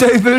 [0.00, 0.29] David.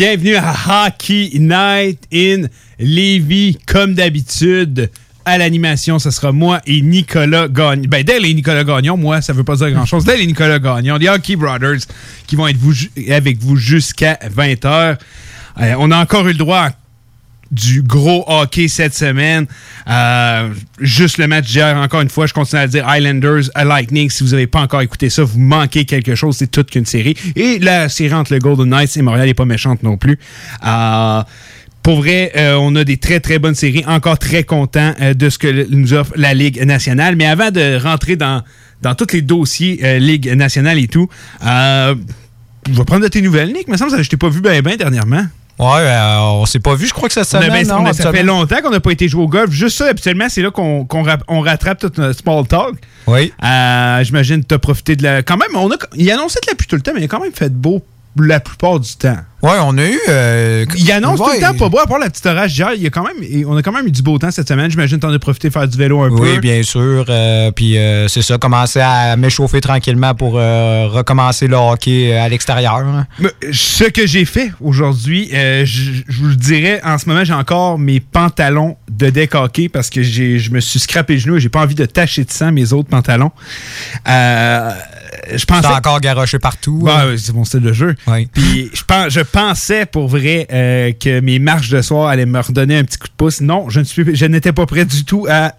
[0.00, 0.54] Bienvenue à
[0.86, 2.46] Hockey Night in
[2.78, 3.58] Levy.
[3.66, 4.90] Comme d'habitude,
[5.26, 7.84] à l'animation, ce sera moi et Nicolas Gagnon.
[7.86, 10.06] Ben, Dale et Nicolas Gagnon, moi, ça veut pas dire grand-chose.
[10.06, 11.80] Dale et Nicolas Gagnon, les Hockey Brothers,
[12.26, 12.56] qui vont être
[13.10, 14.96] avec vous jusqu'à 20h.
[15.60, 16.72] Euh, on a encore eu le droit à
[17.50, 19.46] du gros hockey cette semaine.
[19.88, 20.50] Euh,
[20.80, 24.10] juste le match d'hier, encore une fois, je continue à dire Islanders à Lightning.
[24.10, 26.36] Si vous n'avez pas encore écouté ça, vous manquez quelque chose.
[26.36, 27.16] C'est toute qu'une série.
[27.36, 30.18] Et la série entre le Golden Knights et Montréal n'est pas méchante non plus.
[30.66, 31.22] Euh,
[31.82, 33.84] pour vrai, euh, on a des très, très bonnes séries.
[33.86, 37.16] Encore très content de ce que nous offre la Ligue nationale.
[37.16, 38.42] Mais avant de rentrer dans,
[38.82, 41.08] dans tous les dossiers Ligue nationale et tout,
[41.42, 41.94] je
[42.68, 43.64] vais prendre de tes nouvelles, Nick.
[43.66, 45.24] Il me semble que je t'ai pas vu bien dernièrement.
[45.60, 47.66] Ouais, euh, on s'est pas vu, je crois que ça semaine.
[47.68, 49.50] non, ça fait longtemps qu'on n'a pas été joué au golf.
[49.50, 50.86] Juste ça, habituellement, c'est là qu'on
[51.28, 52.76] on rattrape tout notre small talk.
[53.06, 53.30] Oui.
[53.44, 55.22] Euh, J'imagine que tu as profité de la.
[55.22, 57.08] Quand même, on a, il annonçait de la pluie tout le temps, mais il a
[57.08, 57.84] quand même fait beau
[58.18, 59.16] la plupart du temps.
[59.42, 59.98] Ouais, on a eu.
[60.08, 62.72] Euh, il annonce tout le temps pas beau, à part la petite orage d'hier.
[62.74, 64.70] Il y a quand même, on a quand même eu du beau temps cette semaine.
[64.70, 66.16] J'imagine que tu en as profité de faire du vélo un peu.
[66.16, 67.06] Oui, bien sûr.
[67.08, 72.82] Euh, puis euh, c'est ça, commencer à m'échauffer tranquillement pour recommencer le hockey à l'extérieur.
[73.52, 78.76] Ce que j'ai fait aujourd'hui, je vous dirais, en ce moment, j'ai encore mes pantalons
[78.90, 81.74] de deck hockey parce que je me suis scrapé le genou et j'ai pas envie
[81.74, 83.32] de tacher de sang mes autres pantalons.
[85.34, 85.66] Je pensais.
[85.66, 86.80] encore garoché partout.
[86.82, 87.94] Ouais, c'est mon style de jeu.
[88.32, 92.40] Puis je pense, je pensais pour vrai euh, que mes marches de soir allaient me
[92.40, 93.40] redonner un petit coup de pouce.
[93.40, 95.54] Non, je ne suis, je n'étais pas prêt du tout à,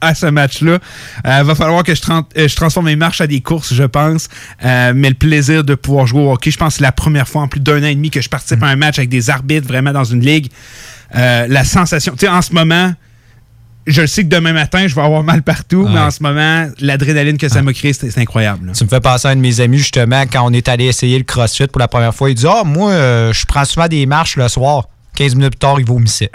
[0.00, 0.78] à ce match-là.
[1.24, 3.84] Il euh, va falloir que je, euh, je, transforme mes marches à des courses, je
[3.84, 4.28] pense.
[4.62, 7.42] mais le plaisir de pouvoir jouer au hockey, je pense que c'est la première fois
[7.42, 9.68] en plus d'un an et demi que je participe à un match avec des arbitres
[9.68, 10.48] vraiment dans une ligue.
[11.12, 12.92] la sensation, tu sais, en ce moment,
[13.86, 17.38] je sais que demain matin, je vais avoir mal partout, mais en ce moment, l'adrénaline
[17.38, 18.72] que ça m'a créé, c'est incroyable.
[18.76, 21.18] Tu me fais passer à un de mes amis, justement, quand on est allé essayer
[21.18, 22.30] le CrossFit pour la première fois.
[22.30, 24.88] Il dit Ah, moi, euh, je prends souvent des marches le soir.
[25.16, 26.30] 15 minutes plus tard, il vomissait.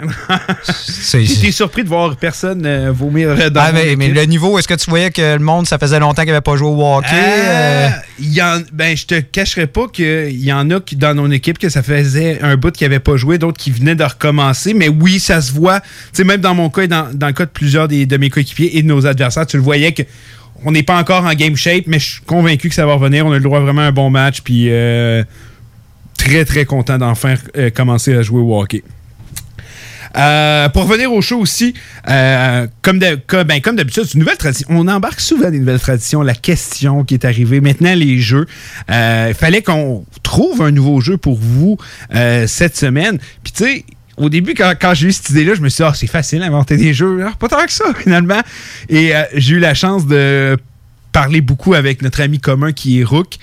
[1.14, 4.74] J'étais surpris de voir personne euh, vomir dans ah, mais, mais, le niveau, est-ce que
[4.74, 7.08] tu voyais que le monde, ça faisait longtemps qu'il n'avait pas joué au hockey?
[7.12, 7.88] Euh,
[8.18, 11.58] y en, ben, je te cacherai pas qu'il y en a qui, dans mon équipe
[11.58, 14.74] que ça faisait un bout qui n'avait pas joué, d'autres qui venaient de recommencer.
[14.74, 15.80] Mais oui, ça se voit.
[16.12, 18.76] sais, même dans mon cas et dans, le cas de plusieurs des, de mes coéquipiers
[18.76, 20.02] et de nos adversaires, tu le voyais que
[20.64, 23.26] on n'est pas encore en game shape, mais je suis convaincu que ça va revenir.
[23.26, 24.40] On a le droit vraiment à un bon match.
[24.42, 24.68] Puis.
[26.22, 28.82] Euh, très, très content d'enfin euh, commencer à jouer au hockey.
[30.14, 31.72] Euh, pour revenir au show aussi,
[32.08, 34.68] euh, comme, ben, comme, d'habitude, c'est une nouvelle tradition.
[34.70, 36.20] On embarque souvent des nouvelles traditions.
[36.20, 38.46] La question qui est arrivée, maintenant les jeux.
[38.88, 41.78] Il fallait qu'on trouve un nouveau jeu pour vous
[42.46, 43.18] cette semaine.
[43.42, 43.84] Puis tu sais,
[44.18, 46.76] au début, quand, j'ai eu cette idée-là, je me suis dit, ah, c'est facile d'inventer
[46.76, 47.24] des jeux.
[47.26, 48.42] Ah, pas tant que ça, finalement.
[48.90, 50.58] Et j'ai eu la chance de
[51.12, 53.36] parlé beaucoup avec notre ami commun qui est Rook,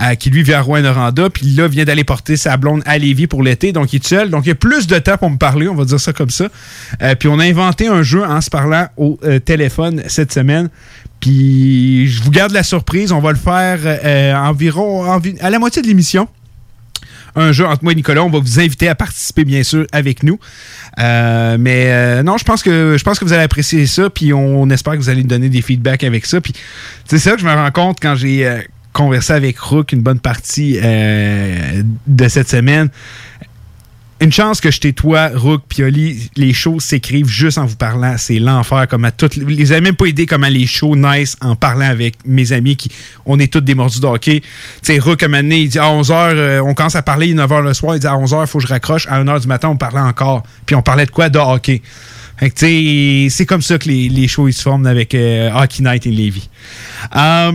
[0.00, 3.26] euh, qui lui vient à Rouen-Noranda, puis là vient d'aller porter sa blonde à Lévis
[3.26, 4.30] pour l'été, donc il est seul.
[4.30, 6.30] Donc il y a plus de temps pour me parler, on va dire ça comme
[6.30, 6.48] ça.
[7.02, 10.68] Euh, puis on a inventé un jeu en se parlant au euh, téléphone cette semaine.
[11.20, 13.78] Puis je vous garde la surprise, on va le faire
[14.36, 15.04] environ
[15.40, 16.28] à la moitié de l'émission
[17.36, 18.24] un jeu entre moi et Nicolas.
[18.24, 20.38] On va vous inviter à participer, bien sûr, avec nous.
[20.98, 24.98] Euh, mais euh, non, je pense que vous allez apprécier ça, puis on, espère que
[24.98, 26.40] vous allez nous donner des feedbacks avec ça.
[26.40, 26.54] Puis
[27.04, 28.60] c'est ça que je me rends compte quand j'ai euh,
[28.92, 32.88] conversé avec Rook une bonne partie de cette semaine
[34.20, 38.16] une chance que je t'ai toi, Rook, Pioli, les shows s'écrivent juste en vous parlant.
[38.16, 38.88] C'est l'enfer.
[38.88, 39.36] Comme à toutes.
[39.36, 42.90] Les avez même pas idée comment les shows nice en parlant avec mes amis qui.
[43.26, 44.40] On est tous des mordus de hockey.
[44.40, 44.46] Tu
[44.82, 47.62] sais, Rook, à un moment il dit à 11h, euh, on commence à parler, 9h
[47.62, 49.06] le soir, il dit à 11h, il faut que je raccroche.
[49.08, 50.42] À 1h du matin, on parlait encore.
[50.64, 51.28] Puis on parlait de quoi?
[51.28, 51.82] De hockey.
[52.38, 55.82] Fait que, c'est comme ça que les, les shows ils se forment avec euh, Hockey
[55.82, 56.48] Night et Levy.
[57.14, 57.52] Euh,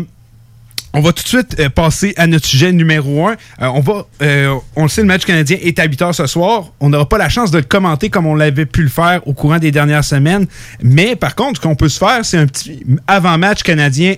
[0.94, 3.34] on va tout de suite euh, passer à notre sujet numéro un.
[3.62, 6.28] Euh, on va, euh, on le sait, le match canadien est à 8 heures ce
[6.28, 6.72] soir.
[6.80, 9.34] On n'aura pas la chance de le commenter comme on l'avait pu le faire au
[9.34, 10.48] courant des dernières semaines.
[10.82, 14.16] Mais par contre, ce qu'on peut se faire, c'est un petit avant-match canadien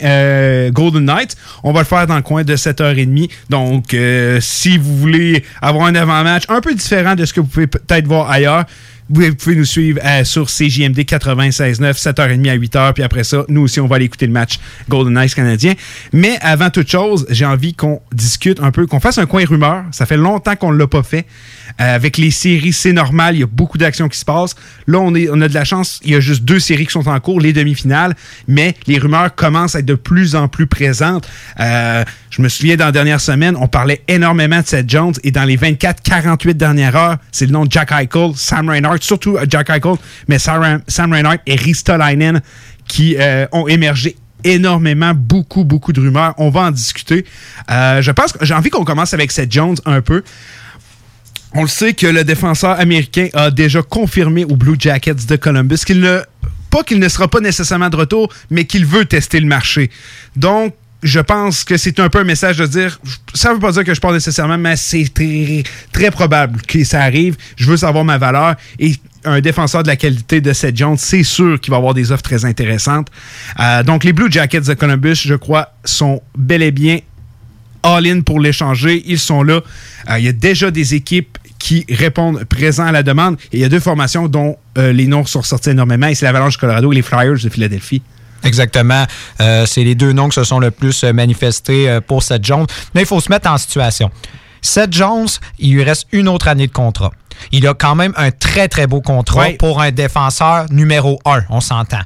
[0.72, 1.36] Golden Knights.
[1.64, 3.30] On va le faire dans le coin de 7h30.
[3.50, 3.96] Donc,
[4.40, 8.08] si vous voulez avoir un avant-match un peu différent de ce que vous pouvez peut-être
[8.08, 8.66] voir ailleurs,
[9.10, 12.94] vous pouvez nous suivre euh, sur CJMD 96.9, 7h30 à 8h.
[12.94, 15.74] Puis après ça, nous aussi, on va aller écouter le match Golden Knights canadien.
[16.14, 19.84] Mais avant toute chose, j'ai envie qu'on discute un peu, qu'on fasse un coin rumeur.
[19.92, 21.26] Ça fait longtemps qu'on ne l'a pas fait.
[21.82, 23.36] Euh, avec les séries, c'est normal.
[23.36, 24.56] Il y a beaucoup d'actions qui se passent.
[24.88, 26.00] Là, on, est, on a de la chance.
[26.04, 28.16] Il y a juste deux séries qui sont en cours, les demi-finales.
[28.48, 31.28] Mais les rumeurs commencent à être de plus en plus présentes.
[31.60, 35.14] Euh, je me souviens, dans la dernière semaine, on parlait énormément de Seth Jones.
[35.24, 39.38] Et dans les 24-48 dernières heures, c'est le nom de Jack Eichel, Sam Reinhardt, surtout
[39.38, 39.96] euh, Jack Eichel,
[40.28, 42.42] mais Sam, Reinhardt et Ristolainen
[42.88, 43.16] qui
[43.54, 46.34] ont émergé énormément, beaucoup, beaucoup de rumeurs.
[46.38, 47.26] On va en discuter.
[47.70, 50.22] je pense j'ai envie qu'on commence avec Seth Jones un peu
[51.54, 55.78] On le sait que le défenseur américain a déjà confirmé aux Blue Jackets de Columbus
[55.86, 56.20] qu'il ne
[56.70, 59.92] pas qu'il ne sera pas nécessairement de retour, mais qu'il veut tester le marché.
[60.36, 60.74] Donc,
[61.04, 63.00] je pense que c'est un peu un message de dire,
[63.34, 65.06] ça ne veut pas dire que je parle nécessairement, mais c'est
[65.92, 67.36] très, probable que ça arrive.
[67.56, 68.96] Je veux savoir ma valeur et
[69.26, 72.24] un défenseur de la qualité de Seth Jones, c'est sûr qu'il va avoir des offres
[72.24, 73.08] très intéressantes.
[73.60, 77.00] Euh, donc, les Blue Jackets de Columbus, je crois, sont bel et bien
[77.84, 79.04] all-in pour l'échanger.
[79.06, 79.62] Ils sont là.
[80.10, 83.38] Euh, il y a déjà des équipes qui répondent présents à la demande.
[83.54, 86.08] Et il y a deux formations dont euh, les noms sont ressortis énormément.
[86.08, 88.02] Et c'est l'Avalanche Colorado et les Flyers de Philadelphie.
[88.44, 89.06] Exactement.
[89.42, 92.68] Euh, c'est les deux noms qui se sont le plus manifestés pour Seth Jones.
[92.94, 94.12] Mais il faut se mettre en situation.
[94.62, 95.28] Seth Jones,
[95.60, 97.12] il lui reste une autre année de contrat.
[97.52, 101.60] Il a quand même un très, très beau contrat pour un défenseur numéro un, on
[101.60, 102.02] s'entend.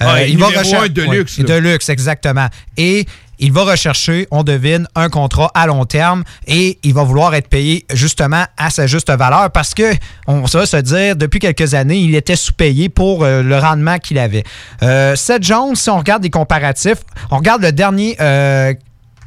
[0.00, 1.38] il va rechercher de luxe.
[1.38, 2.48] de luxe, exactement.
[2.76, 3.06] Et
[3.38, 7.48] il va rechercher, on devine, un contrat à long terme et il va vouloir être
[7.48, 9.94] payé justement à sa juste valeur parce que,
[10.26, 14.18] on va se dire, depuis quelques années, il était sous-payé pour euh, le rendement qu'il
[14.18, 14.44] avait.
[14.82, 16.98] Euh, Seth Jones, si on regarde des comparatifs,
[17.30, 18.72] on regarde le dernier euh,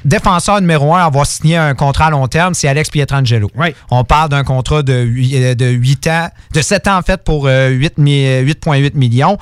[0.05, 3.49] défenseur numéro un à avoir signé un contrat à long terme, c'est Alex Pietrangelo.
[3.91, 7.47] On parle d'un contrat de 8, de 8 ans, de 7 ans en fait pour
[7.47, 9.37] 8,8 millions.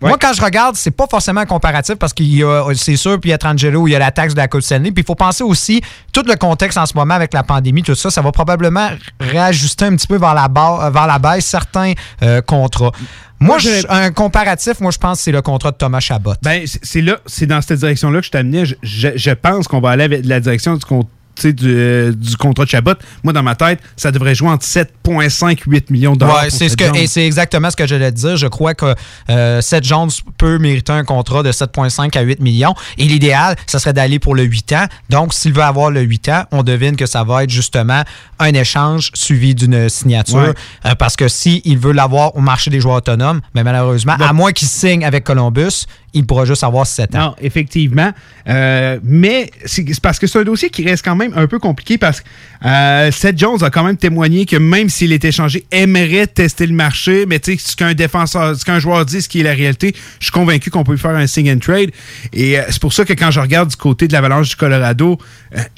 [0.00, 3.18] Moi, quand je regarde, c'est pas forcément un comparatif parce qu'il y a, c'est sûr,
[3.18, 4.92] Pietrangelo, il y a la taxe de la Coupe Stanley.
[4.92, 5.80] Puis il faut penser aussi,
[6.12, 9.86] tout le contexte en ce moment avec la pandémie, tout ça, ça va probablement réajuster
[9.86, 12.92] un petit peu vers la, barre, vers la baisse certains euh, contrats.
[13.40, 16.34] Moi, un comparatif, moi, je pense que c'est le contrat de Thomas Chabot.
[16.42, 18.64] Ben, c'est là, c'est dans cette direction-là que je t'amenais.
[18.64, 18.76] Je,
[19.14, 21.08] je, pense qu'on va aller avec la direction du contrat
[21.46, 25.60] du, euh, du, contrat de Chabot, moi, dans ma tête, ça devrait jouer entre 7,5
[25.66, 26.42] 8 millions de dollars.
[26.42, 28.36] Ouais, c'est ce que, et c'est exactement ce que j'allais te dire.
[28.36, 28.94] Je crois que
[29.30, 32.74] euh, Seth Jones peut mériter un contrat de 7,5 à 8 millions.
[32.96, 34.86] Et l'idéal, ça serait d'aller pour le 8 ans.
[35.10, 38.02] Donc, s'il veut avoir le 8 ans, on devine que ça va être justement
[38.38, 40.54] un échange suivi d'une signature.
[40.84, 44.52] Euh, parce que s'il veut l'avoir au marché des joueurs autonomes, mais malheureusement, à moins
[44.52, 47.18] qu'il signe avec Columbus, il pourra juste avoir 7 ans.
[47.18, 48.12] Non, effectivement.
[48.48, 51.98] Euh, mais c'est parce que c'est un dossier qui reste quand même un peu compliqué
[51.98, 52.26] parce que
[52.64, 56.72] euh, Seth Jones a quand même témoigné que même s'il est échangé, aimerait tester le
[56.72, 57.26] marché.
[57.26, 59.94] Mais tu sais, ce qu'un défenseur, ce qu'un joueur dit, ce qui est la réalité,
[60.18, 61.90] je suis convaincu qu'on peut faire un sing and trade.
[62.32, 65.18] Et euh, c'est pour ça que quand je regarde du côté de l'Avalanche du Colorado,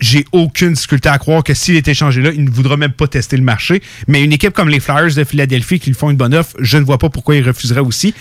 [0.00, 3.08] j'ai aucune difficulté à croire que s'il est échangé là, il ne voudra même pas
[3.08, 3.82] tester le marché.
[4.06, 6.78] Mais une équipe comme les Flyers de Philadelphie qui lui font une bonne offre, je
[6.78, 8.14] ne vois pas pourquoi il refuserait aussi.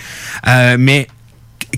[0.46, 1.06] mais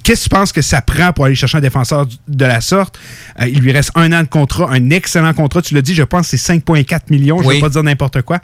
[0.03, 2.99] Qu'est-ce que tu penses que ça prend pour aller chercher un défenseur de la sorte?
[3.41, 5.63] Euh, il lui reste un an de contrat, un excellent contrat.
[5.63, 7.43] Tu l'as dit, je pense que c'est 5,4 millions.
[7.43, 8.39] Je ne vais pas dire n'importe quoi.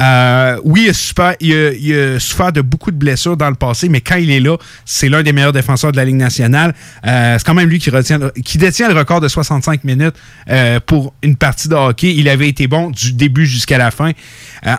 [0.00, 3.88] Euh, oui, il a, super, il, a, souffert de beaucoup de blessures dans le passé,
[3.88, 6.74] mais quand il est là, c'est l'un des meilleurs défenseurs de la Ligue nationale.
[7.06, 10.14] Euh, c'est quand même lui qui, retient, qui détient le record de 65 minutes
[10.86, 12.14] pour une partie de hockey.
[12.14, 14.12] Il avait été bon du début jusqu'à la fin.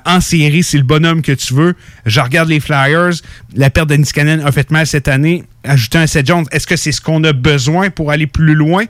[0.06, 1.76] en série, c'est le bonhomme que tu veux.
[2.06, 3.14] Je regarde les Flyers.
[3.56, 6.76] La perte de Niskanen a fait mal cette année ajouter un Seth Jones, est-ce que
[6.76, 8.86] c'est ce qu'on a besoin pour aller plus loin?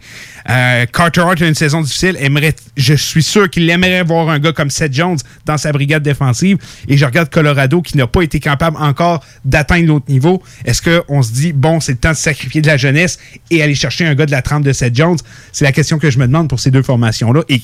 [0.50, 2.18] Euh, Carter Hart a une saison difficile.
[2.20, 6.04] Aimerait, je suis sûr qu'il aimerait voir un gars comme Seth Jones dans sa brigade
[6.04, 6.58] défensive.
[6.88, 10.44] Et je regarde Colorado qui n'a pas été capable encore d'atteindre l'autre niveau.
[10.66, 13.76] Est-ce qu'on se dit, bon, c'est le temps de sacrifier de la jeunesse et aller
[13.76, 15.18] chercher un gars de la trempe de Seth Jones?
[15.52, 17.42] C'est la question que je me demande pour ces deux formations-là.
[17.50, 17.62] Et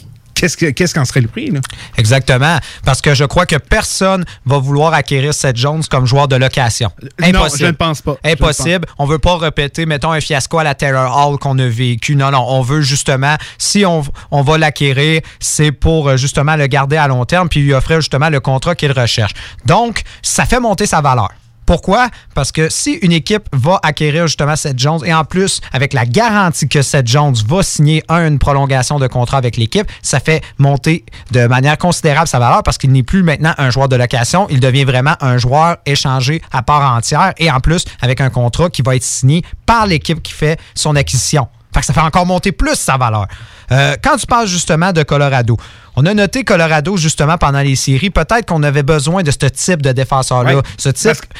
[0.47, 1.51] qu'est-ce qu'en serait le prix?
[1.51, 1.59] Là?
[1.97, 2.57] Exactement.
[2.85, 6.91] Parce que je crois que personne va vouloir acquérir Seth Jones comme joueur de location.
[7.21, 7.33] Impossible.
[7.33, 8.15] Non, je ne pense pas.
[8.23, 8.87] Impossible.
[8.97, 12.15] On ne veut pas répéter, mettons, un fiasco à la Terror Hall qu'on a vécu.
[12.15, 12.45] Non, non.
[12.47, 17.07] On veut justement, si on, on va l'acquérir, c'est pour euh, justement le garder à
[17.07, 19.33] long terme puis lui offrir justement le contrat qu'il recherche.
[19.65, 21.29] Donc, ça fait monter sa valeur.
[21.71, 22.09] Pourquoi?
[22.35, 26.05] Parce que si une équipe va acquérir justement Seth Jones et en plus avec la
[26.05, 31.05] garantie que Seth Jones va signer une prolongation de contrat avec l'équipe, ça fait monter
[31.31, 34.59] de manière considérable sa valeur parce qu'il n'est plus maintenant un joueur de location, il
[34.59, 38.81] devient vraiment un joueur échangé à part entière et en plus avec un contrat qui
[38.81, 41.47] va être signé par l'équipe qui fait son acquisition.
[41.73, 43.27] Fait que ça fait encore monter plus sa valeur.
[43.71, 45.55] Euh, quand tu parles justement de Colorado,
[45.95, 48.09] on a noté Colorado justement pendant les séries.
[48.09, 50.51] Peut-être qu'on avait besoin de ce type de défenseur-là.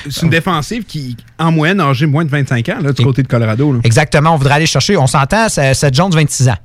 [0.10, 3.24] C'est une défensive qui, en moyenne, a âgé moins de 25 ans là, du côté
[3.24, 3.80] de Colorado.
[3.84, 4.34] Exactement.
[4.34, 4.96] On voudrait aller chercher.
[4.98, 6.58] On s'entend, c'est Jones 26 ans.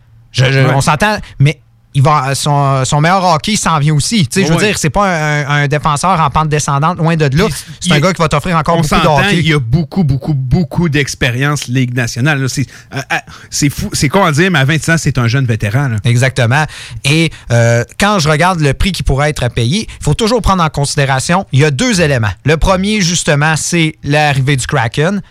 [0.75, 1.61] On s'entend, mais
[1.97, 4.29] il va, son, son meilleur hockey s'en vient aussi.
[4.31, 7.47] Je veux dire, c'est pas un, défenseur en pente descendante, loin de là.
[7.81, 9.39] C'est un gars qui va t'offrir encore beaucoup de hockey.
[9.39, 12.43] Il y a beaucoup, beaucoup, beaucoup d'expérience Ligue nationale.
[12.43, 13.17] Euh, euh,
[13.49, 13.89] c'est fou.
[13.95, 15.97] C'est quoi à dire, mais à 26 ans, c'est un jeune vétéran.
[16.05, 16.67] Exactement.
[17.05, 20.63] Et euh, quand je regarde le prix qui pourrait être payé, il faut toujours prendre
[20.63, 22.33] en considération, il y a deux éléments.
[22.45, 25.23] Le premier, justement, c'est l'arrivée du Kraken.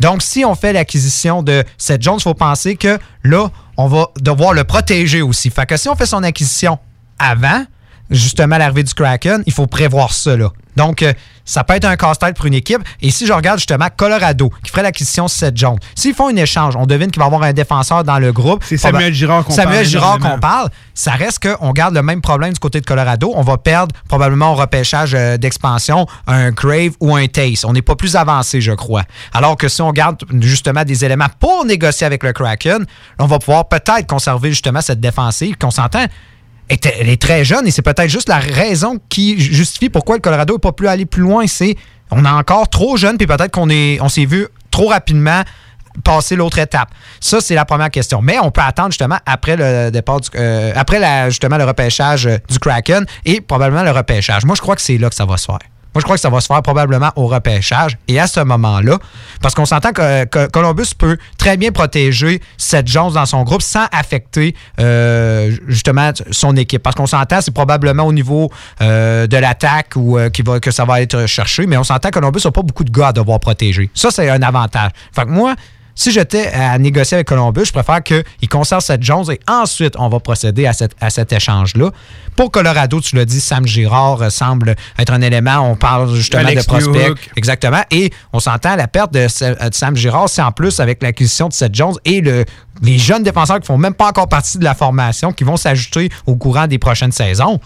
[0.00, 4.08] Donc, si on fait l'acquisition de Seth Jones, il faut penser que là, on va
[4.20, 5.50] devoir le protéger aussi.
[5.50, 6.78] Fait que si on fait son acquisition
[7.18, 7.64] avant,
[8.10, 10.10] justement l'arrivée du Kraken, il faut prévoir.
[10.26, 10.50] Là.
[10.76, 11.12] Donc, euh,
[11.44, 12.80] ça peut être un casse-tête pour une équipe.
[13.02, 16.36] Et si je regarde justement Colorado, qui ferait l'acquisition de Seth Jones, s'ils font un
[16.36, 18.62] échange, on devine qu'il va y avoir un défenseur dans le groupe.
[18.66, 19.66] C'est Samuel Girard qu'on parle.
[19.68, 20.68] Samuel Girard qu'on parle.
[20.94, 23.32] Ça reste qu'on garde le même problème du côté de Colorado.
[23.34, 27.64] On va perdre probablement au repêchage euh, d'expansion un Crave ou un Taste.
[27.64, 29.02] On n'est pas plus avancé, je crois.
[29.32, 32.86] Alors que si on garde justement des éléments pour négocier avec le Kraken,
[33.18, 36.06] on va pouvoir peut-être conserver justement cette défensive qu'on s'entend
[36.84, 40.54] elle est très jeune et c'est peut-être juste la raison qui justifie pourquoi le Colorado
[40.54, 41.46] n'est pas pu aller plus loin.
[41.46, 41.76] C'est
[42.10, 45.42] on est encore trop jeune puis peut-être qu'on on s'est vu trop rapidement
[46.02, 46.88] passer l'autre étape.
[47.20, 48.20] Ça, c'est la première question.
[48.20, 52.58] Mais on peut attendre justement après le départ du, euh, après justement le repêchage du
[52.58, 54.44] Kraken et probablement le repêchage.
[54.44, 55.58] Moi, je crois que c'est là que ça va se faire.
[55.94, 57.96] Moi, je crois que ça va se faire probablement au repêchage.
[58.08, 58.98] Et à ce moment-là,
[59.40, 63.86] parce qu'on s'entend que, Columbus peut très bien protéger cette Jones dans son groupe sans
[63.92, 66.82] affecter euh, justement son équipe.
[66.82, 70.84] Parce qu'on s'entend, c'est probablement au niveau euh, de l'attaque ou euh, va, que ça
[70.84, 73.38] va être cherché, mais on s'entend que Columbus n'a pas beaucoup de gars à devoir
[73.38, 73.88] protéger.
[73.94, 74.90] Ça, c'est un avantage.
[75.14, 75.54] Fait que moi,
[75.94, 80.08] si j'étais à négocier avec Columbus, je préfère qu'il conserve cette Jones et ensuite on
[80.08, 81.90] va procéder à, à cet échange-là.
[82.36, 85.70] Pour Colorado, tu l'as dit, Sam Girard semble être un élément.
[85.70, 87.12] On parle justement de prospect.
[87.36, 87.82] Exactement.
[87.90, 91.74] Et on s'entend, la perte de, Sam Girard, c'est en plus avec l'acquisition de cette
[91.74, 92.44] Jones et le,
[92.82, 96.10] les jeunes défenseurs qui font même pas encore partie de la formation, qui vont s'ajouter
[96.26, 97.60] au courant des prochaines saisons.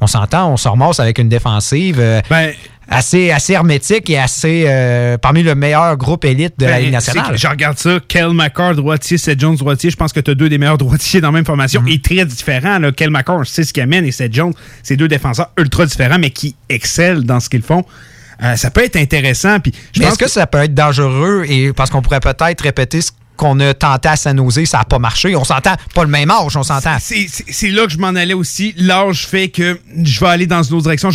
[0.00, 1.98] On s'entend, on se ramasse avec une défensive.
[1.98, 2.52] Euh, ben,
[2.88, 6.92] assez, assez hermétique et assez euh, parmi le meilleur groupe élite de la ben, Ligue
[6.92, 7.36] nationale.
[7.36, 9.90] Je regarde ça, Kel McCarr, droitier, Seth Jones, droitier.
[9.90, 11.88] Je pense que tu as deux des meilleurs droitiers dans la même formation mhm.
[11.88, 12.78] et très différents.
[12.78, 12.92] Là.
[12.92, 16.30] Kel McCarr, c'est ce qu'il amène et Seth Jones, c'est deux défenseurs ultra différents mais
[16.30, 17.84] qui excellent dans ce qu'ils font.
[18.42, 19.58] Euh, ça peut être intéressant.
[19.60, 23.10] Puis est-ce que, que, ça peut être dangereux et parce qu'on pourrait peut-être répéter ce
[23.38, 25.34] qu'on a tenté à s'annoncer, ça n'a pas marché.
[25.36, 26.96] On s'entend, pas le même âge, on s'entend.
[27.00, 28.74] C'est là que je m'en allais aussi.
[28.76, 31.10] L'âge fait que je vais aller dans une autre direction.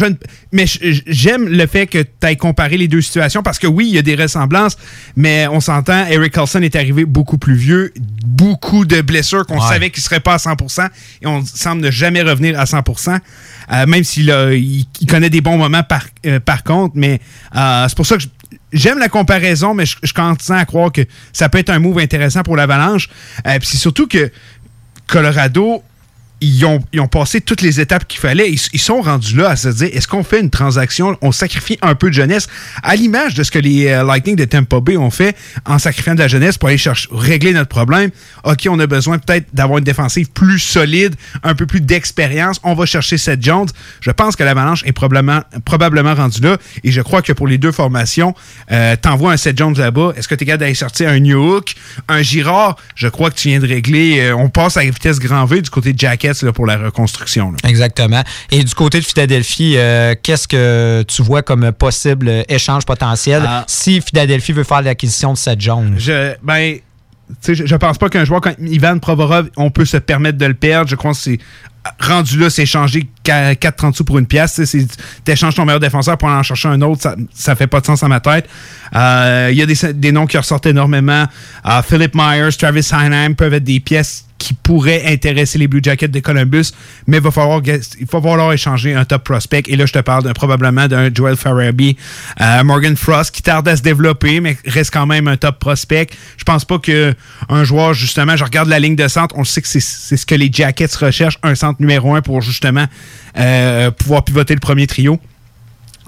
[0.51, 3.93] mais j'aime le fait que tu aies comparé les deux situations parce que oui, il
[3.93, 4.77] y a des ressemblances,
[5.17, 7.93] mais on s'entend, Eric Carlson est arrivé beaucoup plus vieux,
[8.25, 10.88] beaucoup de blessures qu'on savait qu'il ne serait pas à 100%
[11.21, 13.19] et on semble ne jamais revenir à 100%,
[13.71, 17.19] euh, même s'il il, connaît des bons moments par, euh, par contre, mais
[17.55, 18.27] euh, c'est pour ça que je,
[18.73, 21.99] j'aime la comparaison, mais je, je, continue à croire que ça peut être un move
[21.99, 23.07] intéressant pour l'Avalanche.
[23.47, 24.31] Euh, puis c'est surtout que
[25.07, 25.83] Colorado
[26.43, 28.51] ils ont, passé toutes les étapes qu'il fallait.
[28.51, 31.17] Ils, sont rendus là à se dire est-ce qu'on fait une transaction?
[31.21, 32.47] On sacrifie un peu de jeunesse,
[32.82, 36.15] à l'image de ce que les euh, Lightning de Tampa Bay ont fait en sacrifiant
[36.15, 38.10] de la jeunesse pour aller chercher, régler notre problème.
[38.43, 42.60] OK, on a besoin peut-être d'avoir une défensive plus solide, un peu plus d'expérience.
[42.63, 43.69] On va chercher Seth Jones.
[44.01, 46.58] Je pense que l'Avalanche est probablement, probablement rendu là.
[46.84, 48.36] Et je crois que pour les deux formations,
[48.71, 50.13] euh, t'envoies un Seth Jones là-bas.
[50.17, 51.75] Est-ce que tu es capable d'aller sortir un New Hook,
[52.10, 52.75] un Girard?
[52.95, 54.19] Je crois que tu viens de régler.
[54.19, 57.54] Euh, on passe à la vitesse grand V du côté de Jacket pour la reconstruction.
[57.63, 58.24] Exactement.
[58.52, 63.63] Et du côté de Philadelphie, euh, qu'est-ce que tu vois comme possible échange potentiel ah.
[63.67, 65.96] si Philadelphie veut faire l'acquisition de cette Jones?
[65.98, 66.78] Je, ben,
[67.48, 70.54] je, je pense pas qu'un joueur comme Ivan Provorov, on peut se permettre de le
[70.54, 70.89] perdre.
[70.89, 71.39] Je crois que c'est
[72.00, 74.62] rendu là, c'est échanger 4,30 sous pour une pièce.
[74.63, 77.86] Tu échanges ton meilleur défenseur pour en chercher un autre, ça, ça fait pas de
[77.86, 78.48] sens à ma tête.
[78.96, 81.26] Euh, il y a des, des, noms qui ressortent énormément.
[81.65, 86.10] Uh, Philip Myers, Travis Heinheim peuvent être des pièces qui pourraient intéresser les Blue Jackets
[86.10, 86.73] de Columbus,
[87.08, 89.63] mais il va falloir, il va falloir échanger un top prospect.
[89.67, 91.95] Et là, je te parle probablement d'un Joel Farabee,
[92.41, 96.08] euh, Morgan Frost, qui tarde à se développer, mais reste quand même un top prospect.
[96.36, 97.13] Je pense pas que
[97.47, 99.79] un joueur, justement, je regarde la ligne de centre, on sait que c'est
[100.17, 102.86] ce que les Jackets recherchent, un centre numéro un pour justement
[103.38, 105.21] euh, pouvoir pivoter le premier trio.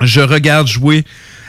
[0.02, 1.06] Je regarde jouer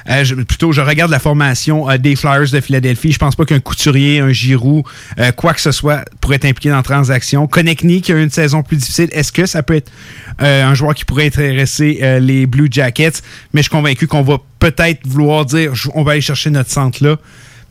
[0.09, 3.13] euh, plutôt, je regarde la formation euh, des Flyers de Philadelphie.
[3.13, 4.85] Je pense pas qu'un couturier, un Giroud,
[5.19, 7.47] euh, quoi que ce soit, pourrait être impliqué dans la transaction.
[7.47, 9.91] Konechny, qui a une saison plus difficile, est-ce que ça peut être
[10.39, 13.23] un joueur qui pourrait intéresser les Blue Jackets?
[13.53, 17.03] Mais je suis convaincu qu'on va peut-être vouloir dire, on va aller chercher notre centre
[17.05, 17.17] là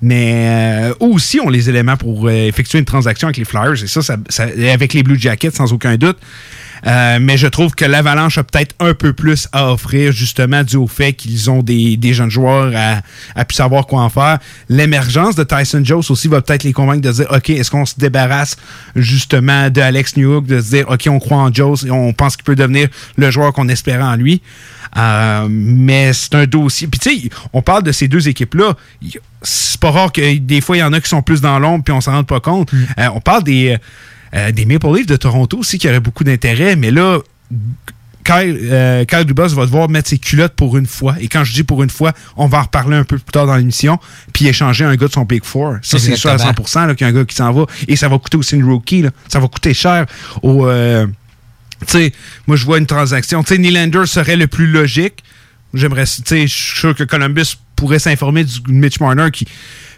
[0.01, 4.43] mais aussi ont les éléments pour effectuer une transaction avec les Flyers et ça, ça,
[4.43, 6.17] avec les Blue Jackets sans aucun doute.
[6.85, 10.75] Euh, mais je trouve que l'Avalanche a peut-être un peu plus à offrir, justement, dû
[10.75, 13.01] au fait qu'ils ont des, jeunes joueurs à,
[13.35, 14.39] à plus savoir quoi en faire.
[14.69, 17.95] L'émergence de Tyson Jones aussi va peut-être les convaincre de dire, OK, est-ce qu'on se
[17.97, 18.57] débarrasse
[18.95, 22.35] justement de Alex Newhook, de se dire, OK, on croit en Jones et on pense
[22.35, 24.41] qu'il peut devenir le joueur qu'on espérait en lui.
[24.97, 26.87] Euh, mais c'est un dossier.
[26.87, 28.75] Puis tu sais, on parle de ces deux équipes-là.
[29.41, 31.83] C'est pas rare que des fois, il y en a qui sont plus dans l'ombre
[31.83, 32.71] puis on s'en rend pas compte.
[32.71, 32.85] Mm.
[32.99, 33.77] Euh, on parle des euh,
[34.51, 37.19] des Maple Leafs de Toronto aussi qui auraient beaucoup d'intérêt, mais là,
[38.25, 41.15] Kyle, euh, Kyle, Dubas va devoir mettre ses culottes pour une fois.
[41.19, 43.45] Et quand je dis pour une fois, on va en reparler un peu plus tard
[43.45, 43.99] dans l'émission,
[44.33, 45.75] puis échanger un gars de son Big Four.
[45.83, 47.65] Ça, c'est sûr à 100% qu'il y a un gars qui s'en va.
[47.87, 49.05] Et ça va coûter aussi une rookie.
[49.27, 50.07] Ça va coûter cher
[50.41, 50.67] au...
[50.67, 51.05] Euh,
[51.81, 52.13] Tu sais,
[52.47, 53.43] moi, je vois une transaction.
[53.43, 55.23] Tu sais, Nylander serait le plus logique.
[55.75, 59.45] J'aimerais, tu sais, je suis sûr que Columbus pourrait s'informer du Mitch Marner qui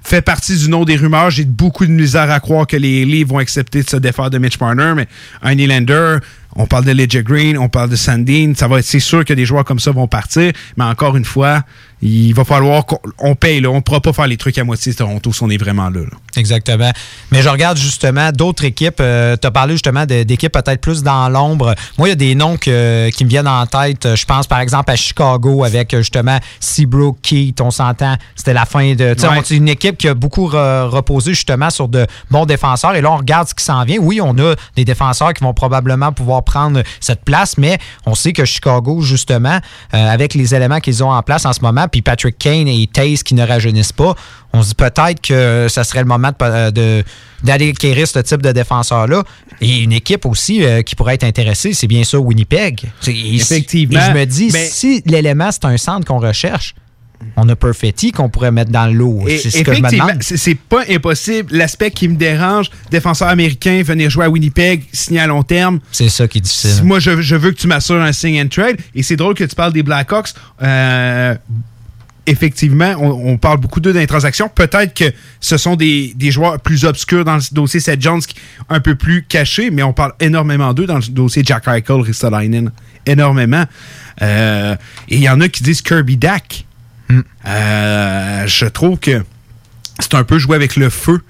[0.07, 1.29] fait partie du nom des rumeurs.
[1.31, 4.37] J'ai beaucoup de misère à croire que les Leafs vont accepter de se défaire de
[4.37, 5.05] Mitch Marner, mais
[5.41, 6.19] un Nylander,
[6.55, 9.33] on parle de Ledger Green, on parle de Sandine, ça va être, c'est sûr que
[9.33, 11.63] des joueurs comme ça vont partir, mais encore une fois,
[12.01, 13.61] il va falloir qu'on paye.
[13.61, 13.69] Là.
[13.69, 16.01] On ne pourra pas faire les trucs à moitié Toronto si on est vraiment là,
[16.35, 16.91] Exactement.
[17.31, 18.99] Mais je regarde justement d'autres équipes.
[18.99, 21.73] Euh, tu as parlé justement d'équipes peut-être plus dans l'ombre.
[21.97, 24.15] Moi, il y a des noms qui me viennent en tête.
[24.15, 27.59] Je pense par exemple à Chicago avec justement Seabrook, Keith.
[27.61, 29.15] On s'entend, c'était la fin de.
[29.43, 32.95] C'est une équipe qui a beaucoup reposé justement sur de bons défenseurs.
[32.95, 33.97] Et là, on regarde ce qui s'en vient.
[33.99, 38.33] Oui, on a des défenseurs qui vont probablement pouvoir prendre cette place, mais on sait
[38.33, 39.59] que Chicago, justement,
[39.93, 42.87] euh, avec les éléments qu'ils ont en place en ce moment, puis Patrick Kane et
[42.91, 44.15] Taze qui ne rajeunissent pas,
[44.53, 47.03] on se dit peut-être que ça serait le moment de,
[47.43, 49.23] d'aller acquérir ce type de défenseur-là.
[49.61, 52.91] Et une équipe aussi euh, qui pourrait être intéressée, c'est bien sûr Winnipeg.
[53.07, 53.99] Effectivement.
[53.99, 56.75] Et je me dis, si l'élément, c'est un centre qu'on recherche,
[57.35, 59.23] on a Perfetti qu'on pourrait mettre dans l'eau.
[59.27, 60.21] C'est ce que je me demande.
[60.21, 61.55] C'est pas impossible.
[61.55, 65.79] L'aspect qui me dérange, défenseur américain, venir jouer à Winnipeg, signer à long terme.
[65.91, 66.83] C'est ça qui est difficile.
[66.83, 68.77] Moi, je, veux que tu m'assures un sign and trade.
[68.95, 70.29] Et c'est drôle que tu parles des Blackhawks.
[70.61, 71.35] Euh,
[72.27, 74.49] effectivement, on, parle beaucoup d'eux dans les transactions.
[74.49, 75.05] Peut-être que
[75.39, 78.21] ce sont des, joueurs plus obscurs dans le dossier Seth Jones,
[78.69, 82.71] un peu plus cachés, mais on parle énormément d'eux dans le dossier Jack Eichel, Ristolainen.
[83.05, 83.63] Énormément.
[84.21, 84.75] Euh,
[85.07, 86.65] et il y en a qui disent Kirby Dack.
[87.07, 87.21] Hmm.
[87.45, 89.23] Euh, je trouve que
[89.99, 91.21] c'est un peu jouer avec le feu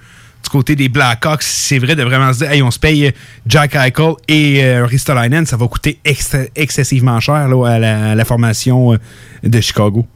[0.43, 1.43] du côté des Blackhawks.
[1.43, 3.13] C'est vrai de vraiment se dire, hey, on se paye
[3.45, 8.97] Jack Eichel et euh, Ristolainen, ça va coûter excessivement cher là, à la formation
[9.43, 10.07] de Chicago.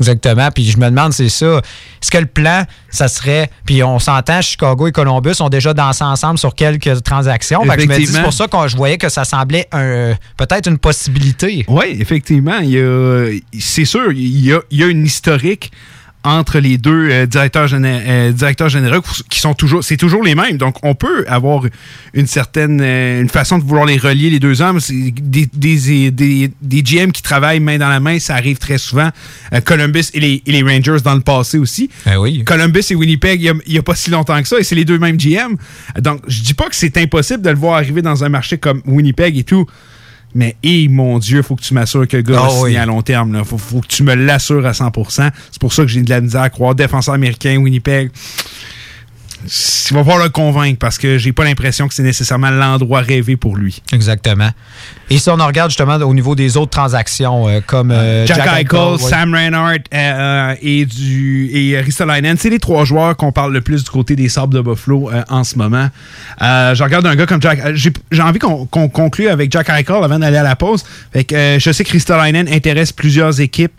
[0.00, 0.50] Exactement.
[0.50, 1.60] Puis je me demande, c'est ça.
[2.02, 3.50] Est-ce que le plan, ça serait.
[3.66, 7.62] Puis on s'entend, Chicago et Columbus ont déjà dansé ensemble sur quelques transactions.
[7.66, 11.64] c'est pour ça que je voyais que ça semblait un, peut-être une possibilité.
[11.68, 12.60] Oui, effectivement.
[13.58, 15.70] C'est sûr, il y a, une historique
[16.22, 20.58] entre les deux euh, directeurs, euh, directeurs généraux qui sont toujours c'est toujours les mêmes.
[20.58, 21.64] Donc on peut avoir
[22.12, 24.78] une certaine euh, une façon de vouloir les relier les deux hommes.
[24.90, 29.10] Des, des, des, des, GM qui travaillent main dans la main ça arrive très souvent.
[29.64, 31.88] Columbus et les, et les, Rangers dans le passé aussi.
[32.10, 32.44] Eh oui.
[32.44, 34.98] Columbus et Winnipeg il n'y a, pas si longtemps que ça et c'est les deux
[34.98, 35.56] mêmes GM
[35.98, 38.82] donc je dis pas que c'est impossible de le voir arriver dans un marché comme
[38.84, 39.66] Winnipeg et tout
[40.34, 40.56] mais,
[40.88, 43.44] mon Dieu, faut que tu m'assures que le gars oh, à long terme.
[43.44, 45.30] Faut, que tu me l'assures à 100%.
[45.50, 46.74] C'est pour ça que j'ai de la misère à croire.
[46.74, 48.10] Défenseur américain, Winnipeg
[49.44, 53.36] il va falloir le convaincre parce que j'ai pas l'impression que c'est nécessairement l'endroit rêvé
[53.36, 53.82] pour lui.
[53.92, 54.50] Exactement.
[55.08, 58.46] Et si on en regarde justement au niveau des autres transactions euh, comme euh, Jack,
[58.46, 63.60] Eichel, Sam Reinhardt euh, et du et Ristolainen, c'est les trois joueurs qu'on parle le
[63.60, 65.88] plus du côté des Sables de Buffalo en ce moment.
[66.40, 67.60] je regarde un gars comme Jack.
[67.74, 70.84] J'ai envie qu'on conclue avec Jack Eichel avant d'aller à la pause.
[71.12, 73.72] Fait que, je sais que Ristolainen intéresse plusieurs équipes,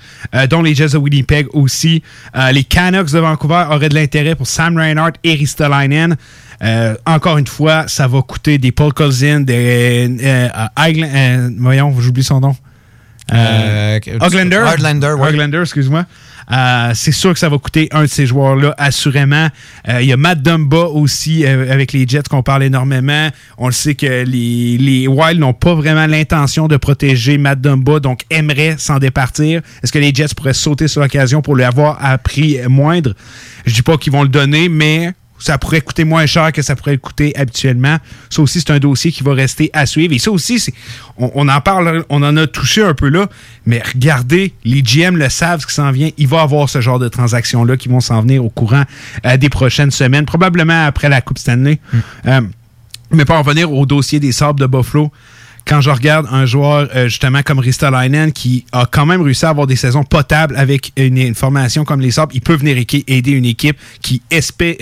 [0.49, 2.03] dont les Jets de Winnipeg aussi.
[2.51, 6.15] les Canucks de Vancouver auraient de l'intérêt pour Sam Reinhardt et Ristolainen Ristolainen.
[6.63, 10.47] Euh, encore une fois, ça va coûter des Paul Cousin, des euh,
[10.79, 12.55] euh, voyons, j'oublie son nom.
[13.33, 13.99] Euh,
[15.61, 16.05] excuse-moi.
[16.93, 19.47] c'est sûr que ça va coûter un de ces joueurs-là, assurément.
[19.87, 23.29] Il y a Matt Dumba aussi avec les Jets qu'on parle énormément.
[23.57, 28.01] On le sait que les, les Wild n'ont pas vraiment l'intention de protéger Matt Dumba,
[28.01, 29.61] donc aimeraient s'en départir.
[29.81, 33.13] Est-ce que les Jets pourraient sauter sur l'occasion pour lui avoir à prix moindre?
[33.65, 36.75] Je dis pas qu'ils vont le donner, mais ça pourrait coûter moins cher que ça
[36.75, 37.97] pourrait coûter habituellement.
[38.29, 40.13] Ça aussi, c'est un dossier qui va rester à suivre.
[40.13, 40.63] Et ça aussi,
[41.17, 43.27] on, en parle, on en a touché un peu là,
[43.65, 46.11] mais regardez, les GM le savent ce qui s'en vient.
[46.17, 48.83] Il va y avoir ce genre de transactions-là qui vont s'en venir au courant
[49.25, 51.79] euh, des prochaines semaines, probablement après la Coupe Stanley.
[51.91, 51.97] Mm.
[52.27, 52.41] Euh,
[53.11, 55.11] mais pour en venir au dossier des Sables de Buffalo,
[55.65, 59.49] quand je regarde un joueur euh, justement comme Ristolainen qui a quand même réussi à
[59.49, 63.45] avoir des saisons potables avec une, formation comme les Sabres, il peut venir aider une
[63.45, 64.75] équipe qui espère,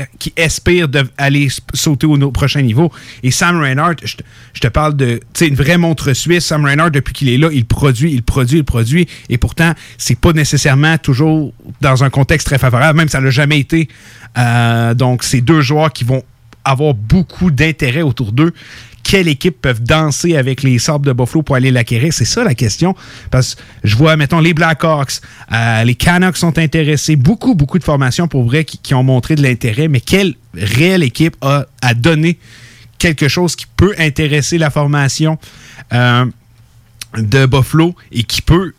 [1.18, 2.92] aller sauter au, prochain niveau.
[3.24, 6.46] Et Sam Reinhardt, je, te parle de une vraie montre suisse.
[6.46, 9.08] Sam Reinhardt, depuis qu'il est là, il produit, il produit, il produit.
[9.30, 13.60] Et pourtant, c'est pas nécessairement toujours dans un contexte très favorable, même ça l'a jamais
[13.60, 13.90] été.
[14.38, 16.24] Euh, donc, c'est deux joueurs qui vont
[16.66, 18.54] avoir beaucoup d'intérêt autour d'eux
[19.04, 22.14] quelle équipe peuvent danser avec les Sabres de Buffalo pour aller l'acquérir?
[22.14, 22.96] C'est ça la question.
[23.32, 27.16] Parce que je vois, mettons, les Blackhawks, euh, les Canucks sont intéressés.
[27.16, 29.88] Beaucoup, beaucoup de formations pour vrai qui, ont montré de l'intérêt.
[29.88, 32.38] Mais quelle réelle équipe a, à donné
[32.98, 35.38] quelque chose qui peut intéresser la formation
[35.94, 36.26] euh,
[37.18, 38.74] de Buffalo et qui peut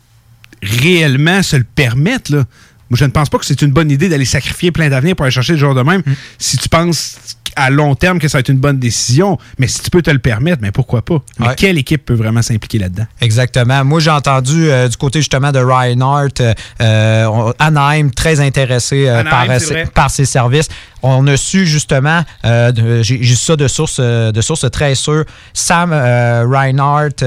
[0.62, 2.32] réellement se le permettre?
[2.32, 2.44] Là?
[2.90, 5.24] Moi, je ne pense pas que c'est une bonne idée d'aller sacrifier plein d'avenir pour
[5.24, 6.02] aller chercher le joueur de même.
[6.04, 6.14] Mm.
[6.38, 7.16] Si tu penses
[7.60, 9.38] à long terme que ça va être une bonne décision.
[9.58, 11.18] Mais si tu peux te le permettre, mais pourquoi pas?
[11.38, 11.54] Mais Ouais.
[11.56, 13.06] quelle équipe peut vraiment s'impliquer là-dedans?
[13.20, 13.84] Exactement.
[13.84, 19.20] Moi, j'ai entendu euh, du côté justement de Reinhardt, euh, euh, Anaheim, très intéressé euh,
[19.20, 19.86] Anaheim, par, ses- vrai.
[19.94, 20.68] par ses services.
[21.02, 27.24] On a su justement, euh, j'ai ça de source, de source très sûre, Sam Reinhardt,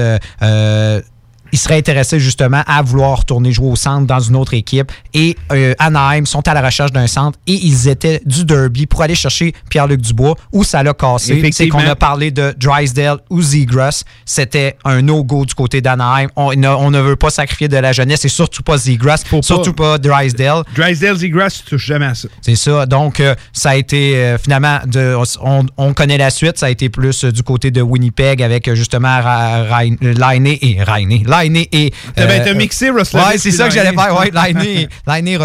[1.54, 4.90] il serait intéressé justement à vouloir retourner jouer au centre dans une autre équipe.
[5.14, 9.02] Et euh, Anaheim sont à la recherche d'un centre et ils étaient du derby pour
[9.02, 11.34] aller chercher Pierre-Luc Dubois où ça l'a cassé.
[11.52, 14.02] C'est qu'on a parlé de Drysdale ou Zegras.
[14.24, 16.26] C'était un no-go du côté d'Anaheim.
[16.34, 19.72] On, ne- on ne veut pas sacrifier de la jeunesse et surtout pas Zegras, surtout
[19.74, 20.62] pas Drysdale.
[20.74, 22.26] Drysdale, Zegras, tu touches jamais à ça.
[22.42, 22.86] C'est ça.
[22.86, 26.58] Donc, euh, ça a été euh, finalement, de, on, on connaît la suite.
[26.58, 31.12] Ça a été plus du côté de Winnipeg avec justement Ra- Rain- Laine et Raine.
[31.44, 31.92] Laine et.
[32.14, 34.18] T'as ben, euh, t'as mixé Roslovic Ouais, c'est ça que j'allais faire.
[34.18, 35.38] Ouais, Laine, Laine et.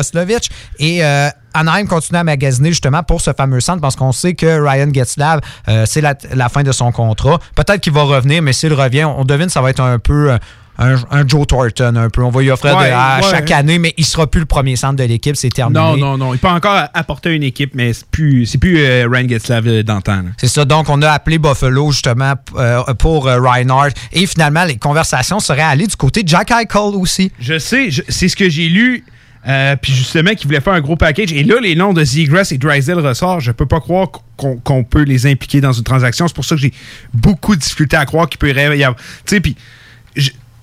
[0.79, 1.03] Et.
[1.03, 4.93] euh, Anaheim continue à magasiner justement pour ce fameux centre parce qu'on sait que Ryan
[4.93, 7.39] Getzlav, euh, c'est la, la fin de son contrat.
[7.55, 10.31] Peut-être qu'il va revenir, mais s'il revient, on devine que ça va être un peu
[10.31, 10.37] euh,
[10.79, 12.23] un, un Joe Thornton, un peu.
[12.23, 13.29] On va lui offrir de- à ouais.
[13.29, 15.35] chaque année, mais il sera plus le premier centre de l'équipe.
[15.35, 15.79] C'est terminé.
[15.79, 16.33] Non, non, non.
[16.33, 19.83] Il peut encore apporter une équipe, mais c'est plus, c'est plus euh, Ryan Getzlav euh,
[19.83, 20.23] d'antan.
[20.37, 20.63] C'est ça.
[20.65, 23.91] Donc, on a appelé Buffalo justement euh, pour euh, Reinhardt.
[24.13, 27.31] Et finalement, les conversations seraient allées du côté de Jack Eichel aussi.
[27.39, 29.03] Je sais, c'est ce que j'ai lu.
[29.47, 31.33] euh, puis justement, qu'ils voulaient faire un gros package.
[31.33, 33.41] Et là, les noms de Zegras et Drysdale ressortent.
[33.41, 36.27] Je peux pas croire qu'on peut les impliquer dans une transaction.
[36.27, 36.73] C'est pour ça que j'ai
[37.13, 38.95] beaucoup de difficulté à croire qu'il peut y avoir.
[38.95, 39.55] Tu sais, puis.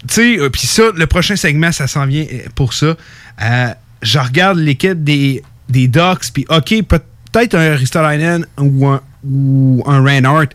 [0.08, 2.96] Tu sais, euh, puis ça, le prochain segment, ça s'en vient euh, pour ça.
[3.42, 3.68] Euh,
[4.02, 10.02] je regarde l'équipe des, des Ducks, puis OK, peut-être un Ristolainen ou un, ou un
[10.02, 10.48] Reinhardt,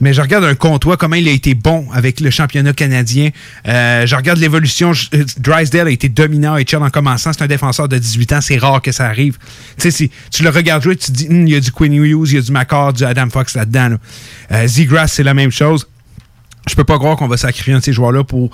[0.00, 3.30] mais je regarde un comptoir, comment il a été bon avec le championnat canadien.
[3.64, 4.90] Je regarde l'évolution.
[5.38, 7.32] Drysdale a été dominant à HL en commençant.
[7.32, 8.40] C'est un défenseur de 18 ans.
[8.40, 9.36] C'est rare que ça arrive.
[9.76, 11.70] Tu sais, si tu le regardes jouer, tu te dis, Hum, il y a du
[11.70, 13.90] Quinn Hughes, il y a du McCord, du Adam Fox là-dedans.
[13.90, 13.98] là.
[14.50, 15.86] Euh, c'est la même chose.
[16.68, 18.50] Je peux pas croire qu'on va sacrifier un de ces joueurs-là pour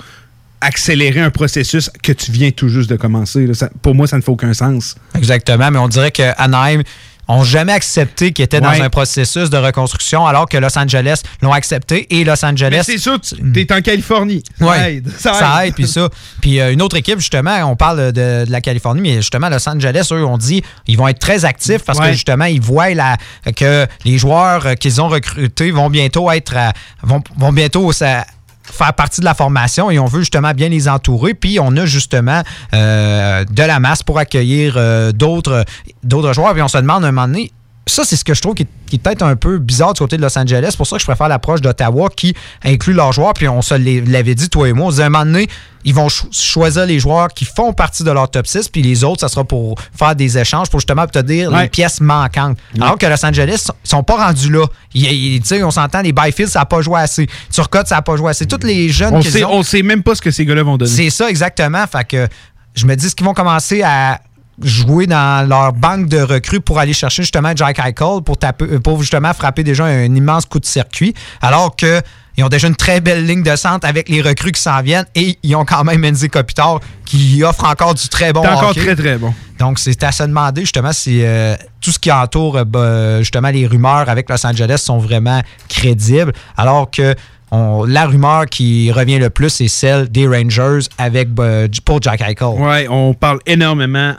[0.60, 3.48] accélérer un processus que tu viens tout juste de commencer.
[3.82, 4.96] pour moi, ça ne fait aucun sens.
[5.14, 5.70] Exactement.
[5.70, 6.82] Mais on dirait que Anaheim
[7.28, 8.78] ont jamais accepté qu'ils étaient Ouais.
[8.78, 12.06] dans un processus de reconstruction, alors que Los Angeles l'ont accepté.
[12.18, 12.68] Et Los Angeles.
[12.70, 14.42] Mais c'est sûr, tu es en Californie.
[14.58, 15.10] Ça Ouais, aide.
[15.18, 15.74] ça, aide.
[15.74, 16.08] puis ça.
[16.40, 19.68] Puis euh, une autre équipe, justement, on parle de, de la Californie, mais justement, Los
[19.68, 23.16] Angeles, eux, on dit ils vont être très actifs parce que justement, ils voient la,
[23.54, 28.24] que les joueurs euh, qu'ils ont recrutés vont bientôt être à- vont, vont bientôt ça,
[28.72, 31.34] faire partie de la formation et on veut justement bien les entourer.
[31.34, 32.42] Puis on a justement
[32.74, 35.64] euh, de la masse pour accueillir euh, d'autres
[36.02, 36.52] d'autres joueurs.
[36.52, 37.52] Puis on se demande un moment donné,
[37.88, 39.98] ça, c'est ce que je trouve qui est, qui est peut-être un peu bizarre du
[39.98, 40.68] côté de Los Angeles.
[40.70, 43.34] C'est pour ça que je préfère l'approche d'Ottawa qui inclut leurs joueurs.
[43.34, 43.74] Puis on se
[44.10, 44.86] l'avait dit, toi et moi.
[44.86, 45.48] On se disait, à un moment donné,
[45.84, 48.68] ils vont cho- choisir les joueurs qui font partie de leur top 6.
[48.68, 51.62] Puis les autres, ça sera pour faire des échanges pour justement te dire Ouais.
[51.62, 52.58] les pièces manquantes.
[52.80, 54.66] Alors que Los Angeles sont, sont pas rendus là.
[54.94, 57.26] Ils- ils- on s'entend, les Byfield, ça n'a pas joué assez.
[57.52, 58.46] Turcotte, ça n'a pas joué assez.
[58.46, 60.76] Tous les jeunes On sait, ont- on sait même pas ce que ces gars-là vont
[60.76, 60.90] donner.
[60.90, 61.84] c'est ça, exactement.
[61.86, 62.28] Fait que
[62.74, 64.20] je me dis ce qu'ils vont commencer à
[64.62, 68.78] jouer dans leur banque de recrues pour aller chercher justement Jack Eichel pour, taper, euh,
[68.80, 71.14] pour justement frapper déjà un immense coup de circuit.
[71.40, 72.00] Alors que
[72.36, 75.06] ils ont déjà une très belle ligne de centre avec les recrues qui s'en viennent
[75.16, 78.80] et ils ont quand même Menzi Kopitar qui offre encore du très bon encore hockey.
[78.84, 79.34] très, très bon.
[79.58, 83.48] Donc, c'est à se demander justement si euh, tout ce qui entoure euh, bah, justement
[83.48, 87.14] les rumeurs avec Los Angeles sont vraiment crédibles, alors que
[87.50, 92.20] on- la rumeur qui revient le plus, c'est celle des Rangers avec bah, pour Jack
[92.20, 92.46] Eichel.
[92.60, 94.14] Ouais, on parle énormément.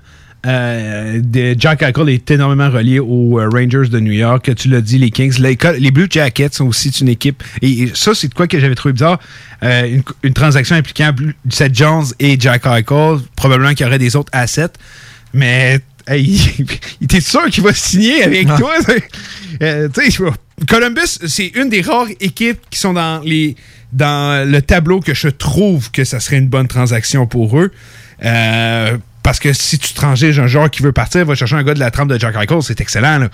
[0.46, 4.50] Euh, de Jack Eichel est énormément relié aux euh, Rangers de New York.
[4.56, 5.38] Tu l'as dit, les Kings.
[5.40, 7.44] Les, les Blue Jackets sont aussi une équipe.
[7.62, 9.20] Et ça, c'est de quoi que j'avais trouvé bizarre.
[9.64, 11.14] Euh, une, une transaction impliquant
[11.50, 13.18] Seth Jones et Jack Eichel.
[13.36, 14.70] Probablement qu'il y aurait des autres assets.
[15.34, 16.40] Mais hey,
[17.02, 18.58] il était sûr qu'il va signer avec Ah.
[18.58, 18.74] toi.
[19.62, 19.90] Euh,
[20.68, 23.56] Columbus, c'est une des rares équipes qui sont dans les
[23.92, 27.72] dans le tableau que je trouve que ça serait une bonne transaction pour eux.
[28.24, 31.74] Euh, parce que si tu transiges un joueur qui veut partir, va chercher un gars
[31.74, 33.20] de la trempe de Jack Eichel, c'est excellent.
[33.20, 33.30] là.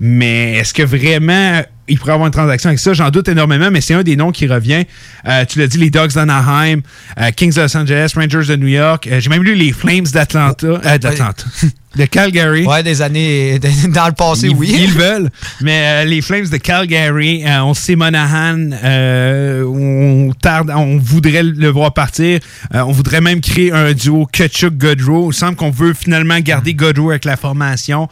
[0.00, 2.94] Mais est-ce que vraiment il pourrait avoir une transaction avec ça?
[2.94, 4.84] J'en doute énormément, mais c'est un des noms qui revient.
[5.28, 6.80] Euh, tu l'as dit, les Dogs d'Anaheim,
[7.20, 9.06] euh, Kings de Los Angeles, Rangers de New York.
[9.06, 10.66] Euh, J'ai même lu les Flames d'Atlanta.
[10.66, 11.44] euh, d'Atlanta.
[11.96, 12.66] de Calgary.
[12.66, 14.72] Ouais, des années dans le passé, Ils, oui.
[14.74, 15.30] ils le veulent.
[15.60, 21.42] Mais euh, les Flames de Calgary, euh, on sait Monahan, euh, on tarde, on voudrait
[21.42, 22.40] le voir partir.
[22.72, 25.30] On voudrait même créer un duo Kachuk-Godrow.
[25.30, 28.08] Il semble qu'on veut finalement garder Godrow avec la formation.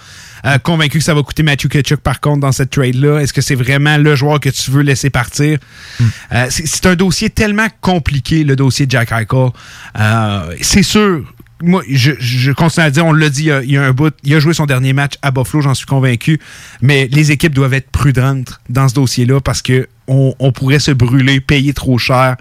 [0.65, 3.21] Convaincu que ça va coûter Matthew Kachuk par contre dans cette trade-là.
[3.21, 5.59] Est-ce que c'est vraiment le joueur que tu veux laisser partir?
[6.33, 9.51] Euh, c'est un dossier tellement compliqué, le dossier de Jack Eichel.
[10.61, 11.23] C'est sûr
[11.63, 14.35] moi, je, je continue à dire, on l'a dit il y, a, un bout, il
[14.35, 16.41] a joué son dernier match à Buffalo, j'en suis convaincu.
[16.81, 20.91] Mais les équipes doivent être prudentes dans ce dossier-là parce que on, on pourrait se
[20.91, 22.37] brûler, payer trop cher.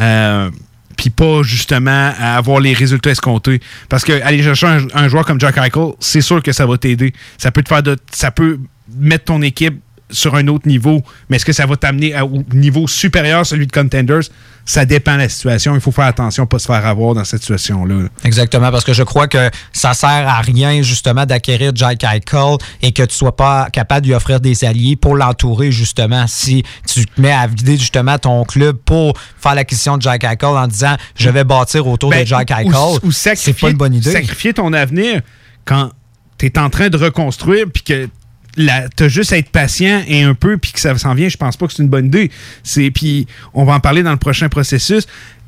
[0.00, 0.50] Euh,
[0.96, 3.60] puis pas justement avoir les résultats escomptés.
[3.88, 6.78] Parce que aller chercher un, un joueur comme Jack Eichel, c'est sûr que ça va
[6.78, 7.12] t'aider.
[7.36, 8.58] Ça peut te faire de, ça peut
[8.96, 12.42] mettre ton équipe sur un autre niveau, mais est-ce que ça va t'amener à- au
[12.52, 14.20] niveau supérieur, celui de Contenders?
[14.66, 15.74] Ça dépend de la situation.
[15.74, 18.08] Il faut faire attention, pas se faire avoir dans cette situation-là.
[18.24, 22.92] Exactement, parce que je crois que ça sert à rien justement d'acquérir Jack Eichel et
[22.92, 26.26] que tu sois pas capable de lui offrir des alliés pour l'entourer justement.
[26.26, 30.48] Si tu te mets à vider justement ton club pour faire l'acquisition de Jack Eichel
[30.56, 33.70] en disant je vais bâtir autour Ben, de Jack ou- Eichel, ou c'est sacrifier, pas
[33.70, 34.12] une bonne idée.
[34.12, 35.20] sacrifier ton avenir
[35.66, 35.90] quand
[36.38, 38.08] tu es en train de reconstruire puis que
[38.56, 41.36] tu as juste à être patient et un peu puis que ça s'en vient, je
[41.36, 42.30] pense pas que c'est une bonne idée.
[42.62, 45.06] C'est puis on va en parler dans le prochain processus.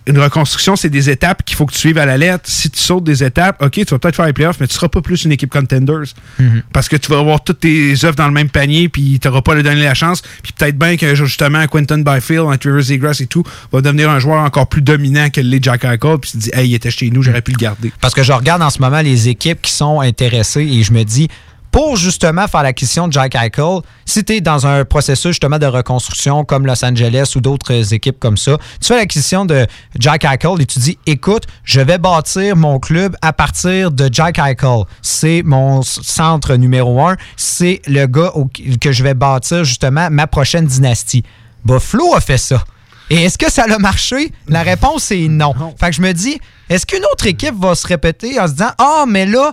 [0.09, 2.45] Une reconstruction, c'est des étapes qu'il faut que tu suives à la lettre.
[2.45, 4.89] Si tu sautes des étapes, OK, tu vas peut-être faire les playoffs, mais tu seras
[4.89, 6.15] pas plus une équipe contenders.
[6.39, 6.63] Mhm.
[6.73, 9.43] Parce que tu vas avoir toutes tes œuvres dans le même panier, puis tu n'auras
[9.43, 10.23] pas à lui donner la chance.
[10.45, 13.43] Puis peut-être bien que justement, Quentin Byfield, entre Rivers et Grass et tout,
[13.73, 16.51] va devenir un joueur encore plus dominant que l'est Jack Eichel, puis tu te dis,
[16.53, 17.93] hey, il était chez nous, j'aurais pu le garder.
[18.01, 21.03] Parce que je regarde en ce moment les équipes qui sont intéressées et je me
[21.03, 21.27] dis,
[21.77, 25.67] pour justement faire l'acquisition de Jack Eichel, si tu es dans un processus justement de
[25.67, 29.67] reconstruction comme Los Angeles ou d'autres équipes comme ça, tu fais l'acquisition de
[29.99, 34.39] Jack Eichel et tu dis, écoute, je vais bâtir mon club à partir de Jack
[34.39, 34.85] Eichel.
[35.03, 37.19] C'est mon centre numéro un.
[37.37, 38.47] C'est le gars au-
[38.81, 41.25] que je vais bâtir justement ma prochaine dynastie.
[41.63, 42.65] Buffalo a fait ça.
[43.11, 44.33] Et est-ce que ça a marché?
[44.49, 45.53] La réponse est non.
[45.79, 48.71] Fait que je me dis, est-ce qu'une autre équipe va se répéter en se disant
[48.79, 49.53] Ah, mais là,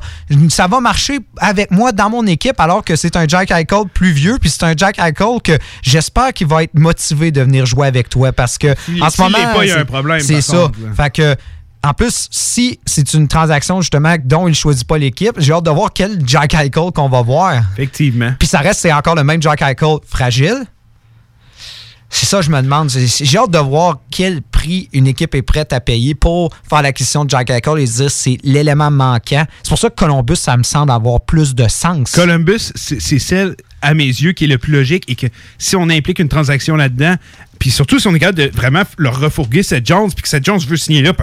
[0.50, 4.12] ça va marcher avec moi dans mon équipe alors que c'est un Jack Eichel plus
[4.12, 7.88] vieux, puis c'est un Jack Eichel que j'espère qu'il va être motivé de venir jouer
[7.88, 9.38] avec toi parce que S'il- en ce moment.
[9.62, 10.58] il y a c'est- un problème, C'est ça.
[10.58, 11.04] contre, là.
[11.04, 11.36] Fait que.
[11.86, 15.70] En plus, si c'est une transaction justement dont il choisit pas l'équipe, j'ai hâte de
[15.70, 17.56] voir quel Jack Eichel qu'on va voir.
[17.74, 18.32] Effectivement.
[18.40, 20.64] Puis ça reste, c'est encore le même Jack Eichel fragile.
[22.14, 22.92] C'est ça, je me demande.
[22.92, 27.26] J'ai hâte de voir quel prix une équipe est prête à payer pour faire l'acquisition
[27.26, 29.46] de Jack Eichel et se dire c'est l'élément manquant.
[29.64, 32.12] C'est pour ça que Columbus, ça me semble avoir plus de sens.
[32.12, 35.26] Columbus, c'est celle, à mes yeux, qui est le plus logique et que
[35.58, 37.16] si on implique une transaction là-dedans,
[37.60, 40.46] puis surtout si on est capable de vraiment leur refourguer Seth Jones, puis que Seth
[40.46, 41.14] Jones veut signer là,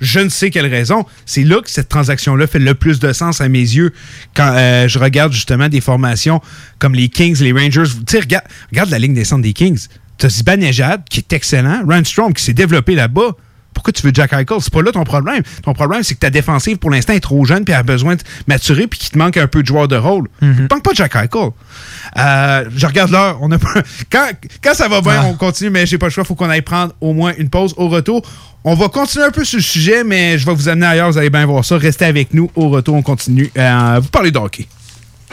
[0.00, 3.40] je ne sais quelle raison, c'est là que cette transaction-là fait le plus de sens
[3.40, 3.92] à mes yeux
[4.34, 6.40] quand euh, je regarde justement des formations
[6.78, 7.92] comme les Kings, les Rangers.
[8.06, 9.88] Tu regarde, regarde la ligne des centres des Kings.
[10.20, 13.30] Tu as Zibanejad, qui est excellent, Randstrom, qui s'est développé là-bas.
[13.72, 14.58] Pourquoi tu veux Jack Eichel?
[14.60, 15.42] C'est pas là ton problème.
[15.62, 18.20] Ton problème, c'est que ta défensive, pour l'instant, est trop jeune puis a besoin de
[18.48, 20.28] maturer puis qu'il te manque un peu de joueurs de rôle.
[20.40, 21.50] Te manque pas Jack Eichel.
[22.18, 23.38] Euh, je regarde l'heure.
[23.40, 23.72] On a pas-
[24.12, 24.28] quand,
[24.62, 25.26] quand ça va bien, Ah.
[25.26, 26.24] on continue, mais j'ai pas le choix.
[26.24, 28.22] faut qu'on aille prendre au moins une pause au retour.
[28.64, 31.10] On va continuer un peu sur le sujet, mais je vais vous amener ailleurs.
[31.12, 31.78] Vous allez bien voir ça.
[31.78, 32.50] Restez avec nous.
[32.56, 33.50] Au retour, on continue.
[33.56, 34.66] Euh, vous parlez de hockey.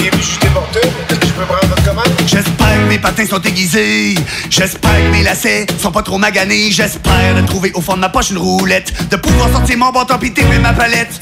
[0.00, 1.74] Je peux prendre?
[2.26, 4.14] J'espère que mes patins sont aiguisés.
[4.50, 6.70] J'espère que mes lacets sont pas trop maganés.
[6.70, 8.92] J'espère de trouver au fond de ma poche une roulette.
[9.10, 11.20] De pouvoir sortir mon bâton taper ma palette.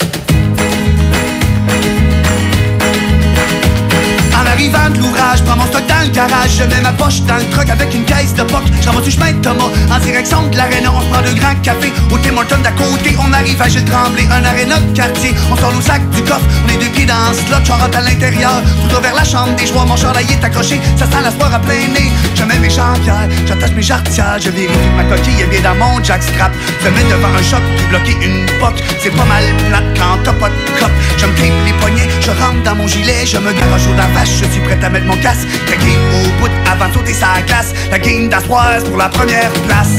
[4.57, 7.45] Arrivant de l'ouvrage, prends mon stock dans le garage, je mets ma poche dans le
[7.51, 8.63] truck avec une caisse de poc.
[8.81, 10.91] Je ramasse du chemin de Thomas en direction de l'aréna.
[10.97, 13.15] On se prend deux grands cafés au Tim Hortons d'à côté.
[13.21, 15.35] On arrive à Gilles Tremblay, un aréna de quartier.
[15.53, 17.99] On sort nos sacs du coffre, on est deux pieds dans ce slot, j'en rentre
[17.99, 18.63] à l'intérieur.
[18.89, 21.59] Tout vers la chambre des joueurs, mon chandail est accroché, ça sent la sport à
[21.59, 22.11] plein nez.
[22.35, 26.03] Je mets mes jambières, j'attache mes jarretières, je vérifie ma coquille est bien dans mon
[26.03, 26.53] jackstrap.
[26.83, 28.81] Je mets devant un choc pour bloquer une poque.
[29.03, 30.91] C'est pas mal plate quand t'as pas de cop.
[31.19, 34.53] Je me les poignets, je rentre dans mon gilet, je me garoche au vache, je
[34.53, 35.47] suis prêt à mettre mon casque.
[35.69, 37.73] La game au bout avant de sauter sa glace.
[37.91, 39.99] La game d'Astroise pour la première place.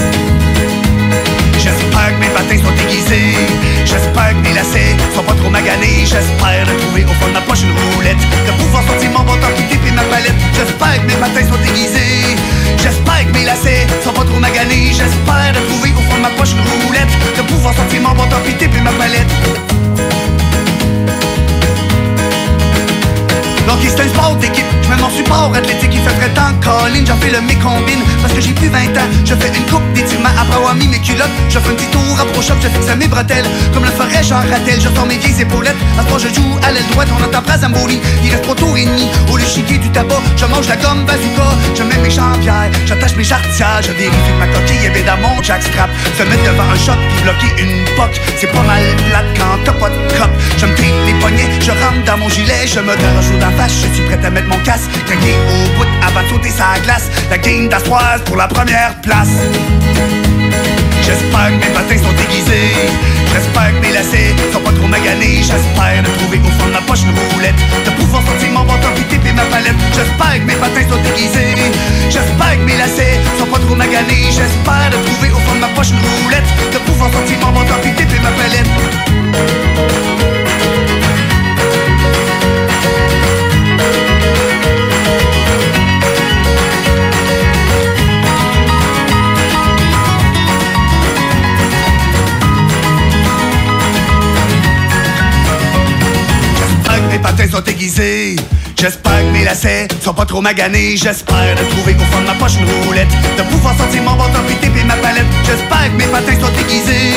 [1.58, 3.36] J'espère que mes patins sont aiguisés.
[3.86, 6.06] J'espère que mes lacets sont pas trop maganés.
[6.06, 8.22] J'espère de trouver au fond de ma poche une roulette.
[8.48, 10.40] De pouvoir sortir mon bâton qui et ma palette.
[10.54, 12.38] J'espère que mes patins sont aiguisés.
[12.78, 14.92] J'espère que mes lacets sont pas trop maganés.
[14.92, 17.12] J'espère de trouver au fond de ma poche une roulette.
[17.38, 19.67] De pouvoir sortir mon bâton qui et ma palette.
[23.68, 26.48] Donc c'est un sport d'équipe, je mets mon support athlétique, il fait très temps.
[26.64, 29.84] Colline, j'en fais le mécombine Parce que j'ai plus 20 ans, je fais une coupe
[29.94, 32.90] d'étirement Après avoir mis mes culottes, je fais un petit tour pro shop Je fixe
[32.90, 36.08] à mes bretelles, comme le ferait Jean Rattel Je sors mes vieilles épaulettes, à ce
[36.08, 37.08] moment je joue à l'aile droite.
[37.18, 39.08] On entend pas Zamboli, il reste pas tour et demi.
[39.32, 41.50] Au chiquer du tabac, je mange la gomme bazooka.
[41.76, 43.82] Je mets mes jambières, j'attache mes jarretières.
[43.82, 45.90] Je vérifie que ma coquille est dans mon jackstrap.
[46.18, 49.74] Se mettre devant un shot puis bloquer une poque C'est pas mal plate quand t'as
[49.74, 50.32] pas de cop.
[50.58, 53.22] Je me les poignets, je rentre dans mon gilet Je me donne un
[53.66, 54.90] je suis prêt à mettre mon casque.
[55.06, 57.10] Craquer au bout avant de sauter sa glace.
[57.30, 59.34] La game d'Astroise pour la première place.
[61.02, 62.76] J'espère que mes patins sont déguisés.
[63.34, 65.42] J'espère que mes lacets sont pas trop maganés.
[65.42, 67.60] J'espère de trouver au fond de ma poche une roulette.
[67.86, 71.56] De pouvoir sortir mon bâton puis taper ma palette J'espère que mes patins sont déguisés.
[72.10, 74.30] J'espère que mes lacets sont pas trop maganés.
[74.30, 76.50] J'espère de trouver au fond de ma poche une roulette.
[76.74, 79.67] De pouvoir sortir mon bâton puis taper ma palette
[97.28, 98.36] patins sont aiguisés.
[98.80, 100.96] J'espère que mes lacets sont pas trop maganés.
[100.96, 103.10] J'espère de trouver au fond de ma poche une roulette.
[103.38, 105.26] De pouvoir sortir mon bâton puis taper ma palette.
[105.46, 107.14] J'espère que mes patins sont aiguisés.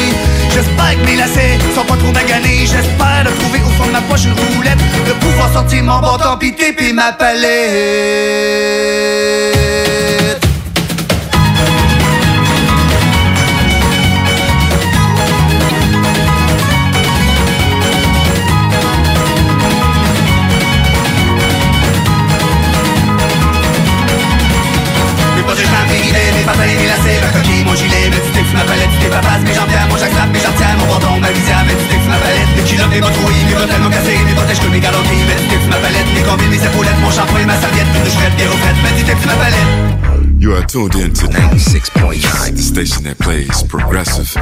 [0.52, 2.66] J'espère que mes lacets sont pas trop maganés.
[2.66, 4.78] J'espère de trouver au fond de ma poche une roulette.
[5.06, 7.40] De pouvoir sortir mon bâton puis taper ma palette.
[32.88, 36.64] Mes culottes, mes bottes rouillées, bretelles, mon cassé, mes mes mes ma palette, mes mes
[36.64, 40.00] épaulettes, mon shampoing, ma serviette, bien mes petits ma palette.
[40.38, 44.34] You are tuned in to 96.9, the station that plays progressive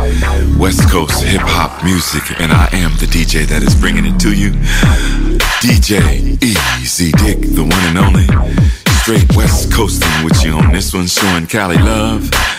[0.57, 4.33] West Coast hip hop music, and I am the DJ that is bringing it to
[4.33, 4.53] you.
[5.59, 8.27] DJ Easy Dick, the one and only.
[9.03, 12.31] Straight West Coasting with you on this one, showing Cali love.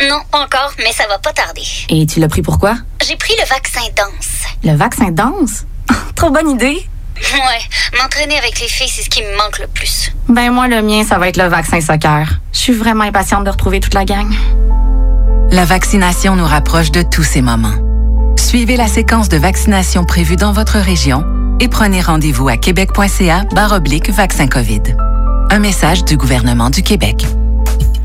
[0.00, 1.62] Non, pas encore, mais ça va pas tarder.
[1.88, 2.76] Et tu l'as pris pourquoi?
[3.06, 4.44] J'ai pris le vaccin danse.
[4.62, 5.64] Le vaccin danse?
[6.16, 6.86] Trop bonne idée!
[7.16, 10.10] Ouais, m'entraîner avec les filles, c'est ce qui me manque le plus.
[10.28, 12.28] Ben moi, le mien, ça va être le vaccin soccer.
[12.52, 14.34] Je suis vraiment impatiente de retrouver toute la gang.
[15.50, 17.74] La vaccination nous rapproche de tous ces moments.
[18.36, 21.24] Suivez la séquence de vaccination prévue dans votre région
[21.60, 24.82] et prenez rendez-vous à québec.ca oblique vaccin COVID.
[25.50, 27.24] Un message du gouvernement du Québec.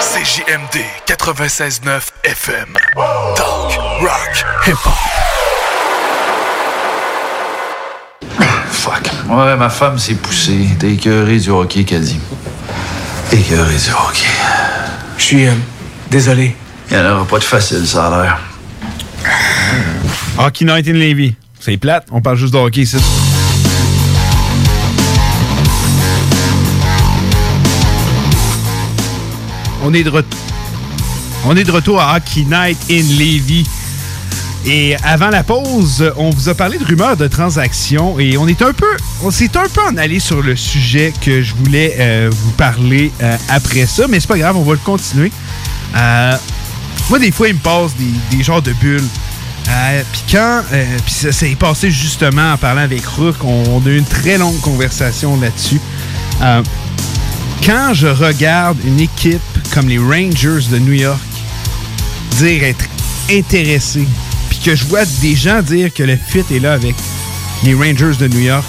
[0.00, 2.68] CJMD 96.9 FM.
[3.34, 4.94] Talk, rock, hip-hop.
[8.70, 9.10] Fuck.
[9.28, 10.68] Ouais, ma femme s'est poussée.
[10.78, 12.20] T'es écœuré du hockey, qu'elle dit.
[13.32, 14.28] Écœuré du hockey.
[15.16, 15.54] Je suis euh,
[16.08, 16.54] désolé.
[16.92, 18.38] Il n'y en aura pas de facile, ça a l'air.
[20.38, 21.34] Hockey Night in Levy.
[21.58, 22.98] C'est plate, on parle juste de hockey ici.
[29.82, 30.40] On est de retour.
[31.44, 33.64] On est de retour à Hockey Night in Levy.
[34.66, 38.60] Et avant la pause, on vous a parlé de rumeurs de transactions et on est
[38.60, 42.28] un peu, on s'est un peu en allé sur le sujet que je voulais euh,
[42.30, 45.30] vous parler euh, après ça, mais c'est pas grave, on va le continuer.
[45.96, 46.32] Euh,
[47.08, 49.08] moi, des fois, il me passe des, des genres de bulles.
[50.12, 50.62] puis quand,
[51.04, 54.60] puis ça s'est passé justement en parlant avec Rook, on, a eu une très longue
[54.60, 55.80] conversation là-dessus.
[57.64, 61.20] quand je regarde une équipe comme les Rangers de New York
[62.38, 62.84] dire être
[63.30, 64.06] intéressé
[64.48, 66.94] puis que je vois des gens dire que le fit est là avec
[67.64, 68.64] les Rangers de New York,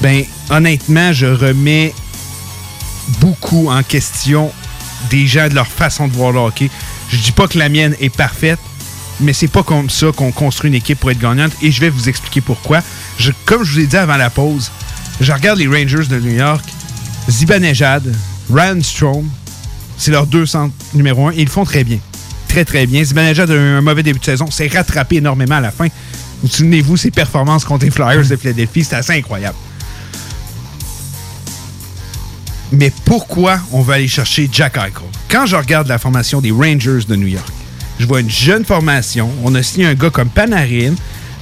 [0.00, 1.94] ben honnêtement, je remets
[3.20, 4.52] beaucoup en question
[5.10, 6.70] des gens de leur façon de voir le hockey.
[7.08, 8.58] Je dis pas que la mienne est parfaite,
[9.20, 11.90] mais c'est pas comme ça qu'on construit une équipe pour être gagnante et je vais
[11.90, 12.82] vous expliquer pourquoi.
[13.44, 14.70] Comme je vous ai dit avant la pause,
[15.20, 16.64] je regarde les Rangers de New York,
[17.28, 18.14] Zibanejad,
[18.52, 19.30] Ryan Strom,
[20.00, 21.98] c'est leurs deux centres numéro un et ils font très bien
[22.50, 23.04] très, très bien.
[23.04, 24.50] Zibanejad a eu un mauvais début de saison.
[24.50, 25.86] s'est rattrapé énormément à la fin.
[26.42, 29.56] Vous souvenez-vous, ses performances contre les Flyers de Philadelphie, c'était assez incroyable.
[32.72, 34.92] Mais pourquoi on va aller chercher Jack Eichel?
[35.28, 37.46] Quand je regarde la formation des Rangers de New York,
[38.00, 39.30] je vois une jeune formation.
[39.44, 40.94] On a signé un gars comme Panarin.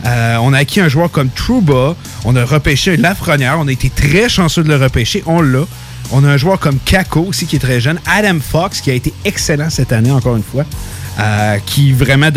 [0.04, 1.96] Euh, on a acquis un joueur comme Trouba.
[2.24, 3.56] On a repêché Lafrenière.
[3.58, 5.22] On a été très chanceux de le repêcher.
[5.26, 5.64] On l'a.
[6.10, 8.00] On a un joueur comme Kako aussi qui est très jeune.
[8.06, 10.64] Adam Fox qui a été excellent cette année, encore une fois.
[11.20, 12.30] Euh, qui vraiment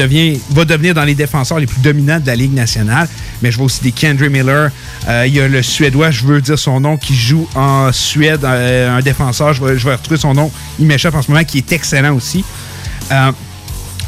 [0.50, 3.08] va devenir dans les défenseurs les plus dominants de la Ligue nationale.
[3.44, 4.72] Mais je vois aussi des Kendry Miller.
[5.08, 8.44] Euh, il y a le Suédois, je veux dire son nom, qui joue en Suède,
[8.44, 9.54] euh, un défenseur.
[9.54, 10.52] Je vais, retrouver son nom.
[10.80, 12.44] Il m'échappe en ce moment, qui est excellent aussi.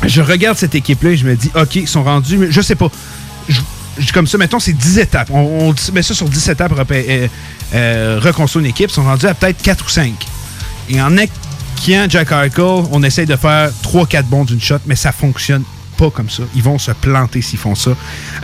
[0.08, 2.76] je regarde cette équipe-là et je me dis, OK, ils sont rendus, mais je sais
[2.76, 2.90] pas.
[4.14, 5.30] Comme ça, mettons, c'est 10 étapes.
[5.32, 8.90] On, met ça sur 10 étapes, reconstruire une équipe.
[8.90, 10.14] Ils sont rendus à peut-être 4 ou 5.
[10.90, 11.16] Et en,
[11.86, 15.64] Jack Eichel, on essaye de faire 3-4 bons d'une shot, mais ça fonctionne
[15.98, 16.44] pas comme ça.
[16.56, 17.92] Ils vont se planter s'ils font ça.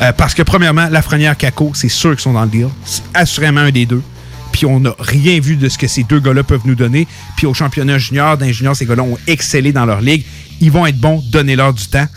[0.01, 2.69] Euh, parce que, premièrement, Lafrenière Kako, c'est sûr qu'ils sont dans le deal.
[2.85, 4.03] C'est assurément un des deux.
[4.51, 7.07] Puis on n'a rien vu de ce que ces deux gars-là peuvent nous donner.
[7.37, 10.25] Puis au championnat junior, junior, ces gars-là ont excellé dans leur ligue.
[10.59, 12.07] Ils vont être bons, donnez-leur du temps.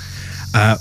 [0.56, 0.74] Euh,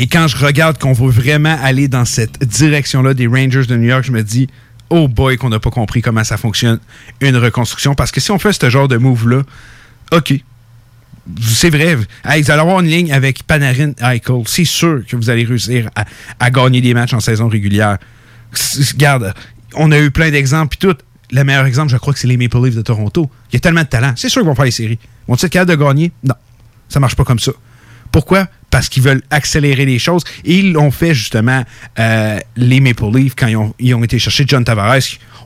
[0.00, 3.88] et quand je regarde qu'on veut vraiment aller dans cette direction-là des Rangers de New
[3.88, 4.48] York, je me dis,
[4.88, 6.80] oh boy, qu'on n'a pas compris comment ça fonctionne,
[7.20, 7.94] une reconstruction.
[7.94, 9.42] Parce que si on fait ce genre de move-là,
[10.10, 10.32] OK.
[11.42, 11.96] C'est vrai.
[11.96, 14.42] vous allez avoir une ligne avec Panarin Eichel.
[14.46, 15.90] C'est sûr que vous allez réussir
[16.40, 17.98] à, gagner des matchs en saison régulière.
[18.92, 19.34] Regarde,
[19.74, 20.78] on a eu plein d'exemples.
[20.78, 20.96] Puis tout,
[21.30, 23.30] le meilleur exemple, je crois que c'est les Maple Leafs de Toronto.
[23.52, 24.14] Il y a tellement de talent.
[24.16, 24.98] C'est sûr qu'ils vont faire les séries.
[25.28, 26.10] Vont-ils être capables de gagner?
[26.24, 26.36] Non.
[26.88, 27.52] Ça marche pas comme ça.
[28.10, 28.48] Pourquoi?
[28.70, 30.22] Parce qu'ils veulent accélérer les choses.
[30.44, 31.64] Et ils l'ont fait justement,
[31.98, 34.98] euh, les Maple Leafs, quand ils ont, été chercher John Tavares.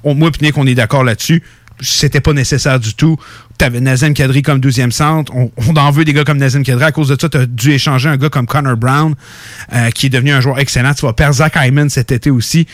[0.03, 1.43] On, moi et qu'on est d'accord là-dessus.
[1.81, 3.17] C'était pas nécessaire du tout.
[3.59, 5.33] Tu avais Nazem Kadri comme deuxième centre.
[5.35, 6.85] On, en veut des gars comme Nazem Kadri.
[6.85, 9.15] À cause de ça, tu as dû échanger un gars comme Connor Brown,
[9.73, 10.95] euh, qui est devenu un joueur excellent.
[10.95, 12.67] Tu vas perdre Zach Hyman cet été aussi.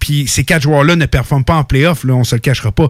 [0.00, 2.88] Puis ces quatre joueurs-là ne performent pas en playoff, là, on se le cachera pas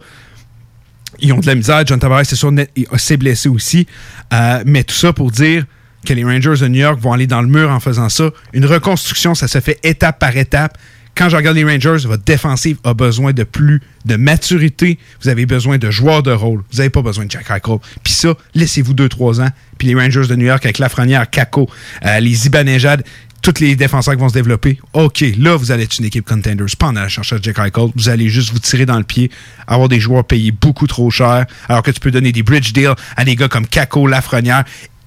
[1.21, 1.83] ils ont de la misère.
[1.87, 2.53] John Tavares, c'est sûr,
[2.97, 3.87] s'est blessé aussi.
[4.33, 5.65] Euh, mais tout ça pour dire,
[6.07, 8.31] que les Rangers de New York vont aller dans le mur en faisant ça.
[8.53, 10.79] Une reconstruction, ça se fait étape par étape.
[11.19, 15.01] Quand je regarde les Rangers, votre défensive a besoin de plus de maturité.
[15.21, 16.63] Vous avez besoin de joueurs de rôle.
[16.71, 17.79] Vous n'avez pas besoin de Jack Eichel.
[18.05, 19.49] Puis ça, laissez-vous 2-3 ans.
[19.79, 21.69] Puis les Rangers de New York avec Lafrenière, Kako,
[22.07, 23.03] euh, les Ibanejad,
[23.43, 24.79] tous les défenseurs qui vont se développer.
[24.93, 26.67] OK, là, vous allez être une équipe contenders.
[26.79, 27.91] Pas en allant Jack Eichel.
[27.97, 29.29] Vous allez juste vous tirer dans le pied,
[29.67, 32.95] avoir des joueurs payés beaucoup trop cher, alors que tu peux donner des bridge deals
[33.17, 34.65] à des gars comme Kako, Lafrenière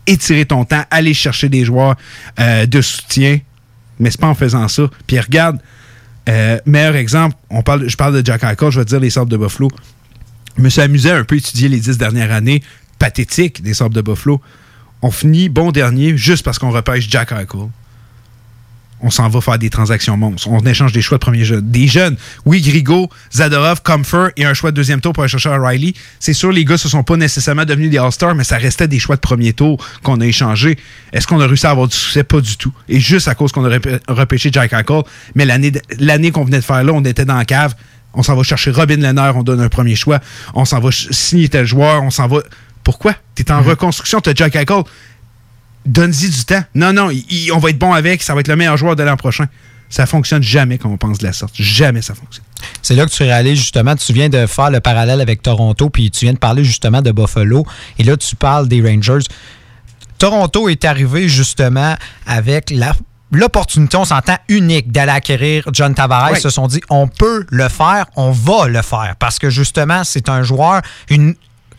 [0.07, 1.95] étirer ton temps, aller chercher des joueurs
[2.39, 3.39] euh, de soutien,
[3.99, 4.89] mais c'est pas en faisant ça.
[5.07, 5.59] Puis regarde,
[6.29, 9.31] euh, meilleur exemple, on parle, je parle de Jack Eichel, je vais dire les Sables
[9.31, 9.69] de Buffalo.
[10.57, 12.61] Je me suis amusé à un peu étudier les dix dernières années
[12.99, 14.41] pathétiques des Sables de Buffalo.
[15.01, 17.69] On finit bon dernier juste parce qu'on repêche Jack Eichel
[19.01, 20.47] on s'en va faire des transactions monstres.
[20.49, 21.61] On échange des choix de premier jeu.
[21.61, 22.17] Des jeunes.
[22.45, 25.93] Oui, Grigo, Zadorov, Comfort et un choix de deuxième tour pour aller chercher Riley.
[26.19, 28.99] C'est sûr, les gars, ne sont pas nécessairement devenus des All-Stars, mais ça restait des
[28.99, 30.77] choix de premier tour qu'on a échangés.
[31.13, 32.23] Est-ce qu'on a réussi à avoir du succès?
[32.23, 32.73] Pas du tout.
[32.87, 35.01] Et juste à cause qu'on a repêché Jack Eichel.
[35.35, 37.75] Mais l'année qu'on venait de faire là, on était dans la cave.
[38.13, 40.19] On s'en va chercher Robin Lehner, on donne un premier choix.
[40.53, 42.39] On s'en va signer tel joueur, on s'en va.
[42.83, 43.15] Pourquoi?
[43.35, 44.83] Tu es en reconstruction, tu as Jack Eichel.
[45.85, 46.63] Donne-y du temps.
[46.75, 48.95] Non, non, il- il- on va être bon avec, ça va être le meilleur joueur
[48.95, 49.45] de l'an prochain.
[49.89, 51.53] Ça fonctionne jamais quand on pense de la sorte.
[51.55, 52.45] Jamais ça fonctionne.
[52.81, 56.09] C'est là que tu réalises justement, tu viens de faire le parallèle avec Toronto, puis
[56.11, 57.65] tu viens de parler justement de Buffalo,
[57.99, 59.25] et là tu parles des Rangers.
[60.17, 62.93] Toronto est arrivé justement avec la
[63.33, 66.31] l'opportunité, on s'entend unique d'aller acquérir John Tavares.
[66.35, 70.03] Ils se sont dit, on peut le faire, on va le faire, parce que justement,
[70.03, 71.35] c'est un joueur une,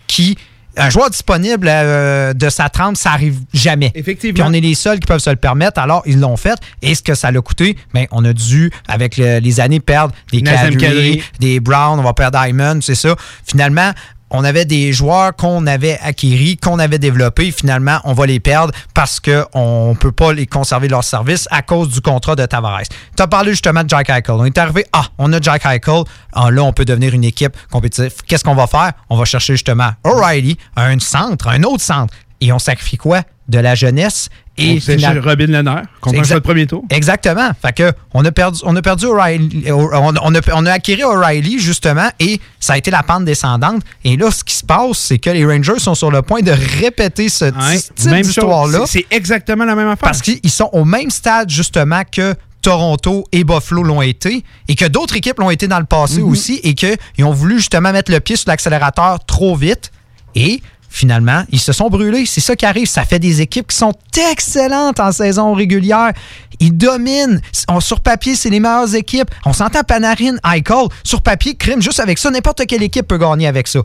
[0.07, 0.39] qui...
[0.77, 3.93] Un joueur disponible euh, de sa trempe, ça arrive jamais.
[3.95, 4.35] Effectivement.
[4.35, 6.59] Puis on est les seuls qui peuvent se le permettre, alors ils l'ont fait.
[6.81, 10.15] Et ce que ça l'a coûté, ben, on a dû, avec le- les années, perdre
[10.31, 10.41] des
[10.79, 11.23] Kadri.
[11.41, 13.15] des Brown, on va perdre Diamond, c'est ça.
[13.47, 13.93] Finalement,
[14.33, 17.53] on avait des joueurs qu'on avait acquéris, qu'on avait développés.
[17.53, 21.63] Finalement, on va les perdre parce qu'on ne peut pas les conserver leur service à
[21.63, 22.83] cause du contrat de Tavares.
[23.17, 24.35] Tu as parlé justement de Jack Eichel.
[24.35, 26.05] On est arrivé, ah, on a Jack Eichel.
[26.33, 28.15] Ah, là, on peut devenir une équipe compétitive.
[28.27, 28.93] Qu'est-ce qu'on va faire?
[29.11, 32.15] On va chercher justement O'Reilly, un centre, un autre centre.
[32.41, 33.23] Et on sacrifie quoi?
[33.49, 34.29] De la jeunesse.
[34.59, 36.85] Et cherché Robin Lehner, contre de premier tour.
[36.91, 37.51] Exactement.
[37.61, 41.03] Fait que on a perdu, on a perdu O'Reilly, on on a, on a acquis
[41.03, 43.83] O'Reilly justement et ça a été la pente descendante.
[44.05, 46.53] Et là, ce qui se passe, c'est que les Rangers sont sur le point de
[46.81, 48.81] répéter ce Ouais, type d'histoire-là.
[48.87, 50.03] C'est c'est exactement la même affaire.
[50.03, 54.85] Parce qu'ils sont au même stade justement que Toronto et Buffalo l'ont été et que
[54.85, 56.29] d'autres équipes l'ont été dans le passé Mhm.
[56.29, 59.91] aussi et qu'ils ont voulu justement mettre le pied sur l'accélérateur trop vite
[60.35, 60.63] et
[60.93, 62.27] finalement, ils se sont brûlés.
[62.27, 62.87] C'est ça qui arrive.
[62.87, 63.95] Ça fait des équipes qui sont
[64.31, 66.13] excellentes en saison régulière.
[66.61, 67.41] Ils dominent.
[67.81, 69.31] Sur papier, c'est les meilleures équipes.
[69.47, 70.89] On s'entend Panarin, Eichel.
[71.03, 73.81] Sur papier, crime, juste avec ça, n'importe quelle équipe peut gagner avec ça.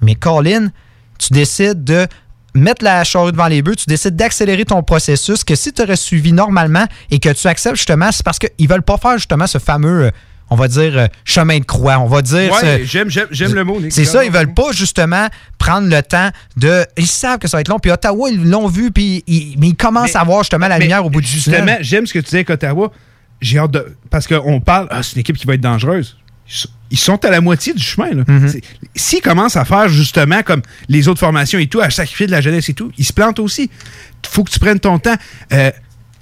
[0.00, 0.68] Mais Colin,
[1.18, 2.06] tu décides de
[2.54, 5.96] mettre la charrue devant les bœufs, tu décides d'accélérer ton processus, que si tu aurais
[5.96, 9.58] suivi normalement et que tu acceptes justement, c'est parce qu'ils veulent pas faire justement ce
[9.58, 10.10] fameux, euh,
[10.50, 11.98] on va dire, euh, chemin de croix.
[11.98, 12.52] On va dire.
[12.52, 13.80] Ouais, j'aime- j'aime- le mot.
[13.90, 15.28] C'est ça, ils veulent pas justement
[15.58, 16.84] prendre le temps de.
[16.96, 17.78] Ils savent que ça va être long.
[17.78, 21.04] Puis Ottawa, ils l'ont vu, puis ils, mais ils commencent à voir justement la lumière
[21.04, 21.78] au bout du Justement, tunnel.
[21.80, 22.90] j'aime ce que tu disais avec Ottawa.
[23.40, 23.96] J'ai hâte de.
[24.10, 26.16] Parce qu'on parle, ah, c'est une équipe qui va être dangereuse.
[26.90, 28.08] Ils sont- à la moitié du chemin.
[28.26, 28.50] Mhm.
[28.96, 32.40] S'ils commencent à faire justement comme les autres formations et tout, à sacrifier de la
[32.40, 33.70] jeunesse et tout, ils se plantent aussi.
[34.26, 35.14] faut que tu prennes ton temps.
[35.52, 35.70] Euh,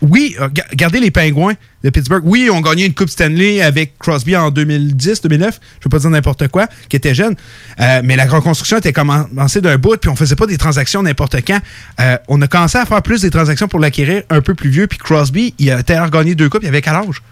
[0.03, 2.23] oui, euh, ga- regardez les Pingouins de Pittsburgh.
[2.25, 5.55] Oui, ils ont gagné une Coupe Stanley avec Crosby en 2010, 2009.
[5.63, 7.35] Je ne veux pas dire n'importe quoi, qui était jeune.
[7.81, 11.37] Euh, mais la reconstruction était commencée d'un bout, puis on faisait pas des transactions n'importe
[11.47, 11.61] quand.
[12.01, 14.87] Euh, on a commencé à faire plus des transactions pour l'acquérir un peu plus vieux.
[14.87, 16.63] Puis Crosby, il a d'ailleurs gagné deux coupes.
[16.63, 17.23] Il avait quel âge?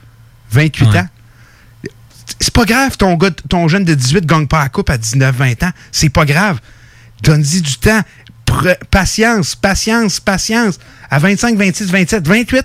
[0.51, 1.09] 28 ans.
[2.41, 5.65] C'est pas grave, ton, gars, ton jeune de 18 gagne pas la coupe à 19-20
[5.67, 5.71] ans.
[5.93, 6.61] C'est pas grave.
[7.23, 8.01] Donne-y du temps.
[8.55, 10.79] Pre- patience, patience, patience.
[11.11, 12.65] À 25, 26, 27, 28,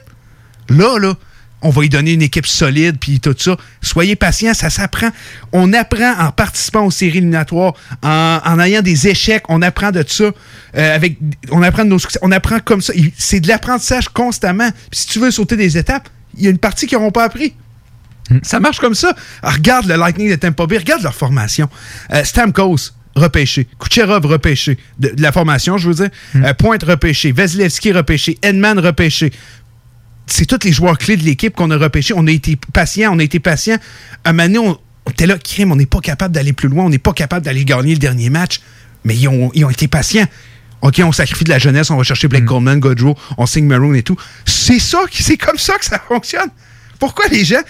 [0.69, 1.13] là, là,
[1.61, 3.57] on va lui donner une équipe solide, puis tout ça.
[3.81, 5.09] Soyez patient, ça s'apprend.
[5.51, 10.03] On apprend en participant aux séries éliminatoires, en, en ayant des échecs, on apprend de
[10.07, 10.23] ça.
[10.25, 11.17] euh, avec,
[11.51, 12.93] on apprend de nos succès, on apprend comme ça.
[13.17, 14.69] C'est de l'apprentissage constamment.
[14.89, 17.25] Puis si tu veux sauter des étapes, il y a une partie qui n'auront pas
[17.25, 17.53] appris.
[18.43, 19.13] Ça marche comme ça.
[19.41, 21.67] Ah, regarde le Lightning de Tampa Bay, regarde leur formation.
[22.13, 23.67] Euh, Stamkos, repêché.
[23.80, 24.78] Kucherov, repêché.
[24.97, 26.09] De, de la formation, je veux dire.
[26.36, 27.32] Euh, Pointe, repêché.
[27.32, 28.38] Vasilevski, repêché.
[28.41, 29.32] Edman, repêché.
[30.28, 32.13] C'est tous les joueurs clés de l'équipe qu'on a repêchés.
[32.15, 33.78] On a été patient, on a été patient.
[34.26, 36.86] Un moment donné, on, on était là, crime, on n'est pas capable d'aller plus loin,
[36.86, 38.61] on n'est pas capable d'aller gagner le dernier match.
[39.05, 40.28] Mais ils ont, ils ont été patients.
[40.82, 43.93] OK, on sacrifie de la jeunesse, on va chercher Blake Coleman, Godreau, on signe Maroon
[43.95, 44.15] et tout.
[44.45, 46.49] C'est ça, c'est comme ça que ça fonctionne.
[47.00, 47.62] Pourquoi les gens.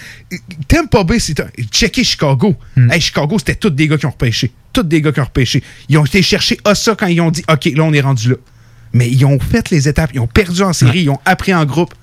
[0.67, 1.47] T'aimes pas B, c'est un.
[1.71, 2.55] Checker Chicago.
[2.91, 4.51] Hey, Chicago, c'était tous des gars qui ont repêché.
[4.73, 5.63] Tous des gars qui ont repêché.
[5.87, 8.35] Ils ont été chercher ça quand ils ont dit OK, là, on est rendu là.
[8.91, 10.09] Mais ils ont fait les étapes.
[10.15, 11.01] Ils ont perdu en série.
[11.03, 11.93] Ils ont appris en groupe.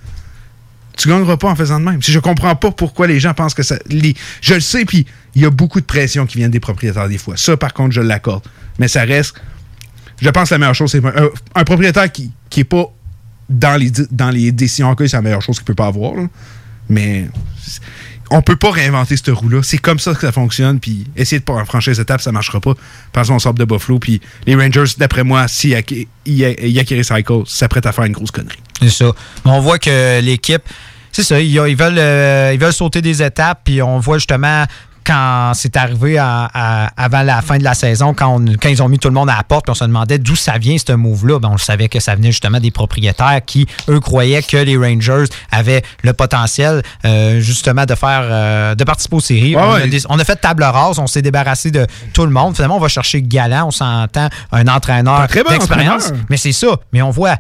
[0.97, 2.01] Tu gagneras pas en faisant de même.
[2.01, 3.77] Si je comprends pas pourquoi les gens pensent que ça.
[3.89, 5.05] les- je le sais, puis
[5.35, 7.37] il y a beaucoup de pression qui vient des propriétaires des fois.
[7.37, 8.45] Ça, par contre, je l'accorde.
[8.79, 9.35] Mais ça reste.
[10.23, 12.87] Je pense que la meilleure chose, c'est un, un propriétaire qui, qui est pas
[13.51, 16.15] dans les, dans les décisions en c'est la meilleure chose qu'il peut pas avoir.
[16.15, 16.27] là.
[16.89, 17.29] Mais
[18.31, 19.63] on peut pas réinventer cette roue-là.
[19.63, 20.81] C'est comme ça que ça fonctionne.
[20.81, 22.75] Puis essayer de pas franchir les étapes, ça marchera pas.
[23.13, 23.99] Parce qu'on sort de Buffalo.
[23.99, 28.59] Puis les Rangers, d'après moi, si acquérissent Cycle, s'apprêtent à faire une grosse connerie.
[28.81, 29.13] C'est ça.
[29.45, 30.63] On voit que l'équipe,
[31.13, 34.67] c'est ça, ils, ils veulent, euh, ils veulent sauter des étapes, puis on voit justement
[35.07, 38.83] quand c'est arrivé à- à- avant la fin de la saison, quand, on- quand ils
[38.83, 40.77] ont mis tout le monde à la porte, puis on se demandait d'où ça vient,
[40.79, 41.39] ce move-là.
[41.39, 44.77] Ben, on le savait que ça venait justement des propriétaires qui, eux, croyaient que les
[44.77, 49.55] Rangers avaient le potentiel, euh, justement, de faire, euh, de participer aux séries.
[49.57, 52.31] Ouais, on, a des- on a fait table rase, on s'est débarrassé de tout le
[52.33, 52.55] monde.
[52.55, 55.21] Finalement, on va chercher Galant, on s'entend, un entraîneur
[55.53, 56.13] d'expérience.
[56.31, 56.69] Mais c'est ça.
[56.93, 57.37] Mais on voit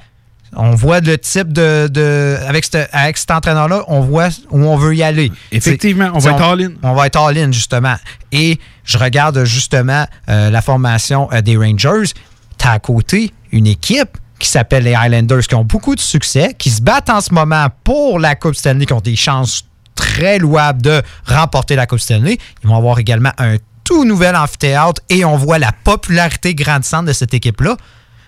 [0.58, 1.88] On voit le type de.
[1.88, 5.30] de avec, cet- avec cet entraîneur-là, on voit où on veut y aller.
[5.52, 6.70] Effectivement, on va être all-in.
[6.82, 7.96] On va être all-in, justement.
[8.32, 12.10] Et je regarde justement euh, la formation euh, des Rangers.
[12.58, 16.70] T'as à côté une équipe qui s'appelle les Highlanders, qui ont beaucoup de succès, qui
[16.70, 20.82] se battent en ce moment pour la Coupe Stanley, qui ont des chances très louables
[20.82, 22.38] de remporter la Coupe Stanley.
[22.62, 27.12] Ils vont avoir également un tout nouvel amphithéâtre et on voit la popularité grandissante de
[27.12, 27.76] cette équipe-là.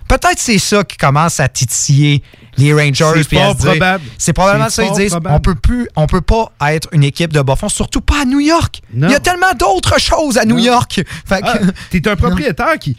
[0.09, 2.23] Peut-être c'est ça qui commence à titiller
[2.57, 3.23] les Rangers.
[3.23, 4.05] C'est fort probable.
[4.17, 4.85] C'est probablement ça.
[4.85, 5.35] Ils disent probable.
[5.37, 8.41] on peut plus, on peut pas être une équipe de bas surtout pas à New
[8.41, 8.81] York.
[8.93, 9.09] Non.
[9.09, 10.63] Il y a tellement d'autres choses à New Non.
[10.65, 11.03] York.
[11.27, 11.59] Fait que- Ah,
[11.91, 12.97] T'es un propriétaire qui.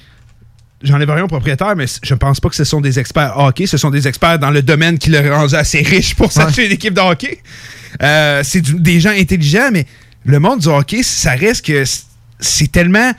[0.81, 3.65] J'enlève rien au propriétaire, mais je pense pas que ce sont des experts hockey.
[3.67, 6.71] Ce sont des experts dans le domaine qui leur rendu assez riche pour s'acheter une
[6.71, 7.41] équipe de hockey.
[8.01, 9.85] Euh, c'est des gens intelligents, mais
[10.23, 11.83] le monde du hockey, ça reste que
[12.39, 13.11] c'est tellement.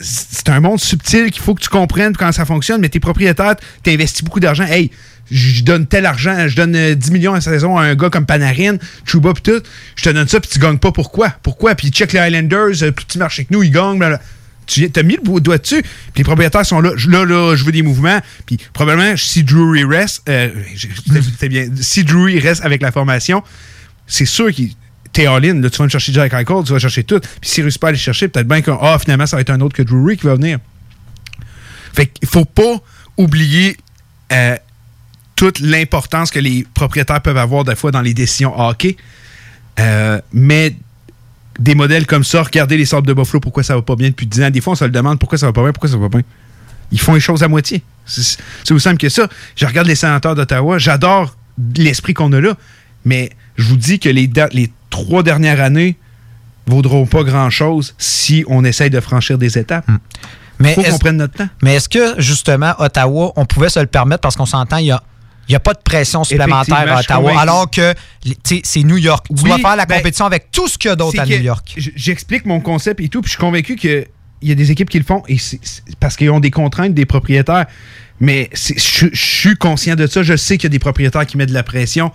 [0.00, 3.56] C'est un monde subtil qu'il faut que tu comprennes quand ça fonctionne, mais t'es propriétaire,
[3.82, 4.64] t'investis beaucoup d'argent.
[4.64, 4.90] Hey,
[5.30, 8.26] je donne tel argent, je donne euh, 10 millions à saison à un gars comme
[8.26, 9.62] Panarin, Chuba, pis tout.
[9.96, 10.92] Je te donne ça, puis tu gagnes pas.
[10.92, 11.30] Pourquoi?
[11.42, 11.74] Pourquoi?
[11.74, 14.18] Puis check les Highlanders, euh, plus petit marché que nous, ils gagnent.
[14.66, 16.92] Tu as mis le doigt dessus, puis les propriétaires sont là.
[17.08, 18.20] Là, là, je veux des mouvements.
[18.46, 20.48] Puis probablement, si Drury reste, euh,
[21.42, 23.42] bien, si Drury reste avec la formation,
[24.06, 24.70] c'est sûr qu'il
[25.14, 25.60] t'es all-in.
[25.60, 27.20] Là, tu vas me chercher Jack Eichel, tu vas chercher tout.
[27.20, 29.50] Puis s'il réussit pas à aller chercher, peut-être bien que ah, finalement, ça va être
[29.50, 30.58] un autre que Drury qui va venir.
[31.94, 32.82] Fait qu'il faut pas
[33.16, 33.76] oublier
[34.32, 34.56] euh,
[35.36, 38.96] toute l'importance que les propriétaires peuvent avoir des fois dans les décisions hockey.
[39.78, 40.74] Euh, mais
[41.58, 44.26] des modèles comme ça, regardez les sortes de Buffalo, pourquoi ça va pas bien depuis
[44.26, 44.50] 10 ans.
[44.50, 46.18] Des fois, on se le demande pourquoi ça va pas bien, pourquoi ça va pas
[46.18, 46.26] bien.
[46.90, 47.82] Ils font les choses à moitié.
[48.04, 49.28] C'est aussi simple que ça.
[49.56, 51.36] Je regarde les sénateurs d'Ottawa, j'adore
[51.76, 52.56] l'esprit qu'on a là,
[53.04, 55.96] mais je vous dis que les, les trois dernières années
[56.66, 59.86] vaudront pas grand-chose si on essaye de franchir des étapes.
[60.60, 61.48] Mais faut est-ce- qu'on prenne notre temps.
[61.62, 64.20] Mais est-ce que, justement, Ottawa, on pouvait se le permettre?
[64.20, 65.02] Parce qu'on s'entend, il y a.
[65.48, 67.92] Il n'y a pas de pression supplémentaire à Ottawa, alors que
[68.44, 69.26] tu c'est New York.
[69.28, 71.26] tu Oui, vas faire la ben, compétition avec tout ce qu'il y a d'autre à
[71.26, 71.74] New York.
[71.76, 74.06] J'explique mon concept et tout, puis je suis convaincu qu'il
[74.42, 75.36] y a des équipes qui le font et
[76.00, 77.66] parce qu'ils ont des contraintes des propriétaires.
[78.20, 80.22] Mais je suis conscient de ça.
[80.22, 82.10] Je sais qu'il y a des propriétaires qui mettent de la pression.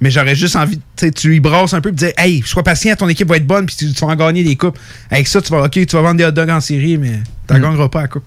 [0.00, 0.78] Mais j'aurais juste envie,
[1.14, 3.64] tu lui brasses un peu et dire Hey, sois patient, ton équipe va être bonne,
[3.66, 4.78] puis tu, tu vas en gagner des coupes.
[5.10, 7.54] Avec ça, tu vas, OK, tu vas vendre des hot dogs en série, mais tu
[7.54, 7.56] Mm.
[7.56, 8.24] ne gagneras pas la coupe.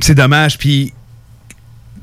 [0.00, 0.58] C'est dommage.
[0.58, 0.92] Puis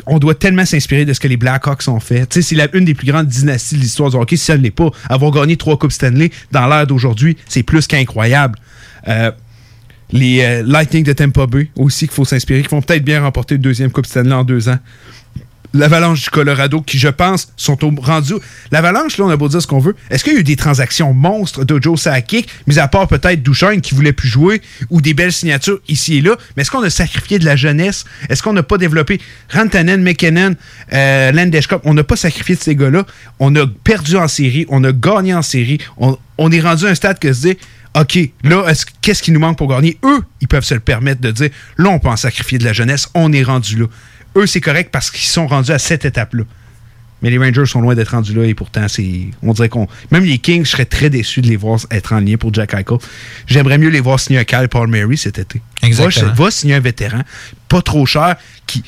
[0.07, 2.25] on doit tellement s'inspirer de ce que les Blackhawks ont fait.
[2.27, 4.63] Tu sais, c'est une des plus grandes dynasties de l'histoire du hockey, si ça ne
[4.63, 4.89] l'est pas.
[5.09, 8.57] Avoir gagné trois Coupes Stanley dans l'ère d'aujourd'hui, c'est plus qu'incroyable.
[9.07, 9.31] Euh,
[10.11, 13.55] les euh, Lightning de Tampa Bay aussi qu'il faut s'inspirer, qui vont peut-être bien remporter
[13.55, 14.79] le deuxième Coupe Stanley en deux ans.
[15.73, 18.33] L'Avalanche du Colorado, qui, je pense, sont au rendu.
[18.71, 19.95] L'Avalanche, là, on a beau dire ce qu'on veut.
[20.09, 23.41] Est-ce qu'il y a eu des transactions monstres de Joe Sakic, mis à part peut-être
[23.41, 26.35] Duchesne qui voulait plus jouer, ou des belles signatures ici et là?
[26.55, 28.03] Mais est-ce qu'on a sacrifié de la jeunesse?
[28.29, 30.55] Est-ce qu'on n'a pas développé Rantanen, McKinnon,
[30.93, 31.81] euh, Landeskog?
[31.85, 33.05] On n'a pas sacrifié de ces gars-là.
[33.39, 35.77] On a perdu en série, on a gagné en série.
[35.97, 36.17] On,
[36.51, 37.57] est rendu à un stade que se dit.
[37.93, 39.97] OK, là, est-ce- qu'est-ce qui nous manque pour gagner?
[40.05, 42.71] Eux, ils peuvent se le permettre de dire, là, on peut en sacrifier de la
[42.73, 43.85] jeunesse, on est rendu là.
[44.35, 46.43] Eux, c'est correct parce qu'ils sont rendus à cette étape-là.
[47.21, 49.27] Mais les Rangers sont loin d'être rendus là et pourtant, c'est.
[49.43, 49.87] On dirait qu'on.
[50.09, 52.73] Même les Kings, je serais très déçu de les voir être en lien pour Jack
[52.73, 52.97] Eichel.
[53.45, 55.61] J'aimerais mieux les voir signer un Kyle Paul Mary cet été.
[55.83, 56.33] Exactement.
[56.33, 57.21] Va, va signer un vétéran,
[57.67, 58.83] pas trop cher, qui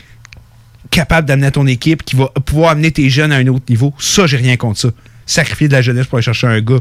[0.89, 3.93] capable d'amener ton équipe, qui va pouvoir amener tes jeunes à un autre niveau.
[3.97, 4.89] Ça, j'ai rien contre ça.
[5.25, 6.79] Sacrifier de la jeunesse pour aller chercher un gars,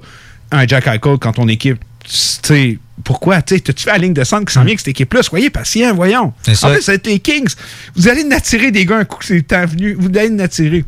[0.50, 1.78] un Jack Eichel quand ton équipe.
[2.04, 3.42] Tu sais, pourquoi?
[3.42, 5.22] Tu t'as-tu fait la ligne de centre qui s'en vient avec cette équipe-là?
[5.22, 6.32] Soyez patient, voyons.
[6.42, 6.68] C'est ça.
[6.68, 7.54] En plus, ça va être les Kings.
[7.96, 9.94] Vous allez n'attirer des gars un coup que c'est le temps venu.
[9.98, 10.84] Vous allez n'attirer.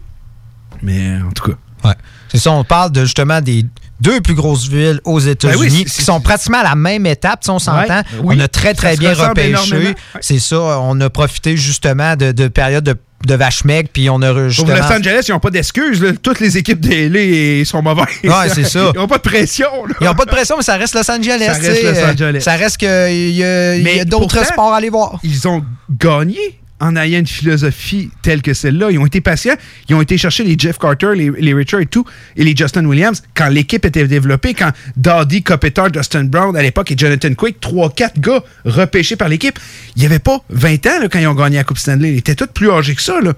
[0.82, 1.88] Mais en tout cas.
[1.88, 1.94] Ouais.
[2.30, 3.64] C'est ça, on parle de justement des
[4.00, 7.44] deux plus grosses villes aux États-Unis Ben oui, qui sont pratiquement à la même étape,
[7.44, 7.98] sais, on s'entend.
[7.98, 8.36] Ouais, oui.
[8.38, 9.94] On a très, très Ça bien repêché.
[10.20, 12.96] C'est ça, on a profité justement de, de périodes de,
[13.26, 14.76] de vache maigre, puis on a re- Pour justement...
[14.76, 16.02] Los Angeles, ils n'ont pas d'excuses.
[16.02, 16.10] là.
[16.22, 18.06] Toutes les équipes des LA sont mauvaises.
[18.24, 18.90] Ouais, c'est ça.
[18.94, 19.68] Ils n'ont pas de pression.
[19.88, 19.94] là.
[20.00, 21.38] Ils n'ont pas de pression, mais ça reste Los Angeles.
[21.44, 22.40] Ça reste Los Angeles.
[22.40, 22.88] Ça reste qu'il
[23.30, 25.18] y a, y a d'autres sports à aller voir.
[25.22, 28.90] Ils ont gagné en ayant une philosophie telle que celle-là.
[28.90, 29.54] Ils ont été patients.
[29.88, 32.04] Ils ont été chercher les Jeff Carter, les, les Richard et tout,
[32.36, 36.90] et les Justin Williams quand l'équipe était développée, quand Doddy, Kopitar, Dustin Brown à l'époque
[36.90, 39.58] et Jonathan Quick, 3-4 gars repêchés par l'équipe.
[39.96, 42.12] Il n'y avait pas 20 ans là, quand ils ont gagné la Coupe Stanley.
[42.12, 43.20] Ils étaient tous plus âgés que ça.
[43.20, 43.34] Là.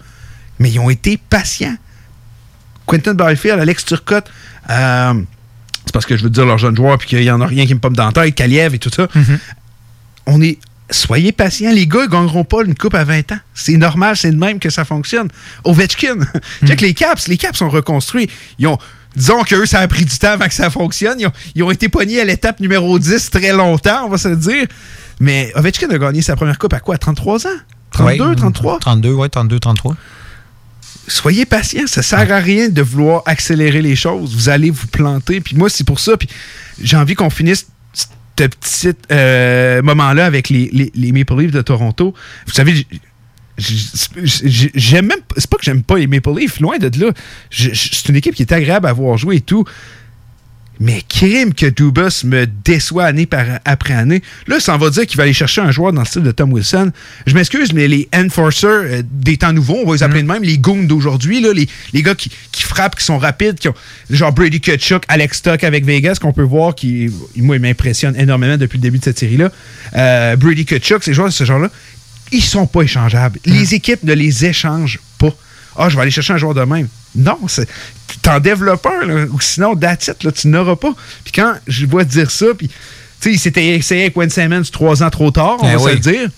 [0.58, 1.76] Mais ils ont été patients.
[2.86, 4.30] Quentin Byfield, Alex Turcotte,
[4.70, 5.14] euh,
[5.84, 7.66] c'est parce que je veux dire leurs jeunes joueurs puis qu'il n'y en a rien
[7.66, 9.08] qui me pomme dans la tête, Kaliev et tout ça.
[10.26, 10.58] On est.
[10.90, 13.38] Soyez patients, les gars ne gagneront pas une coupe à 20 ans.
[13.54, 15.28] C'est normal, c'est de même que ça fonctionne.
[15.64, 16.18] Ovechkin,
[16.64, 18.30] check les Caps, les Caps sont reconstruits.
[18.60, 18.78] Ils ont,
[19.16, 21.18] disons qu'eux, ça a pris du temps avant que ça fonctionne.
[21.18, 24.28] Ils ont, ils ont été pognés à l'étape numéro 10 très longtemps, on va se
[24.28, 24.66] le dire.
[25.18, 26.96] Mais Ovechkin a gagné sa première coupe à quoi?
[26.98, 27.50] 33 ans?
[27.90, 28.36] 32, Ouais.
[28.36, 28.78] 33?
[28.78, 29.96] 32, ouais, 32, 33.
[31.08, 31.86] soyez patient.
[31.86, 34.34] Ça sert à rien de vouloir accélérer les choses.
[34.34, 35.40] Vous allez vous planter.
[35.40, 36.16] Puis moi, c'est pour ça.
[36.16, 36.28] Puis
[36.80, 37.66] j'ai envie qu'on finisse
[38.36, 42.14] petit euh, moment-là avec les, les, les Maple Leafs de Toronto.
[42.46, 42.86] Vous savez,
[43.58, 45.20] j'aime même.
[45.36, 47.12] C'est pas que j'aime pas les Maple Leafs, loin de là.
[47.50, 49.64] C'est une équipe qui est agréable à voir jouer et tout.
[50.80, 54.22] Mais crime que Dubas me déçoit année par, après année.
[54.46, 56.30] Là, ça en va dire qu'il va aller chercher un joueur dans le style de
[56.30, 56.92] Tom Wilson.
[57.26, 60.42] Je m'excuse, mais les enforcers euh, des temps nouveaux, on va les appeler de même,
[60.42, 63.74] les goons d'aujourd'hui, les, les gars qui, qui frappent, qui sont rapides, qui ont
[64.10, 68.56] genre Brady Kutchuk, Alex Stock avec Vegas, qu'on peut voir, qui, moi, il m'impressionne énormément
[68.56, 69.50] depuis le début de cette série-là.
[69.96, 71.70] Euh, Brady Kutchuk, ces joueurs de ce genre-là,
[72.32, 73.38] ils sont pas échangeables.
[73.44, 75.05] Les équipes ne les échangent pas.
[75.78, 76.88] Ah, je vais aller chercher un joueur de même.
[77.14, 77.68] Non, c'est-
[78.22, 80.94] t'en développes un, là, ou sinon, it, là, tu n'auras pas.
[81.24, 82.74] Puis quand je vois dire ça, puis, tu
[83.20, 85.88] sais, il s'était essayé avec Wayne Simmons trois ans trop tard, on Eh va se
[85.94, 86.28] le dire.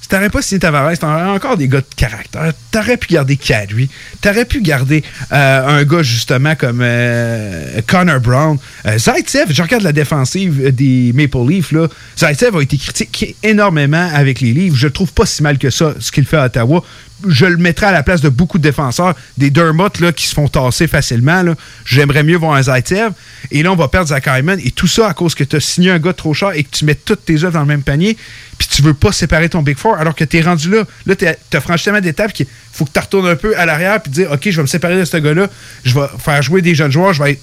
[0.00, 2.52] Si t'aurais pas signé Tavares, t'aurais encore des gars de caractère.
[2.70, 3.88] T'aurais pu garder Kadri.
[4.20, 5.02] T'aurais pu garder
[5.32, 8.58] euh, un gars, justement, comme euh, Connor Brown.
[8.84, 11.88] Euh, Zaitsev, je regarde la défensive des Maple Leafs, là.
[12.18, 14.74] Zaitsev a été critiqué énormément avec les Leafs.
[14.74, 16.84] Je le trouve pas si mal que ça, ce qu'il fait à Ottawa.
[17.26, 20.34] Je le mettrais à la place de beaucoup de défenseurs, des Dermott là, qui se
[20.34, 21.42] font tasser facilement.
[21.84, 23.12] J'aimerais mieux voir un Zaitsev.
[23.50, 24.58] Et là, on va perdre Zach Hyman.
[24.62, 26.70] Et tout ça à cause que tu as signé un gars trop cher et que
[26.70, 28.16] tu mets toutes tes œuvres dans le même panier.
[28.58, 30.84] Puis tu veux pas séparer ton Big Four alors que tu es rendu là.
[31.06, 34.02] Là, tu as franchi tellement d'étapes qu'il faut que tu retournes un peu à l'arrière
[34.02, 35.48] puis dire OK, je vais me séparer de ce gars-là.
[35.84, 37.12] Je vais faire jouer des jeunes joueurs.
[37.12, 37.42] Je vais être.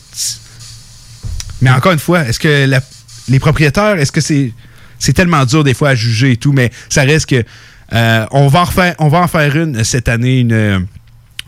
[1.61, 2.69] Mais encore une fois, est-ce que
[3.29, 4.53] les propriétaires, est-ce que c'est
[5.01, 7.43] c'est tellement dur des fois à juger et tout, mais ça reste que
[7.93, 8.67] euh, on va en
[8.99, 10.79] on va en faire une cette année, une euh,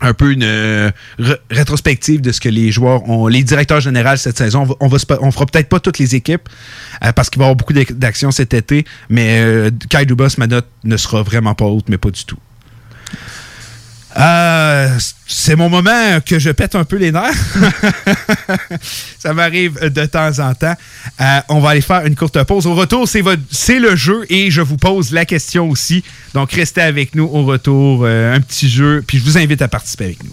[0.00, 0.90] un peu une euh,
[1.50, 4.66] rétrospective de ce que les joueurs ont, les directeurs généraux cette saison.
[4.80, 6.48] On va, on fera peut-être pas toutes les équipes
[7.16, 10.46] parce qu'il va y avoir beaucoup d'ac- d'actions cet été, mais euh, Kai Dubas, ma
[10.46, 12.38] note ne sera vraiment pas haute, mais pas du tout.
[14.16, 14.88] Euh,
[15.26, 17.32] c'est mon moment que je pète un peu les nerfs.
[19.18, 20.74] Ça m'arrive de temps en temps.
[21.20, 22.66] Euh, on va aller faire une courte pause.
[22.66, 26.04] Au retour, c'est le jeu et je vous pose la question aussi.
[26.32, 28.04] Donc, restez avec nous au retour.
[28.04, 30.32] euh, un petit jeu, puis je vous invite à participer avec nous.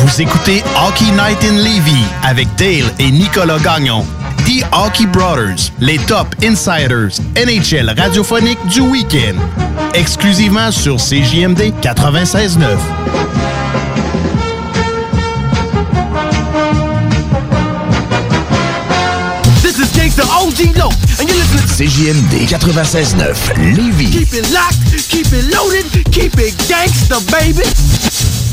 [0.00, 4.06] Vous écoutez Hockey Night in Levy avec Dale et Nicolas Gagnon.
[4.48, 9.36] The Hockey Brothers, les top insiders NHL radiophonique du week-end.
[9.92, 12.78] Exclusivement sur CJMD 96.9.
[19.60, 20.88] This is Gangsta OG Low,
[21.20, 24.12] and you're listening to CJMD 96.9 Lévis.
[24.12, 28.37] Keep it locked, keep it loaded, keep it gangsta, baby.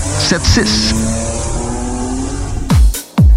[0.00, 1.55] 681 4476.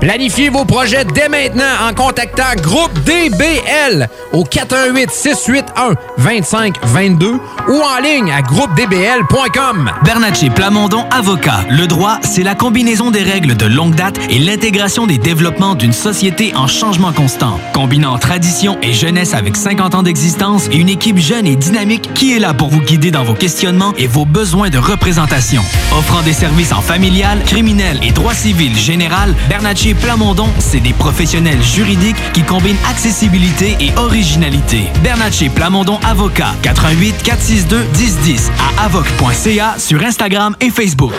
[0.00, 7.32] Planifiez vos projets dès maintenant en contactant Groupe DBL au 418 681 2522
[7.68, 9.90] ou en ligne à groupedbl.com.
[10.02, 11.66] Bernatchez Plamondon Avocat.
[11.68, 15.92] Le droit, c'est la combinaison des règles de longue date et l'intégration des développements d'une
[15.92, 17.60] société en changement constant.
[17.74, 22.34] Combinant tradition et jeunesse avec 50 ans d'existence et une équipe jeune et dynamique qui
[22.34, 25.62] est là pour vous guider dans vos questionnements et vos besoins de représentation.
[25.92, 29.34] Offrant des services en familial, criminel et droit civil général,
[29.94, 34.84] Plamondon, c'est des professionnels juridiques qui combinent accessibilité et originalité.
[35.02, 41.12] Bernard chez Plamondon Avocat, 88 462 1010 à avoc.ca sur Instagram et Facebook.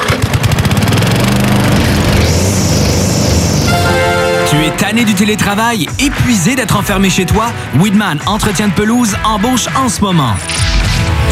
[4.50, 7.52] Tu es tanné du télétravail, épuisé d'être enfermé chez toi?
[7.80, 10.36] Weedman Entretien de pelouse embauche en ce moment.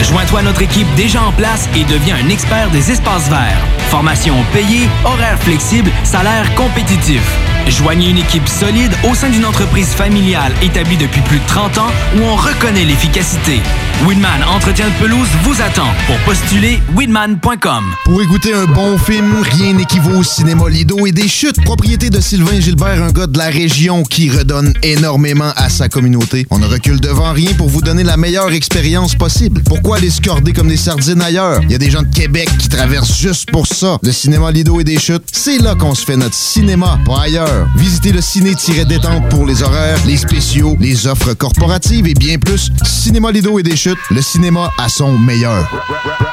[0.04, 3.66] Joins-toi à notre équipe déjà en place et deviens un expert des espaces verts.
[3.90, 7.22] Formation payée, horaire flexible, salaire compétitif.
[7.68, 11.92] Joignez une équipe solide au sein d'une entreprise familiale établie depuis plus de 30 ans
[12.18, 13.60] où on reconnaît l'efficacité.
[14.08, 15.88] Winman Entretien de pelouse vous attend.
[16.08, 17.84] Pour postuler, winman.com.
[18.06, 21.62] Pour écouter un bon film, rien n'équivaut au cinéma Lido et des chutes.
[21.64, 26.48] Propriété de Sylvain Gilbert, un gars de la région qui redonne énormément à sa communauté.
[26.50, 29.59] On ne recule devant rien pour vous donner la meilleure expérience possible.
[29.66, 31.62] Pourquoi aller se corder comme des sardines ailleurs?
[31.64, 33.98] Il y a des gens de Québec qui traversent juste pour ça.
[34.02, 37.68] Le cinéma Lido et des chutes, c'est là qu'on se fait notre cinéma, pas ailleurs.
[37.76, 42.72] Visitez le ciné-détente pour les horaires, les spéciaux, les offres corporatives et bien plus.
[42.84, 45.70] Cinéma Lido et des chutes, le cinéma à son meilleur.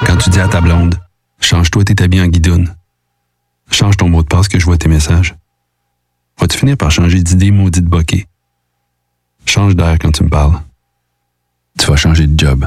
[0.07, 0.99] Quand tu dis à ta blonde,
[1.41, 2.75] change-toi tes habits en guidoune.
[3.71, 5.35] Change ton mot de passe que je vois tes messages.
[6.41, 8.27] Vas-tu finir par changer d'idée maudite bokeh?
[9.47, 10.61] Change d'air quand tu me parles.
[11.79, 12.67] Tu vas changer de job.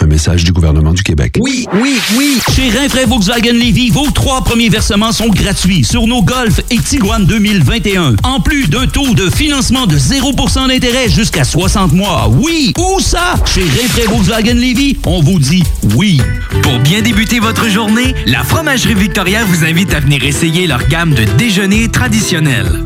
[0.00, 1.36] Un message du gouvernement du Québec.
[1.40, 2.38] Oui, oui, oui.
[2.54, 7.24] Chez Rinfraie Volkswagen Levy, vos trois premiers versements sont gratuits sur nos Golf et Tiguan
[7.24, 8.16] 2021.
[8.24, 12.28] En plus d'un taux de financement de 0% d'intérêt jusqu'à 60 mois.
[12.28, 13.36] Oui, où ça?
[13.46, 15.62] Chez Rinfraie Volkswagen Levy, on vous dit
[15.94, 16.20] oui.
[16.62, 21.14] Pour bien débuter votre journée, la Fromagerie Victoria vous invite à venir essayer leur gamme
[21.14, 22.82] de déjeuners traditionnels.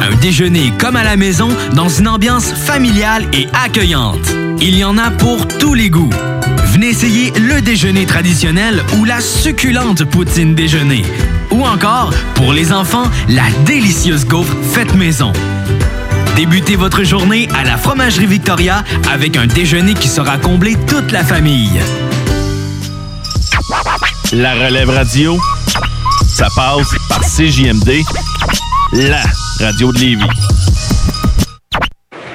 [0.00, 4.34] Un déjeuner comme à la maison dans une ambiance familiale et accueillante.
[4.60, 6.10] Il y en a pour tous les goûts.
[6.72, 11.04] Venez essayer le déjeuner traditionnel ou la succulente poutine déjeuner.
[11.52, 15.32] Ou encore, pour les enfants, la délicieuse gaufre faite maison.
[16.34, 18.82] Débutez votre journée à la Fromagerie Victoria
[19.12, 21.80] avec un déjeuner qui sera comblé toute la famille.
[24.32, 25.38] La relève radio,
[26.26, 28.02] ça passe par CJMD,
[28.92, 29.22] la
[29.60, 30.57] radio de Lévis.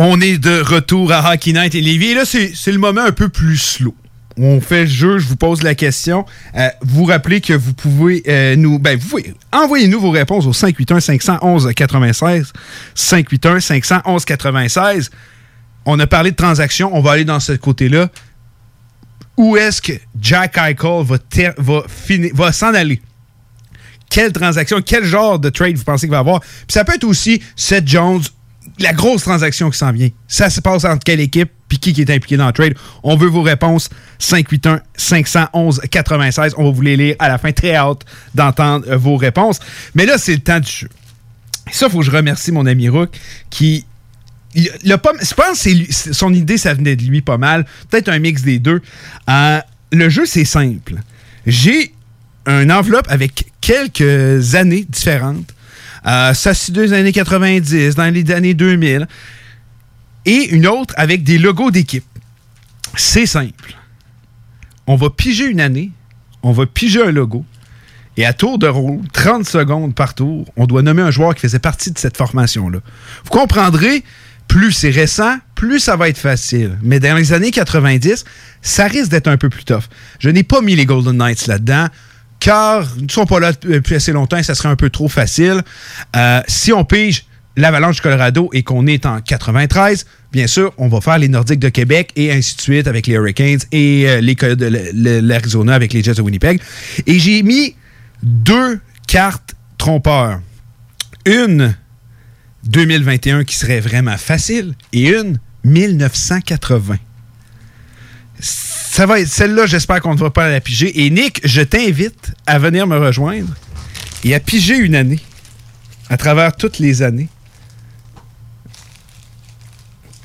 [0.00, 2.12] On est de retour à Hockey Night et Lévis.
[2.12, 3.96] Et là, c'est le moment un peu plus slow.
[4.36, 6.24] On fait le jeu, je vous pose la question.
[6.54, 8.78] Euh, vous rappelez que vous pouvez euh, nous.
[8.78, 9.18] Ben, vous.
[9.50, 12.52] Envoyez-nous vos réponses au 581-511-96.
[12.94, 15.10] 581-511-96.
[15.84, 16.96] On a parlé de transactions.
[16.96, 18.08] On va aller dans ce côté-là.
[19.36, 21.82] Où est-ce que Jack Eichel va,
[22.34, 23.02] va, s'en aller?
[24.10, 26.38] Quelle transaction, quel genre de trade vous pensez qu'il va avoir?
[26.40, 28.22] Puis ça peut être aussi Seth Jones,
[28.78, 30.10] la grosse transaction qui s'en vient.
[30.26, 32.74] Ça se passe entre quelle équipe puis qui, est impliqué dans le trade?
[33.02, 33.90] On veut vos réponses.
[34.20, 36.54] 581-511-96.
[36.56, 37.52] On va vous les lire à la fin.
[37.52, 38.04] Très hâte
[38.34, 39.60] d'entendre euh, vos réponses.
[39.94, 40.88] Mais là, c'est le temps du jeu.
[41.70, 43.10] Ça, il faut que je remercie mon ami Rook
[43.50, 43.84] qui.
[44.54, 47.66] je pense que son idée, ça venait de lui pas mal.
[47.90, 48.80] Peut-être un mix des deux.
[49.28, 49.60] Euh,
[49.92, 50.94] le jeu, c'est simple.
[51.46, 51.92] J'ai
[52.46, 55.52] une enveloppe avec quelques années différentes.
[56.08, 59.06] Euh, ça, c'est deux années 90, dans les années 2000.
[60.24, 62.04] Et une autre avec des logos d'équipe.
[62.96, 63.76] C'est simple.
[64.86, 65.90] On va piger une année,
[66.42, 67.44] on va piger un logo,
[68.16, 71.42] et à tour de rôle, 30 secondes par tour, on doit nommer un joueur qui
[71.42, 72.80] faisait partie de cette formation-là.
[73.24, 74.02] Vous comprendrez,
[74.48, 76.78] plus c'est récent, plus ça va être facile.
[76.82, 78.24] Mais dans les années 90,
[78.60, 79.84] ça risque d'être un peu plus tough.
[80.18, 81.86] Je n'ai pas mis les Golden Knights là-dedans,
[82.40, 85.08] car ils ne sont pas là depuis assez longtemps et ça serait un peu trop
[85.08, 85.62] facile.
[86.16, 87.24] Euh, si on pige
[87.56, 91.58] l'Avalanche du Colorado et qu'on est en 93, bien sûr, on va faire les Nordiques
[91.58, 94.36] de Québec et ainsi de suite avec les Hurricanes et euh, les
[95.20, 96.60] l'Arizona avec les Jets de Winnipeg.
[97.06, 97.74] Et j'ai mis
[98.22, 100.40] deux cartes trompeurs.
[101.26, 101.74] Une
[102.64, 106.96] 2021 qui serait vraiment facile et une 1980.
[108.98, 111.04] Ça va être celle-là, j'espère qu'on ne va pas la piger.
[111.04, 113.54] Et Nick, je t'invite à venir me rejoindre
[114.24, 115.20] et à piger une année
[116.10, 117.28] à travers toutes les années.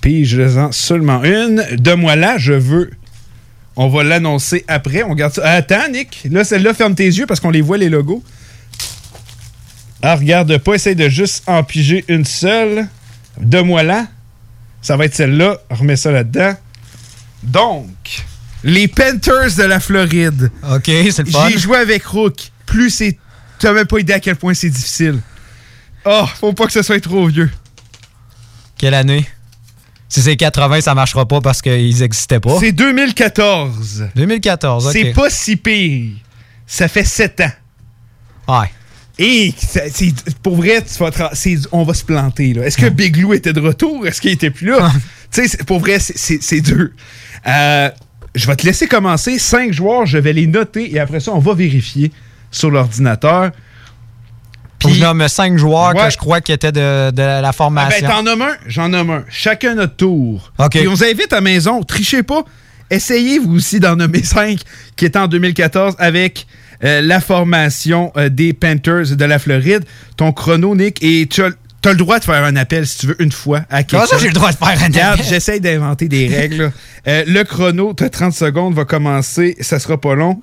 [0.01, 1.63] Pige-en seulement une.
[1.77, 2.89] De moi là, je veux.
[3.75, 5.03] On va l'annoncer après.
[5.03, 5.47] On garde ça.
[5.47, 6.27] Attends, Nick.
[6.31, 8.23] Là, celle-là, ferme tes yeux parce qu'on les voit, les logos.
[10.01, 10.73] Ah, regarde pas.
[10.73, 12.87] Essaye de juste en piger une seule.
[13.39, 14.07] De moi là.
[14.81, 15.59] Ça va être celle-là.
[15.69, 16.55] On remet ça là-dedans.
[17.43, 18.25] Donc,
[18.63, 20.51] les Panthers de la Floride.
[20.71, 21.49] OK, c'est le fun.
[21.49, 22.35] J'ai joué avec Rook.
[22.65, 23.17] Plus c'est.
[23.59, 25.19] Tu même pas idée à quel point c'est difficile.
[26.05, 27.49] Oh, faut pas que ce soit trop vieux.
[28.77, 29.25] Quelle année?
[30.09, 32.59] Si c'est 80, ça marchera pas parce qu'ils n'existaient pas.
[32.59, 34.09] C'est 2014.
[34.15, 34.91] 2014, OK.
[34.93, 36.11] C'est pas si pire.
[36.67, 38.59] Ça fait 7 ans.
[38.61, 38.69] Ouais.
[39.19, 39.53] Et
[40.41, 41.11] pour vrai, tu vas
[41.71, 42.53] on va se planter.
[42.53, 42.63] là.
[42.65, 44.05] Est-ce que Big Lou était de retour?
[44.07, 44.91] Est-ce qu'il était plus là?
[45.31, 46.89] tu sais, pour vrai, c'est- c'est c'est dur.
[47.47, 47.89] Euh,
[48.35, 49.37] je vais te laisser commencer.
[49.39, 52.11] Cinq joueurs, je vais les noter et après ça, on va vérifier
[52.51, 53.51] sur l'ordinateur.
[54.85, 56.05] Je nomme 5 joueurs Ouais.
[56.07, 58.05] que je crois qui étaient de, de la Ah ben, formation.
[58.09, 59.23] t'en nommes un, j'en nomme un.
[59.29, 60.51] Chacun notre tour.
[60.57, 60.75] OK.
[60.75, 62.43] Et on vous invite à maison, trichez pas.
[62.89, 64.59] Essayez vous aussi d'en nommer cinq
[64.97, 66.47] qui étaient en 2014 avec
[66.83, 69.85] euh, la formation euh, des Panthers de la Floride.
[70.17, 71.51] Ton chrono, Nick, et tu as,
[71.83, 74.05] t'as le droit de faire un appel si tu veux une fois à quelqu'un.
[74.05, 75.25] Comment ça, j'ai le droit de faire un Regarde, appel?
[75.29, 76.71] J'essaie d'inventer des règles.
[77.07, 79.55] Euh, le chrono, tu as 30 secondes, va commencer.
[79.59, 80.41] Ça sera pas long.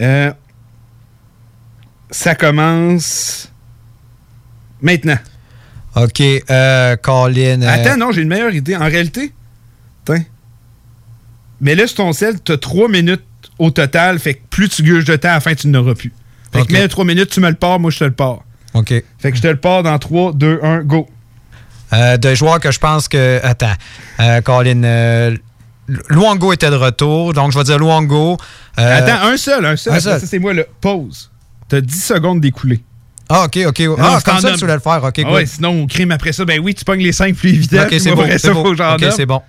[0.00, 0.32] Euh,
[2.10, 3.50] ça commence
[4.80, 5.18] maintenant.
[5.96, 7.62] OK, euh, Colin.
[7.62, 8.76] euh, Attends, non, j'ai une meilleure idée.
[8.76, 9.32] En réalité,
[10.06, 10.22] attends.
[11.60, 13.24] Mais là, sur ton sel, tu as 3 minutes
[13.58, 14.18] au total.
[14.18, 16.12] Fait que plus tu gueules de temps, à la fin, tu n'auras plus.
[16.52, 18.44] Fait que mets 3 minutes, tu me le pars, moi, je te le pars.
[18.80, 19.04] OK.
[19.18, 21.08] Fait que je te le pars dans 3, 2, 1, go.
[21.92, 23.40] Euh, de joueurs que je pense que.
[23.42, 23.74] Attends.
[24.20, 24.82] Euh, Colin.
[24.84, 25.36] euh,
[26.08, 28.36] Luongo était de retour, donc je vais dire Luongo.
[28.78, 29.92] Euh, Attends, un seul, un seul.
[29.92, 30.20] un Après seul.
[30.20, 30.62] Ça, c'est moi, là.
[30.80, 31.30] Pause.
[31.68, 32.80] Tu as 10 secondes d'écouler.
[33.28, 33.80] Ah, OK, OK.
[33.80, 35.02] Non, Ah, comme ça tu voulais le faire.
[35.02, 36.44] OK, Ah ouais, sinon, on crime après ça.
[36.44, 37.82] Ben oui, tu pognes les 5 plus évidents.
[37.82, 39.42] OK, c'est bon, c'est OK, c'est bon.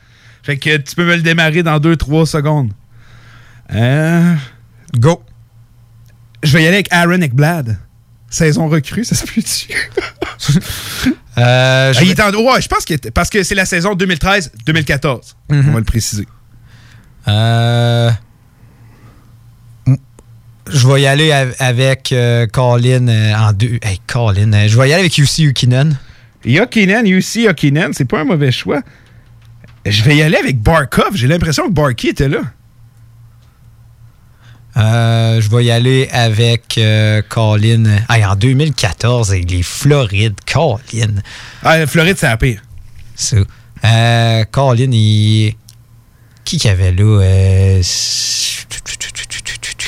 [0.43, 2.71] Fait que tu peux me le démarrer dans 2-3 secondes.
[3.73, 4.33] Euh,
[4.97, 5.21] Go.
[6.43, 7.77] Je vais y aller avec Aaron Ekblad.
[8.31, 9.67] Saison recrue, ça se peut-tu?
[11.37, 13.95] Euh, je il vais- est en- ouais, je pense que parce que c'est la saison
[13.95, 15.35] 2013-2014.
[15.49, 15.69] Mhm.
[15.69, 16.27] On va le préciser.
[17.29, 18.11] Euh,
[20.69, 23.07] Je vais y aller av- avec euh, Colin
[23.37, 23.79] en deux.
[23.81, 24.67] Hey, Colin.
[24.67, 25.97] je vais y aller avec UC Ukinen.
[26.45, 28.81] Yokinen, UC Yokinen, c'est pas un mauvais choix.
[29.85, 31.15] Je vais y aller avec Barkov.
[31.15, 32.41] J'ai l'impression que Barky était là.
[34.77, 37.83] Euh, je vais y aller avec euh, Colin.
[38.09, 40.35] Hey, en 2014, avec les Florides.
[40.51, 41.15] Colin.
[41.63, 42.61] Ah, Floride, c'est la pire.
[43.15, 43.37] Ça.
[43.85, 45.55] Euh, Colin, il.
[46.45, 47.03] Qui qu'il y avait là?
[47.03, 47.81] Euh,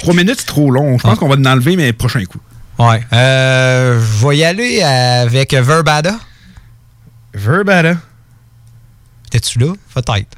[0.02, 0.98] Trois minutes, c'est trop long.
[0.98, 2.40] Je pense qu'on va l'enlever, mais prochain coup.
[2.78, 3.02] Ouais.
[3.14, 6.16] Euh, je vais y aller avec Verbada.
[7.34, 7.96] Verbada.
[9.30, 9.74] T'es-tu là?
[9.94, 10.38] Peut-être.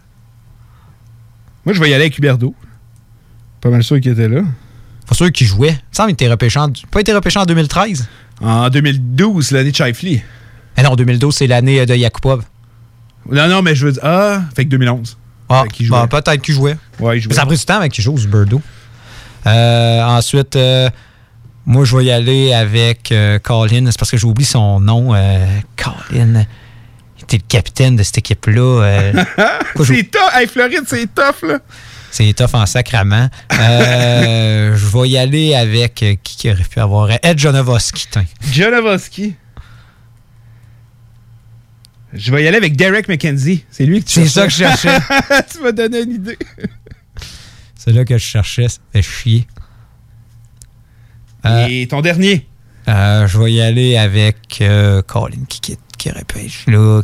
[1.66, 2.54] Moi, je vais y aller avec Huberdo.
[3.66, 4.42] Pas mal sûr qu'il était là.
[5.08, 5.72] Pas sûr qu'il jouait.
[5.72, 8.08] Il semble qu'il était repêché en, pas été repêché en 2013.
[8.40, 10.24] En 2012, l'année de Shifley.
[10.78, 12.44] Eh non, 2012, c'est l'année euh, de Yakupov.
[13.28, 14.04] Non, non, mais je veux dire.
[14.06, 15.18] Ah, fait que 2011.
[15.50, 16.78] Ah, bon, peut-être qu'il jouait.
[17.00, 17.34] Ouais, il jouait.
[17.34, 18.62] Ça a pris du temps avec qu'il joue, ce Birdo.
[19.48, 20.88] Euh, ensuite, euh,
[21.66, 23.88] moi, je vais y aller avec euh, Colin.
[23.90, 25.14] C'est parce que j'oublie son nom.
[25.76, 26.46] Colin.
[27.18, 29.12] Il était le capitaine de cette équipe-là.
[29.84, 30.36] c'est tough.
[30.36, 31.58] Hey, Floride, c'est tough, là.
[32.16, 33.30] C'est tough en sacrament.
[33.60, 37.10] Euh, je vais y aller avec euh, qui qui aurait pu avoir?
[37.22, 38.08] Ed Jonovoski.
[38.54, 39.36] Jonovoski.
[42.14, 43.66] Je vais y aller avec Derek McKenzie.
[43.70, 44.98] C'est lui que tu C'est ça que je cherchais.
[45.52, 46.38] tu m'as donné une idée.
[47.76, 48.70] C'est là que je cherchais.
[48.70, 49.46] Ça fait chier.
[51.46, 52.48] Euh, Et ton dernier?
[52.88, 54.64] Je vais y aller avec
[55.06, 55.60] Colin qui,
[55.98, 56.22] qui, là,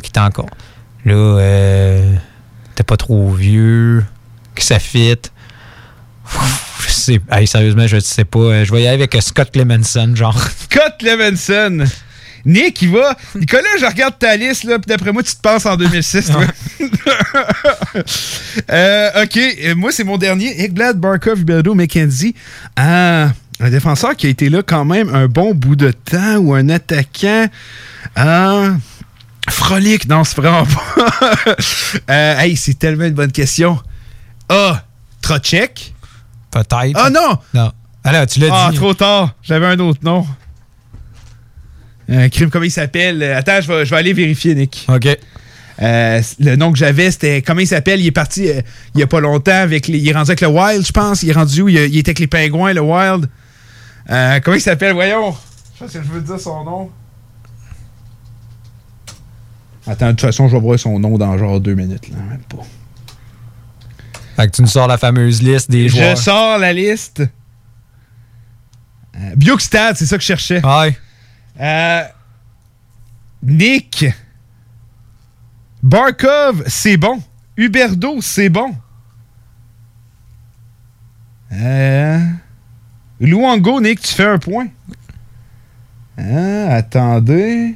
[0.00, 0.48] qui est encore.
[1.04, 2.14] Là, euh,
[2.74, 4.06] t'es pas trop vieux,
[4.54, 5.16] que ça fit.
[6.26, 8.38] Ouf, Je sais, hey, sérieusement, je sais pas.
[8.38, 10.38] Euh, Je vais y aller avec euh, Scott Clemenson, genre.
[10.70, 11.84] Scott Levinson.
[12.44, 13.16] Nick, il va.
[13.36, 16.44] Nicolas, je regarde ta liste, là, puis d'après moi, tu te penses en 2006, toi.
[18.70, 19.38] Euh, OK,
[19.76, 20.60] moi, c'est mon dernier.
[20.62, 22.34] Ekblad, Barkov, Huberdo, McKenzie.
[22.76, 26.54] Ah, un défenseur qui a été là quand même un bon bout de temps ou
[26.54, 27.48] un attaquant.
[28.16, 28.70] Ah,
[29.48, 31.34] Frolic, non, c'est vraiment pas.
[32.10, 33.78] Euh, hey, c'est tellement une bonne question.
[34.54, 34.84] Ah,
[35.22, 35.94] Trocek.
[36.50, 36.92] Peut-être.
[36.94, 37.38] Ah non!
[37.54, 37.72] Non.
[38.04, 38.76] Alors, tu l'as Ah, dit.
[38.76, 39.34] trop tard.
[39.42, 40.26] J'avais un autre nom.
[42.08, 43.22] Un crime, comment il s'appelle?
[43.22, 44.86] Attends, je vais, je vais aller vérifier, Nick.
[44.88, 45.06] OK.
[45.80, 47.40] Euh, le nom que j'avais, c'était.
[47.42, 48.00] Comment il s'appelle?
[48.00, 48.60] Il est parti euh,
[48.94, 51.22] il y a pas longtemps avec les- Il est rendu avec le Wild, je pense.
[51.22, 51.68] Il est rendu où?
[51.68, 53.28] Il, il était avec les pingouins, le Wild.
[54.10, 54.92] Euh, comment il s'appelle?
[54.92, 55.34] Voyons.
[55.74, 56.90] Je pense que je veux dire son nom.
[59.86, 62.08] Attends, de toute façon, je vais voir son nom dans genre deux minutes.
[62.10, 62.62] Là, même pas.
[64.36, 66.18] Fait que tu nous sors la fameuse liste des Je joueurs.
[66.18, 67.20] sors la liste.
[69.14, 70.64] Euh, Bjorkstad, c'est ça que je cherchais.
[70.64, 70.96] Ouais.
[71.60, 72.02] Euh,
[73.42, 74.06] Nick.
[75.82, 77.22] Barkov, c'est bon.
[77.56, 78.74] Huberdo, c'est bon.
[81.52, 82.18] Euh...
[83.20, 84.68] Luango, Nick, tu fais un point.
[86.18, 87.74] Ah, attendez.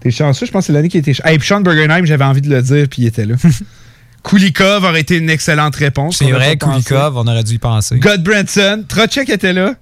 [0.00, 1.12] T'es chanceux, je pense que c'est l'année qui était.
[1.24, 3.34] Hey, puis Sean Bergenheim, j'avais envie de le dire, puis il était là.
[4.22, 6.18] Kulikov aurait été une excellente réponse.
[6.18, 6.56] C'est vrai.
[6.56, 7.98] Kulikov, on aurait dû y penser.
[7.98, 9.74] God Branson, Trocek était là.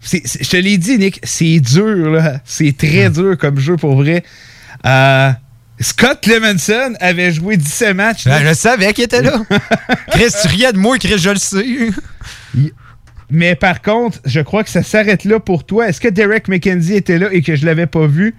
[0.00, 2.40] Je te l'ai dit, Nick, c'est dur, là.
[2.44, 4.22] C'est très dur comme jeu pour vrai.
[4.86, 5.30] Euh,
[5.80, 8.24] Scott Clemenson avait joué 17 matchs.
[8.24, 9.42] Ben, je savais qu'il était là.
[10.10, 11.90] Chris, tu riais de moi, Chris, je le sais.
[13.30, 15.88] Mais par contre, je crois que ça s'arrête là pour toi.
[15.88, 18.34] Est-ce que Derek McKenzie était là et que je l'avais pas vu?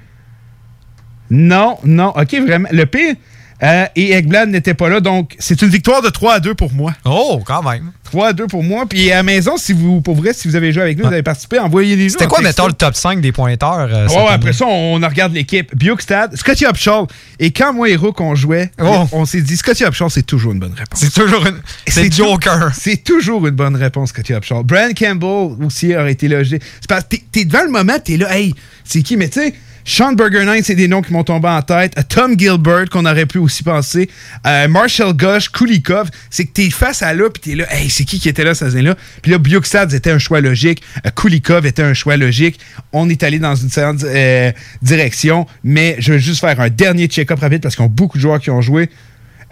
[1.30, 2.10] Non, non.
[2.10, 2.70] OK, vraiment.
[2.72, 3.16] Le pire,
[3.62, 6.72] euh, et Ekblad n'était pas là, donc c'est une victoire de 3 à 2 pour
[6.72, 6.94] moi.
[7.06, 7.92] Oh, quand même.
[8.06, 8.86] 3 à 2 pour moi.
[8.88, 11.14] Puis à la maison, si vous, pour vrai, si vous avez joué avec nous, vous
[11.14, 13.90] avez participé, envoyez les C'était quoi, mettons, le top 5 des pointeurs?
[13.92, 14.28] euh, année?
[14.30, 15.76] après ça, on, on regarde l'équipe.
[15.76, 17.08] Bjorkstad, Scotty Upshaw.
[17.40, 18.72] Et quand moi et Rook on jouait,
[19.12, 21.02] on s'est dit Scotty Upshaw, c'est toujours une bonne réponse.
[21.04, 21.06] Oh.
[21.06, 21.60] C'est toujours une.
[21.88, 22.72] C'est Joker.
[22.74, 24.64] C'est toujours une bonne réponse, Scotty Upshaw.
[24.64, 26.60] Brian Campbell aussi aurait été logé.
[26.80, 28.54] C'est parce que t'es devant le moment, t'es là, hey,
[28.84, 29.18] c'est qui?
[29.18, 29.54] Mais tu sais,
[29.90, 31.96] Sean Bergernine, c'est des noms qui m'ont tombé en tête.
[32.10, 34.08] Tom Gilbert, qu'on aurait pu aussi penser.
[34.46, 36.12] Euh, Marshall Gosh, Kulikov.
[36.30, 38.54] C'est que t'es face à là, puis t'es là, hey, c'est qui qui était là,
[38.54, 38.94] cette année-là?
[39.24, 40.84] Puis là, Bjorkstad était un choix logique.
[41.08, 42.60] Euh, Kulikov était un choix logique.
[42.94, 44.52] On est allé dans une certaine euh,
[44.84, 48.20] direction, mais je veux juste faire un dernier check-up rapide parce qu'il y a beaucoup
[48.20, 48.92] de joueurs qui ont joué.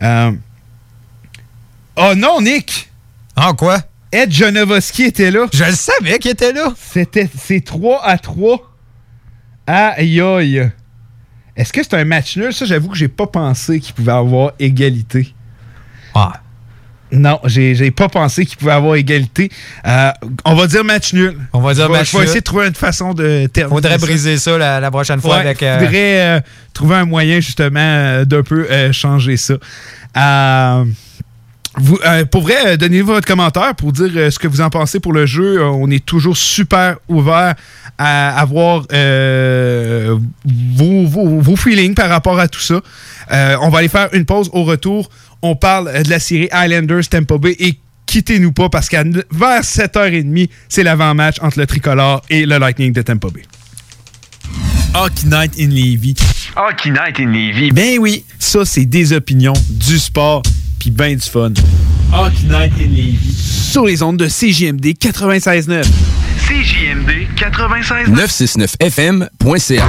[0.03, 0.34] Oh
[2.15, 2.91] non, Nick!
[3.35, 3.80] Ah, quoi?
[4.11, 5.47] Ed Janovoski était là.
[5.51, 6.76] Je le savais qu'il était là.
[6.93, 8.76] C'était, c'est 3 à 3.
[9.68, 10.72] Aïe aïe.
[11.56, 12.53] Est-ce que c'est un match nul?
[12.53, 15.34] Ça, j'avoue que j'ai pas pensé qu'il pouvait avoir égalité.
[16.14, 16.34] Ah.
[17.11, 19.49] Non, j'ai, pas pensé qu'il pouvait avoir égalité.
[19.85, 20.11] Euh,
[20.45, 21.38] on va dire match nul.
[21.53, 22.26] On va dire match Je vais nul.
[22.26, 23.76] essayer de trouver une façon de terminer.
[23.76, 25.64] Faudrait briser ça la, la prochaine fois Ouais, avec.
[25.64, 26.39] euh, faudrait euh,
[26.73, 29.56] trouver un moyen justement d'un peu changer ça.
[31.80, 31.99] Vous,
[32.31, 35.64] pour vrai, donnez-vous votre commentaire pour dire ce que vous en pensez pour le jeu.
[35.64, 37.53] On est toujours super ouvert
[37.98, 42.82] à avoir euh, vos, vos- vos feelings par rapport à tout ça.
[43.32, 45.10] Euh, on va aller faire une pause au retour.
[45.41, 50.49] On parle de la série Islanders Tampa Bay et quittez-nous pas parce qu'à vers 7h30,
[50.69, 53.44] c'est l'avant-match entre le tricolore et le Lightning de Tampa Bay.
[54.94, 56.15] Hockey Night in Levy.
[56.56, 57.72] Hockey Night in Levy.
[57.72, 60.41] Ben oui, ça c'est des opinions, du sport,
[60.80, 61.52] puis ben du fun.
[62.14, 63.36] Hockey Night in Levy.
[63.36, 65.84] Sur les ondes de CJMD 96.9.
[66.48, 68.09] CJMD 96.
[68.09, 69.84] 969fm.ca.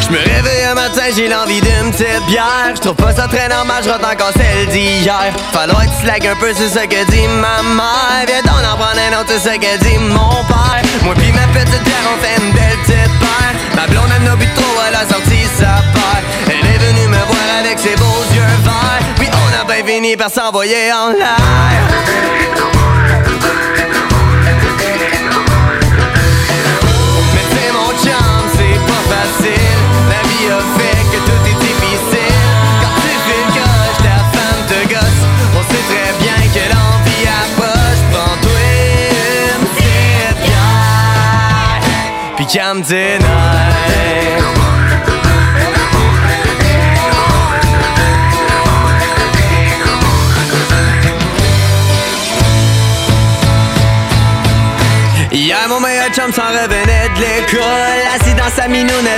[0.00, 2.72] Je me réveille un matin, j'ai l'envie d'une petite bière.
[2.74, 5.32] Je trouve pas ça très normal, je encore celle d'hier.
[5.52, 8.24] Falloir que tu slack un peu, c'est ce que dit ma mère.
[8.26, 10.82] Viens donc en prendre un autre, c'est ce que dit mon père.
[11.04, 13.54] Moi pis ma petite bière, on fait une belle petite paire.
[13.74, 16.65] Ma blonde, elle n'a bu trop, elle a sorti sa paire.
[17.08, 19.14] Me voir avec ses beaux yeux verts.
[19.16, 21.36] Puis on a bien fini par s'envoyer en l'air.
[27.34, 29.80] Mais c'est mon chum, c'est pas facile.
[30.10, 32.40] La vie a fait que tout est difficile.
[32.82, 33.52] Quand tu fais le
[34.02, 35.22] ta femme te gosse.
[35.54, 38.02] On sait très bien que l'envie approche.
[38.12, 38.60] Prends-toi
[38.90, 39.64] une.
[42.36, 42.46] Puis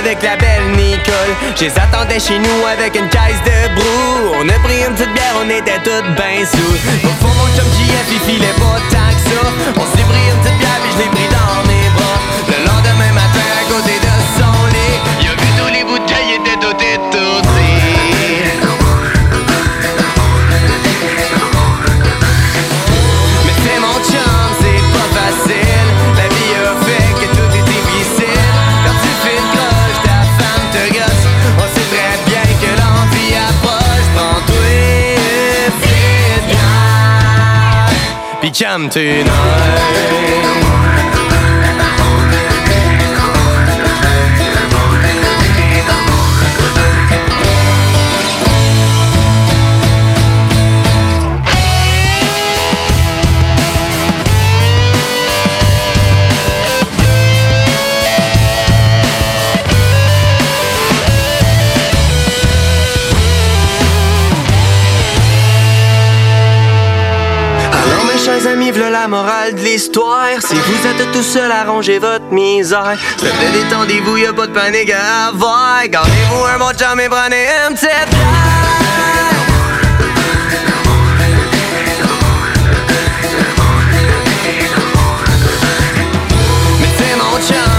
[0.09, 1.33] avec la belle Nicole.
[1.55, 4.33] J'ai attendais chez nous avec une caisse de brou.
[4.41, 6.73] On a pris une petite bière, on était toutes ben sous.
[7.05, 9.41] Au fond, mon chum JF, il filait pas tant que ça.
[9.77, 12.19] On s'est pris une petite bière, puis je l'ai pris dans mes bras.
[12.47, 12.88] Le lendemain
[38.59, 38.89] Puis calme
[68.77, 70.39] la morale de l'histoire.
[70.39, 74.51] Si vous êtes tout seul à ranger votre misère, s'il plaît, détendez-vous, y'a pas de
[74.51, 75.87] panique à avoir.
[75.87, 78.07] Gardez-vous un bon chum et prenez une petite bière.
[86.79, 87.78] Mais c'est mon chum,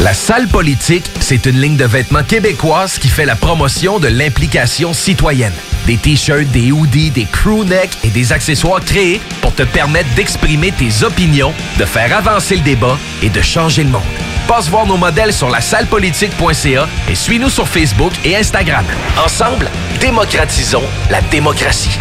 [0.00, 4.92] La salle politique, c'est une ligne de vêtements québécoise qui fait la promotion de l'implication
[4.92, 5.52] citoyenne.
[5.86, 10.72] Des t-shirts, des hoodies, des crew necks et des accessoires créés pour te permettre d'exprimer
[10.72, 14.02] tes opinions, de faire avancer le débat et de changer le monde.
[14.48, 18.84] Passe voir nos modèles sur la sallepolitique.ca et suis-nous sur Facebook et Instagram.
[19.24, 19.70] Ensemble,
[20.00, 21.98] démocratisons la démocratie.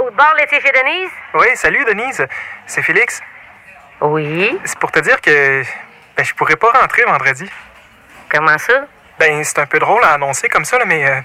[0.00, 1.10] Au bord laitier chez Denise?
[1.34, 2.26] Oui, salut Denise.
[2.66, 3.20] C'est Félix.
[4.00, 4.58] Oui.
[4.64, 5.62] C'est pour te dire que
[6.16, 7.48] ben, je pourrais pas rentrer vendredi.
[8.28, 8.86] Comment ça?
[9.18, 11.20] Ben, c'est un peu drôle à annoncer comme ça, là, mais euh,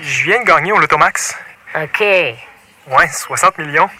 [0.00, 1.36] je viens de gagner au Lotomax.
[1.74, 2.00] OK.
[2.00, 3.90] Ouais, 60 millions.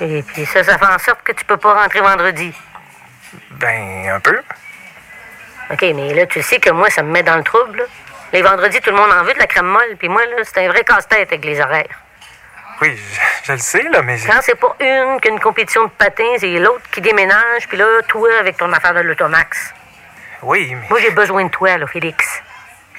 [0.00, 2.52] Et puis ça, ça fait en sorte que tu peux pas rentrer vendredi.
[3.50, 4.40] Ben, un peu.
[5.70, 7.78] OK, mais là, tu sais que moi, ça me met dans le trouble.
[7.78, 7.84] là.
[8.32, 10.64] Les vendredis, tout le monde en veut de la crème molle, puis moi, là, c'est
[10.64, 12.00] un vrai casse-tête avec les horaires.
[12.80, 14.18] Oui, je, je le sais, là, mais...
[14.26, 18.28] Quand c'est pas une qu'une compétition de patins, c'est l'autre qui déménage, puis là, toi,
[18.40, 19.72] avec ton affaire de l'automax.
[20.42, 20.86] Oui, mais...
[20.90, 22.42] Moi, j'ai besoin de toi, là, Félix.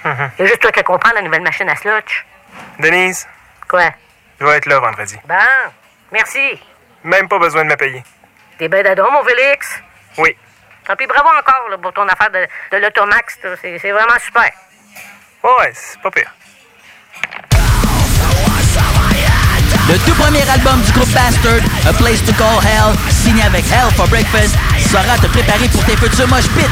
[0.04, 0.32] Mhm.
[0.38, 2.26] Il y a juste toi qui comprends la nouvelle machine à slotch.
[2.80, 3.28] Denise,
[3.68, 3.90] Quoi?
[4.40, 5.18] je vais être là vendredi.
[5.28, 5.36] Bon,
[6.12, 6.62] merci.
[7.04, 8.04] Même pas besoin de me payer.
[8.58, 9.82] T'es ben d'adon, mon Félix?
[10.18, 10.36] Oui.
[10.88, 13.40] Ah, puis bravo encore là, pour ton affaire de, de l'automax.
[13.62, 14.50] c'est vraiment super.
[15.44, 16.32] Ouais, c'est pas pire.
[19.90, 23.94] Le tout premier album du groupe Bastard, A Place to Call Hell, signé avec Hell
[23.96, 24.56] for Breakfast,
[24.92, 26.64] saura te préparer pour tes futurs mosh pits.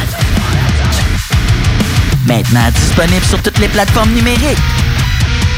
[2.27, 4.57] Maintenant disponible sur toutes les plateformes numériques.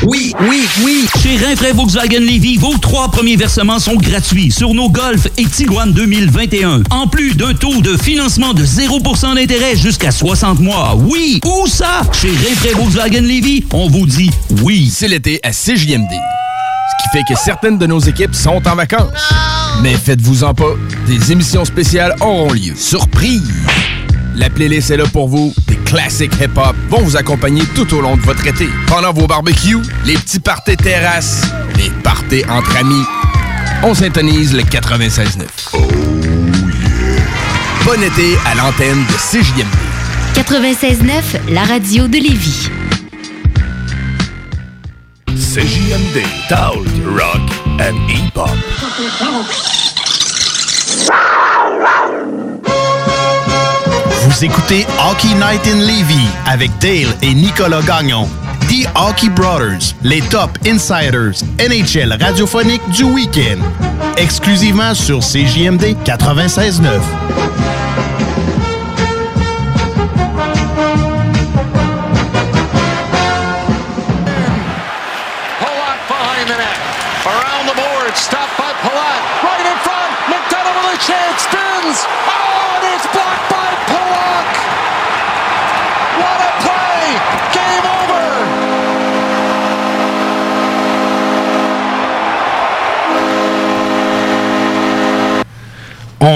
[0.03, 1.07] Oui, oui, oui.
[1.23, 5.91] Chez Rinfraie Volkswagen Levy, vos trois premiers versements sont gratuits sur nos Golf et Tiguan
[5.93, 6.83] 2021.
[6.89, 10.95] En plus d'un taux de financement de 0% d'intérêt jusqu'à 60 mois.
[10.99, 12.01] Oui, où ça?
[12.11, 14.29] Chez Rinfraie Volkswagen Levy, on vous dit
[14.61, 14.91] oui.
[14.93, 16.11] C'est l'été à CJMD.
[16.89, 19.33] Ce qui fait que certaines de nos équipes sont en vacances.
[19.81, 20.73] Mais faites-vous-en pas,
[21.07, 22.73] des émissions spéciales auront lieu.
[22.75, 23.51] Surprise!
[24.35, 25.53] La playlist est là pour vous.
[25.67, 28.67] Des classiques hip-hop vont vous accompagner tout au long de votre été.
[28.87, 31.41] Pendant vos barbecues, les petits parties terrasses,
[31.77, 33.03] les parties entre amis.
[33.83, 35.43] On syntonise le 96.9.
[35.73, 35.77] Oh
[37.85, 39.67] Bon été à l'antenne de CJMD.
[40.35, 42.69] 96.9, la radio de Lévis.
[45.55, 47.39] CJMD, Talk, Rock
[47.79, 48.49] and Hip-Hop.
[54.19, 58.27] Vous écoutez Hockey Night in Levy avec Dale et Nicolas Gagnon.
[58.67, 63.59] The Hockey Brothers, les top insiders NHL radiophonique du week-end.
[64.17, 66.99] exclusivement sur CJMD 96.9.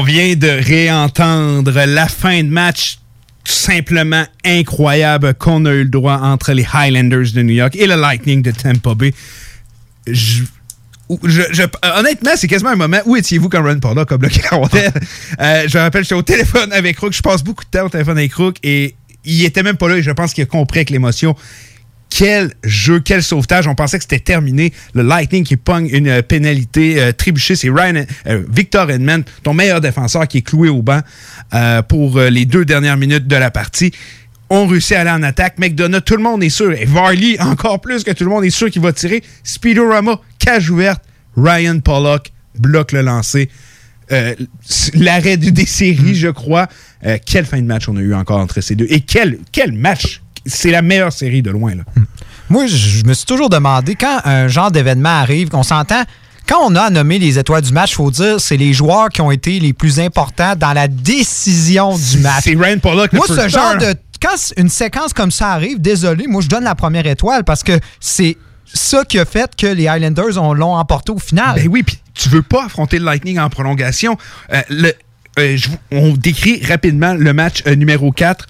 [0.10, 2.98] vient de réentendre la fin de match
[3.44, 7.86] tout simplement incroyable qu'on a eu le droit entre les Highlanders de New York et
[7.86, 9.14] le Lightning de Tampa Bay.
[11.10, 12.98] Honnêtement, c'est quasiment un moment.
[13.06, 14.94] Où étiez-vous quand Ron Pollock a bloqué la rondelle?
[15.40, 17.14] Euh, je me rappelle, j'étais au téléphone avec Rook.
[17.14, 19.98] Je passe beaucoup de temps au téléphone avec Rook et il était même pas là
[19.98, 21.36] et je pense qu'il a compris avec l'émotion.
[22.10, 23.68] Quel jeu, quel sauvetage.
[23.68, 24.74] On pensait que c'était terminé.
[24.94, 27.56] Le Lightning qui pogne une euh, pénalité euh, trébuchée.
[27.56, 31.02] C'est Ryan, euh, Victor Edmond, ton meilleur défenseur qui est cloué au banc
[31.54, 33.92] euh, pour les deux dernières minutes de la partie.
[34.50, 35.60] On réussit à aller en attaque.
[35.60, 36.72] McDonough, tout le monde est sûr.
[36.74, 39.24] Et Varley, encore plus que tout le monde est sûr qu'il va tirer.
[39.44, 41.04] Speedorama, cage ouverte.
[41.38, 43.50] Ryan Pollock bloque le lancer.
[44.12, 44.34] Euh,
[44.96, 46.68] L'arrêt du- des séries, je crois.
[47.06, 48.88] Euh, quelle fin de match on a eu encore entre ces deux.
[48.90, 50.22] Et quel, quel match!
[50.46, 51.76] C'est la meilleure série de loin.
[51.76, 51.84] Là.
[52.50, 56.04] Moi, je, me suis toujours demandé, quand un genre d'événement arrive, qu'on s'entend,
[56.48, 59.22] quand on a nommé les étoiles du match, il faut dire c'est les joueurs qui
[59.22, 62.44] ont été les plus importants dans la décision du match.
[62.44, 63.94] C'est Ryan Pollock, le Moi, ce genre de.
[64.22, 67.80] Quand une séquence comme ça arrive, désolé, moi, je donne la première étoile parce que
[68.02, 68.36] c'est
[68.66, 71.56] ça qui a fait que les Highlanders on- l'ont emporté au final.
[71.56, 74.18] Ben oui, puis tu veux pas affronter le Lightning en prolongation.
[74.52, 74.94] Euh, le-
[75.38, 78.48] euh, je on décrit rapidement le match euh, numéro 4.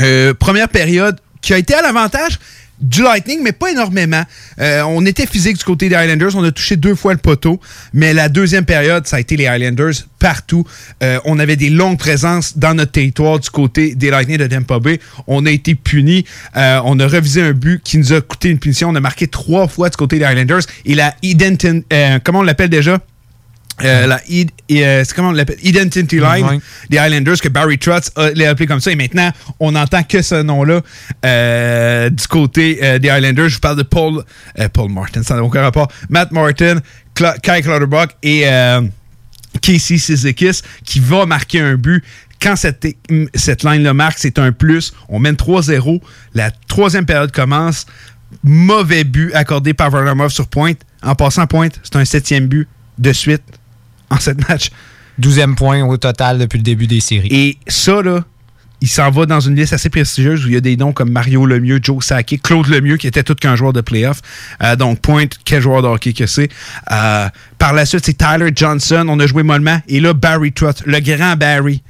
[0.00, 2.38] Euh, première période qui a été à l'avantage
[2.80, 4.22] du Lightning, mais pas énormément.
[4.60, 6.34] Euh, on était physique du côté des Highlanders.
[6.34, 7.60] On a touché deux fois le poteau.
[7.92, 10.64] Mais la deuxième période, ça a été les Highlanders partout.
[11.02, 14.80] Euh, on avait des longues présences dans notre territoire du côté des Lightning de Tampa
[14.80, 14.98] Bay.
[15.28, 16.24] On a été punis.
[16.54, 18.88] On a revisé un but qui nous a coûté une punition.
[18.88, 20.62] On a marqué trois fois du côté des Highlanders.
[20.84, 22.98] Et la euh, comment on l'appelle déjà?
[23.82, 25.56] Euh, la euh, c'est comment on l'appelle?
[25.62, 28.92] Identity Line des Highlanders que Barry Trotz l'a appelé comme ça.
[28.92, 29.30] Et maintenant,
[29.60, 30.82] on n'entend que ce nom-là
[31.24, 33.48] euh, du côté euh, des Highlanders.
[33.48, 34.22] Je vous parle de Paul,
[34.58, 35.88] euh, Paul Martin, ça n'a aucun rapport.
[36.10, 36.80] Matt Martin,
[37.14, 38.44] Cla- Kai Clutterbuck et
[39.60, 42.04] Casey Sizekis qui va marquer un but.
[42.40, 42.86] Quand cette,
[43.34, 44.92] cette line-là marque, c'est un plus.
[45.08, 46.00] On mène 3-0.
[46.34, 47.86] La troisième période commence.
[48.42, 50.78] Mauvais but accordé par Varlamov sur pointe.
[51.02, 52.66] En passant pointe, c'est un septième but
[52.98, 53.42] de suite
[54.12, 54.70] en sept matchs.
[55.20, 57.28] 12e point au total depuis le début des séries.
[57.30, 58.24] Et ça, là,
[58.80, 61.10] il s'en va dans une liste assez prestigieuse où il y a des noms comme
[61.10, 64.20] Mario Lemieux, Joe Sakic, Claude Lemieux, qui était tout qu'un joueur de playoff.
[64.62, 66.48] Euh, donc, Pointe, quel joueur de hockey que c'est.
[66.90, 67.28] Euh,
[67.58, 69.06] par la suite, c'est Tyler Johnson.
[69.08, 69.80] On a joué mollement.
[69.86, 71.82] Et là, Barry Trotz, le grand Barry,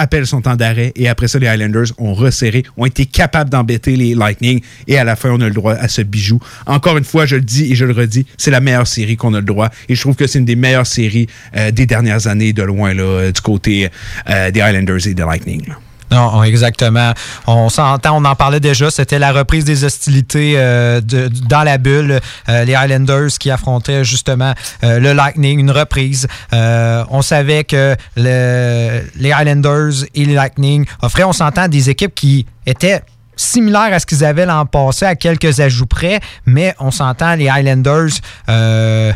[0.00, 0.92] appelle son temps d'arrêt.
[0.96, 4.60] Et après ça, les Highlanders ont resserré, ont été capables d'embêter les Lightning.
[4.86, 6.40] Et à la fin, on a le droit à ce bijou.
[6.66, 9.34] Encore une fois, je le dis et je le redis, c'est la meilleure série qu'on
[9.34, 9.70] a le droit.
[9.88, 12.94] Et je trouve que c'est une des meilleures séries euh, des dernières années, de loin,
[12.94, 13.88] là, du côté
[14.28, 15.62] euh, des Highlanders et des Lightning.
[16.10, 17.12] Non, exactement.
[17.46, 18.90] On s'entend, on en parlait déjà.
[18.90, 22.20] C'était la reprise des hostilités euh, de- dans la bulle.
[22.48, 26.26] Euh, les Highlanders qui affrontaient justement euh, le Lightning, une reprise.
[26.52, 32.14] Euh, on savait que le- les Highlanders et les Lightning offraient, on s'entend, des équipes
[32.14, 33.02] qui étaient
[33.36, 37.48] similaires à ce qu'ils avaient l'an passé, à quelques ajouts près, mais on s'entend, les
[37.48, 38.10] Highlanders,
[38.48, 39.12] euh,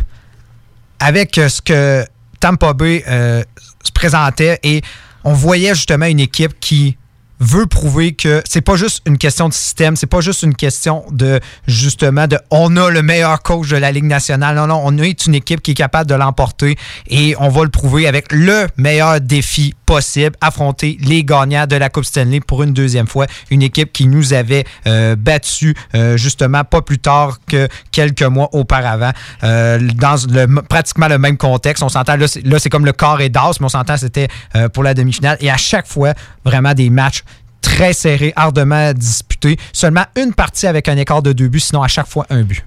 [1.00, 2.04] avec ce que
[2.40, 3.42] Tampa Bay euh,
[3.84, 4.80] se présentait et
[5.24, 6.96] on voyait justement une équipe qui
[7.40, 11.04] veut prouver que c'est pas juste une question de système, c'est pas juste une question
[11.10, 14.56] de justement de on a le meilleur coach de la Ligue nationale.
[14.56, 16.76] Non, non, on est une équipe qui est capable de l'emporter
[17.08, 21.90] et on va le prouver avec le meilleur défi possible, affronter les gagnants de la
[21.90, 23.26] Coupe Stanley pour une deuxième fois.
[23.50, 28.48] Une équipe qui nous avait euh, battu euh, justement pas plus tard que quelques mois
[28.52, 29.10] auparavant
[29.42, 31.82] euh, dans le, pratiquement le même contexte.
[31.82, 34.82] On s'entend là, c'est- comme le corps et d'as, mais on s'entend c'était euh, pour
[34.82, 37.22] la demi-finale et à chaque fois vraiment des matchs
[37.60, 39.56] très serrés, ardemment disputés.
[39.72, 42.62] Seulement une partie avec un écart de deux buts, sinon à chaque fois un but.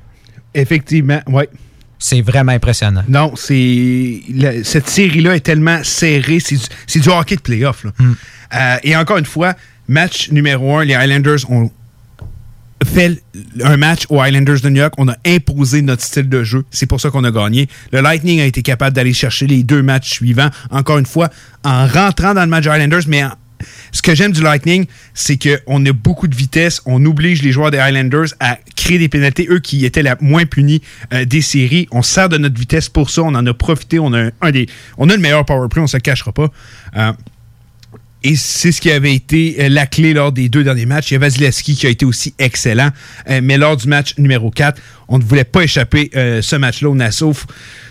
[0.53, 1.43] Effectivement, oui.
[1.99, 3.03] C'est vraiment impressionnant.
[3.07, 4.21] Non, c'est
[4.63, 7.83] cette série-là est tellement serrée, c'est du, du hockey de playoff.
[7.85, 7.91] là.
[8.55, 9.55] Euh, et encore une fois,
[9.87, 11.71] match numéro un, les Highlanders ont
[12.85, 13.21] fait
[13.63, 14.93] un match aux Highlanders de New York.
[14.99, 16.63] On a imposé notre style de jeu.
[16.69, 17.67] C'est pour ça qu'on a gagné.
[17.91, 20.49] Le Lightning a été capable d'aller chercher les deux matchs suivants.
[20.69, 21.29] Encore une fois,
[21.63, 23.31] en rentrant dans le match Highlanders, mais en-
[23.91, 26.81] ce que j'aime du Lightning, c'est qu'on a beaucoup de vitesse.
[26.85, 30.45] On oblige les joueurs des Highlanders à créer des pénalités, eux qui étaient la moins
[30.45, 30.81] punis
[31.13, 31.87] euh, des séries.
[31.91, 33.23] On sert de notre vitesse pour ça.
[33.23, 33.99] On en a profité.
[33.99, 34.67] On a un, des,
[34.97, 36.51] on a le meilleur power play, on se cachera pas.
[36.95, 37.11] Euh,
[38.23, 41.11] et c'est ce qui avait été euh, la clé lors des deux derniers matchs.
[41.11, 42.89] Il y a Vasilevski qui a été aussi excellent.
[43.29, 46.89] Euh, mais lors du match numéro 4, on ne voulait pas échapper euh, ce match-là
[46.89, 47.33] au Nassau.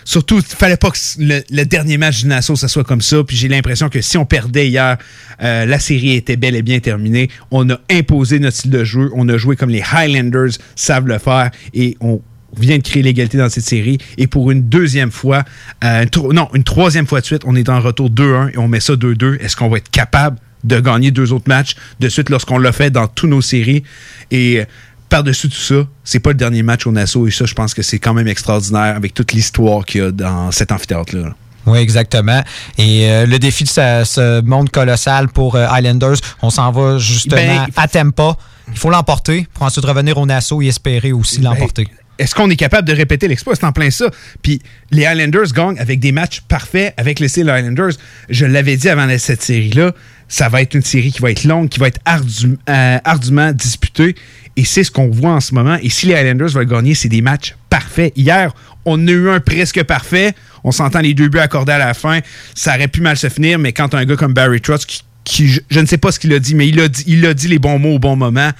[0.03, 3.23] Surtout, il fallait pas que le, dernier match du Nassau, ça soit comme ça.
[3.23, 4.97] Puis j'ai l'impression que si on perdait hier,
[5.39, 7.29] la série était bel et bien terminée.
[7.51, 9.09] On a imposé notre style de jeu.
[9.13, 11.51] On a joué comme les Highlanders savent le faire.
[11.73, 12.21] Et on
[12.59, 13.97] vient de créer l'égalité dans cette série.
[14.17, 15.43] Et pour une deuxième fois,
[15.83, 18.67] euh, une non, une troisième fois de suite, on est en retour 2-1 et on
[18.67, 19.39] met ça 2-2.
[19.39, 22.89] Est-ce qu'on va être capable de gagner deux autres matchs de suite lorsqu'on l'a fait
[22.89, 23.83] dans toutes nos séries?
[24.31, 24.65] Et euh,
[25.09, 27.81] par-dessus tout ça, c'est pas le dernier match au Nassau et ça, je pense que
[27.81, 31.33] c'est quand même extraordinaire avec toute l'histoire qu'il y a dans cet amphithéâtre-là.
[31.67, 32.41] Oui, exactement.
[32.77, 36.97] Et euh, le défi de ce, ce monde colossal pour euh, Islanders, on s'en va
[36.97, 38.37] justement Ben, à Tampa.
[38.69, 41.87] Il faut l'emporter pour ensuite revenir au Nassau et espérer aussi l'emporter.
[42.19, 43.55] Est-ce qu'on est capable de répéter l'exploit?
[43.55, 44.09] C'est en plein ça.
[44.41, 44.61] Puis
[44.91, 47.93] les Highlanders gagnent avec des matchs parfaits avec le style Highlanders.
[48.29, 49.93] Je l'avais dit avant cette série-là,
[50.27, 53.51] ça va être une série qui va être longue, qui va être ardu- euh, ardument
[53.53, 54.15] disputée.
[54.55, 55.77] Et c'est ce qu'on voit en ce moment.
[55.81, 58.11] Et si les Highlanders veulent gagner, c'est des matchs parfaits.
[58.15, 58.53] Hier,
[58.85, 60.33] on a eu un presque parfait.
[60.63, 62.19] On s'entend les deux buts accordés à la fin.
[62.55, 65.79] Ça aurait pu mal se finir, mais quand un gars comme Barry Trotz qui je,
[65.79, 66.87] ne sais pas ce qu'il a dit, mais il a
[67.33, 68.51] dit, les bons mots au bon moment.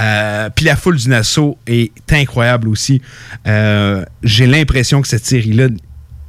[0.00, 3.02] Euh, Puis la foule du Nassau est incroyable aussi.
[3.46, 5.68] Euh, J'ai l'impression que cette série-là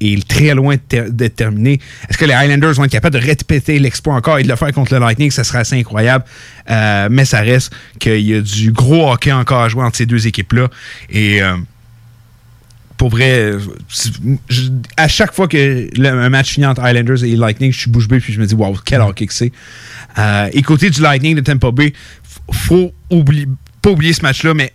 [0.01, 1.79] est très loin d'être terminée.
[2.09, 4.71] Est-ce que les Highlanders vont être capables de répéter l'exploit encore et de le faire
[4.73, 5.31] contre le Lightning?
[5.31, 6.25] Ça serait assez incroyable.
[6.69, 10.05] Euh, mais ça reste qu'il y a du gros hockey encore à jouer entre ces
[10.05, 10.67] deux équipes-là.
[11.09, 11.41] Et
[13.03, 13.51] pour vrai,
[14.47, 17.91] je- à chaque fois que le, un match finit entre Islanders et Lightning, je suis
[17.91, 19.51] bouche bée puis je me dis, wow, quel hockey que c'est.
[20.17, 21.91] Euh, et côté du Lightning de Tampa Bay,
[22.49, 23.45] faut oublier,
[23.81, 24.71] pas oublier ce match-là, mais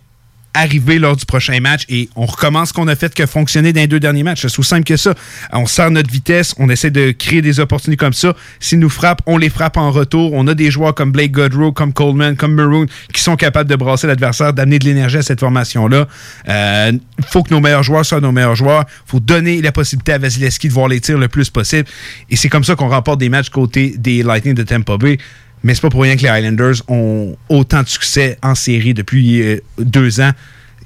[0.53, 3.81] arriver lors du prochain match et on recommence ce qu'on a fait que fonctionner dans
[3.81, 4.41] les deux derniers matchs.
[4.41, 5.13] C'est aussi simple que ça.
[5.53, 8.33] On sert notre vitesse, on essaie de créer des opportunités comme ça.
[8.59, 10.33] S'ils nous frappent, on les frappe en retour.
[10.33, 13.75] On a des joueurs comme Blake Godrow, comme Coleman, comme Maroon qui sont capables de
[13.75, 16.07] brasser l'adversaire, d'amener de l'énergie à cette formation-là.
[16.47, 18.85] Il faut que nos meilleurs joueurs soient nos meilleurs joueurs.
[19.07, 21.87] Il faut donner la possibilité à Vasilevski de voir les tirs le plus possible.
[22.29, 25.17] Et c'est comme ça qu'on remporte des matchs côté des Lightning de Tampa Bay.
[25.63, 29.41] Mais c'est pas pour rien que les Highlanders ont autant de succès en série depuis
[29.41, 30.31] euh, deux ans.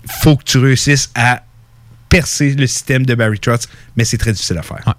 [0.05, 1.43] faut que tu réussisses à
[2.09, 4.95] percer le système de Barry Trotz, mais c'est très difficile à faire.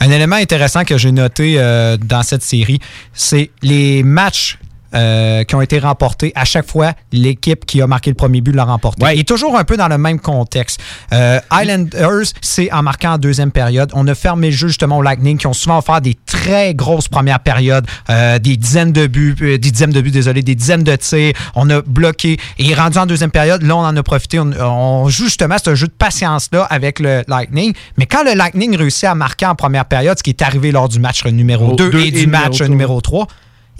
[0.00, 2.80] Un élément intéressant que j'ai noté euh, dans cette série,
[3.12, 4.58] c'est les matchs
[4.94, 6.32] euh, qui ont été remportés.
[6.34, 9.04] À chaque fois, l'équipe qui a marqué le premier but l'a remporté.
[9.18, 10.80] Et toujours un peu dans le même contexte.
[11.12, 13.90] Euh, Islanders, c'est en marquant en deuxième période.
[13.94, 17.08] On a fermé le jeu justement au Lightning qui ont souvent offert des très grosses
[17.08, 20.84] premières périodes, euh, des dizaines de buts, euh, des dizaines de buts, désolé, des dizaines
[20.84, 21.32] de tirs.
[21.54, 22.38] On a bloqué.
[22.58, 24.38] Et rendu en deuxième période, là, on en a profité.
[24.38, 27.72] On, on joue justement ce jeu de patience-là avec le Lightning.
[27.96, 30.88] Mais quand le Lightning réussit à marquer en première période, ce qui est arrivé lors
[30.88, 33.26] du match numéro Au 2 deux et et du match numéro 3,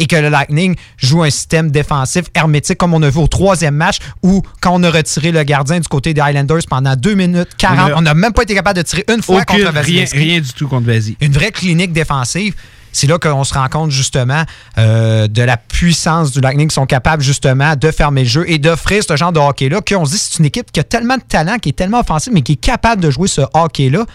[0.01, 3.75] et que le Lightning joue un système défensif hermétique comme on a vu au troisième
[3.77, 7.51] match où quand on a retiré le gardien du côté des Highlanders pendant 2 minutes
[7.59, 10.41] 40, On n'a même pas été capable de tirer une fois Aucune- contre rien, rien
[10.41, 11.25] du tout contre Vasilevski.
[11.27, 12.55] Une vraie clinique défensive.
[12.93, 14.43] C'est là qu'on se rend compte justement
[14.79, 18.59] euh, de la puissance du Lightning qui sont capables justement de fermer le jeu et
[18.59, 19.81] d'offrir ce genre de hockey-là.
[19.81, 22.33] Qu'on se dit c'est une équipe qui a tellement de talent, qui est tellement offensive,
[22.33, 24.07] mais qui est capable de jouer ce hockey-là.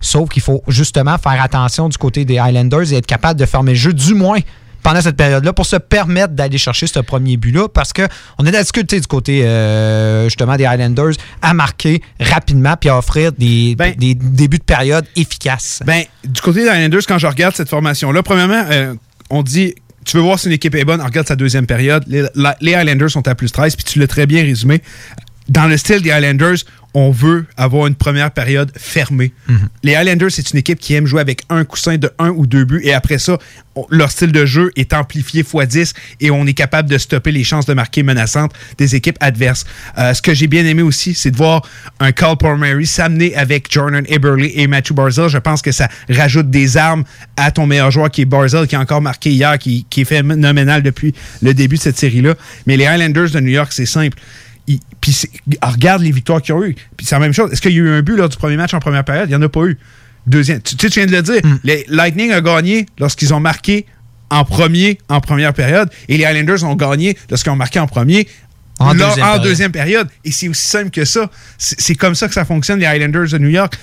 [0.00, 3.72] Sauf qu'il faut justement faire attention du côté des Highlanders et être capable de fermer
[3.72, 4.38] le jeu, du moins
[4.88, 8.98] pendant cette période-là, pour se permettre d'aller chercher ce premier but-là, parce qu'on a difficulté
[8.98, 11.12] du côté euh, justement des Highlanders
[11.42, 15.80] à marquer rapidement puis à offrir des, des débuts de période efficaces.
[15.84, 18.94] Ben, du côté des Islanders, quand je regarde cette formation-là, premièrement, euh,
[19.28, 19.74] on dit
[20.06, 22.02] tu veux voir si une équipe est bonne, regarde sa deuxième période.
[22.06, 24.80] Les, la- les Highlanders sont à plus 13, puis tu l'as très bien résumé.
[25.50, 26.56] Dans le style des Highlanders,
[26.94, 29.32] on veut avoir une première période fermée.
[29.82, 32.64] Les Highlanders, c'est une équipe qui aime jouer avec un coussin de un ou deux
[32.64, 33.38] buts, et après ça,
[33.76, 37.30] on- leur style de jeu est amplifié x 10 et on est capable de stopper
[37.30, 39.64] les chances de marquer menaçantes des équipes adverses.
[39.98, 41.62] Euh, ce que j'ai bien aimé aussi, c'est de voir
[42.00, 45.28] un Carl Palmieri s'amener avec Jordan Eberle et Matthew Barzell.
[45.28, 47.04] Je pense que ça rajoute des armes
[47.36, 50.04] à ton meilleur joueur qui est Barzell, qui a encore marqué hier, qui, qui est
[50.04, 52.34] phénoménal depuis le début de cette série-là.
[52.66, 54.18] Mais les Highlanders de New York, c'est simple.
[55.00, 55.30] Puis c'est-
[55.62, 56.74] regarde les victoires qu'ils ont eues.
[56.96, 57.50] Puis c'est la même chose.
[57.52, 59.28] Est-ce qu'il y a eu un but lors du premier match en première période?
[59.28, 59.78] Il n'y en a pas eu.
[60.26, 60.60] Deuxième.
[60.60, 61.40] Tu, tu sais, tu viens de le dire.
[61.64, 63.86] Les Lightning a gagné lorsqu'ils ont marqué
[64.30, 68.28] en premier en première période et les Highlanders ont gagné lorsqu'ils ont marqué en premier
[68.78, 69.42] En deuxième en période.
[69.42, 70.08] deuxième période.
[70.24, 71.30] Et c'est aussi simple que ça.
[71.56, 73.74] C'est c'est comme ça que ça fonctionne, les Highlanders de New York.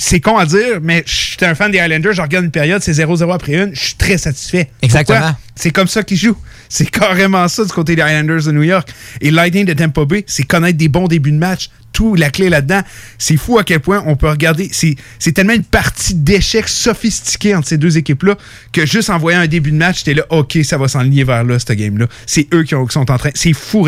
[0.00, 2.92] C'est con à dire, mais j'étais un fan des Highlanders, je regarde une période, c'est
[2.92, 4.70] 0-0 après une, je suis très satisfait.
[4.80, 5.36] Exactement.
[5.54, 6.38] C'est comme ça qu'ils jouent.
[6.70, 8.88] C'est carrément ça du côté des Highlanders de New York.
[9.20, 11.68] Et Lightning de Tampa Bay, c'est connaître des bons débuts de match.
[11.92, 12.80] Tout, la clé là-dedans.
[13.18, 14.70] C'est fou à quel point on peut regarder.
[14.72, 18.36] C'est tellement une partie d'échecs sophistiquée entre ces deux équipes-là
[18.72, 21.44] que juste en voyant un début de match, t'es là, OK, ça va s'enligner vers
[21.44, 22.06] là, cette game-là.
[22.26, 23.30] C'est eux qui, ont- qui sont en train.
[23.34, 23.86] C'est fou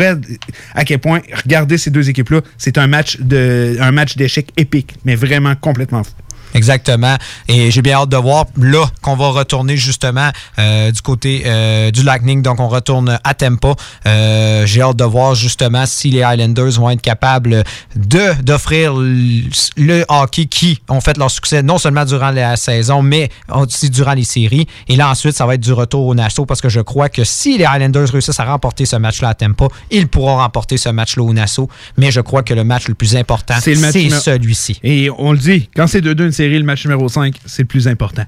[0.73, 4.93] à quel point regarder ces deux équipes-là, c'est un match de un match d'échecs épique,
[5.05, 6.11] mais vraiment complètement fou.
[6.53, 7.15] Exactement.
[7.47, 10.29] Et j'ai bien hâte de voir là qu'on va retourner justement
[10.59, 12.41] euh, du côté euh, du Lightning.
[12.41, 13.75] Donc, on retourne à Tampa.
[14.05, 17.63] Euh, j'ai hâte de voir justement si les Highlanders vont être capables
[17.95, 19.41] de d'offrir le,
[19.77, 24.13] le hockey qui ont fait leur succès non seulement durant la saison, mais aussi durant
[24.13, 24.67] les séries.
[24.87, 27.23] Et là, ensuite, ça va être du retour au Nassau parce que je crois que
[27.23, 31.23] si les Highlanders réussissent à remporter ce match-là à Tampa, ils pourront remporter ce match-là
[31.23, 31.69] au Nassau.
[31.97, 34.79] Mais je crois que le match le plus important, c'est celui-ci.
[34.83, 37.67] Et on le dit, quand c'est 2-2 une série, le match numéro 5, c'est le
[37.67, 38.23] plus important.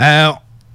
[0.00, 0.28] Euh,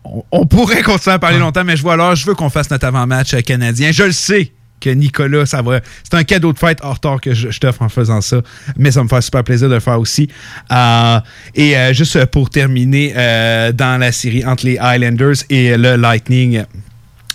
[0.04, 2.70] on, on pourrait continuer à parler longtemps, mais je vois alors, je veux qu'on fasse
[2.70, 3.92] notre avant-match euh, canadien.
[3.92, 5.80] Je le sais que Nicolas, ça va.
[6.04, 8.42] C'est un cadeau de fête en retard que je, je t'offre en faisant ça,
[8.78, 10.30] mais ça me fait super plaisir de le faire aussi.
[10.72, 11.20] Euh,
[11.56, 16.64] et euh, juste pour terminer, euh, dans la série entre les Highlanders et le Lightning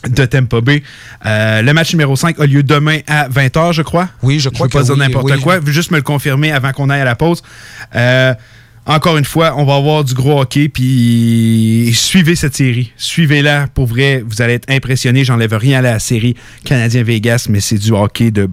[0.08, 0.82] de Tampa Bay.
[1.26, 4.08] Euh, le match numéro 5 a lieu demain à 20h, je crois.
[4.22, 5.40] Oui, je crois veux pas que dire oui, n'importe oui.
[5.40, 5.60] quoi.
[5.66, 7.42] Juste me le confirmer avant qu'on aille à la pause.
[7.94, 8.32] Euh,
[8.86, 12.92] encore une fois, on va avoir du gros hockey, puis suivez cette série.
[12.96, 13.68] Suivez-la.
[13.68, 15.24] Pour vrai, vous allez être impressionnés.
[15.24, 16.34] J'enlève rien à la série
[16.64, 18.48] Canadien-Vegas, mais c'est du hockey de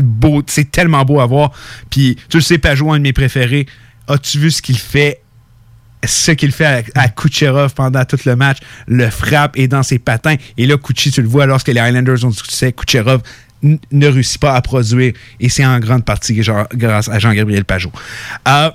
[0.00, 0.42] beau.
[0.46, 1.52] C'est tellement beau à voir.
[1.90, 3.66] Puis, tu le sais, Pajot, un de mes préférés.
[4.08, 5.20] As-tu vu ce qu'il fait?
[6.06, 10.36] Ce qu'il fait à, Kucherov pendant tout le match, le frappe est dans ses patins.
[10.58, 13.22] Et là, Kuchi, tu le vois, lorsque les Highlanders ont du succès, Kucherov
[13.62, 15.14] ne réussit pas à produire.
[15.40, 16.38] Et c'est en grande partie
[16.74, 17.90] grâce à Jean-Gabriel Pajot.
[18.46, 18.70] Euh,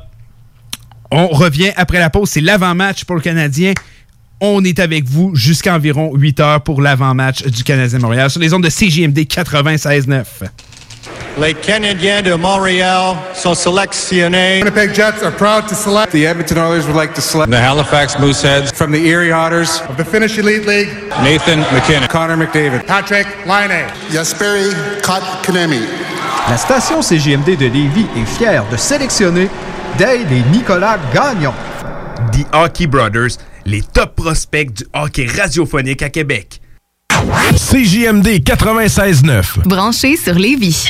[1.11, 2.29] on revient après la pause.
[2.29, 3.73] C'est l'avant-match pour le Canadien.
[4.41, 8.53] On est avec vous jusqu'à environ 8 heures pour l'avant-match du Canadien Montréal sur les
[8.53, 10.25] ondes de CJMD 96.9.
[11.39, 14.59] Les Canadiens de Montréal sont sélectionnés.
[14.59, 16.11] Winnipeg Jets are proud to select.
[16.11, 17.51] The Edmonton Oilers would like to select.
[17.51, 18.73] The Halifax Mooseheads.
[18.73, 19.81] From the Erie Otters.
[19.89, 20.89] Of the Finnish Elite League.
[21.23, 22.09] Nathan McKinnon.
[22.09, 22.85] Connor McDavid.
[22.85, 23.87] Patrick Laine.
[24.11, 25.81] Jesperi Kotkaniemi.
[26.49, 29.49] La station CGMD de Lévis est fière de sélectionner
[29.97, 31.53] Dale et Nicolas Gagnon.
[32.31, 36.61] The Hockey Brothers, les top prospects du hockey radiophonique à Québec.
[37.55, 39.67] CJMD 96.9.
[39.67, 40.89] Branché sur Lévis.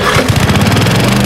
[0.00, 1.17] あっ。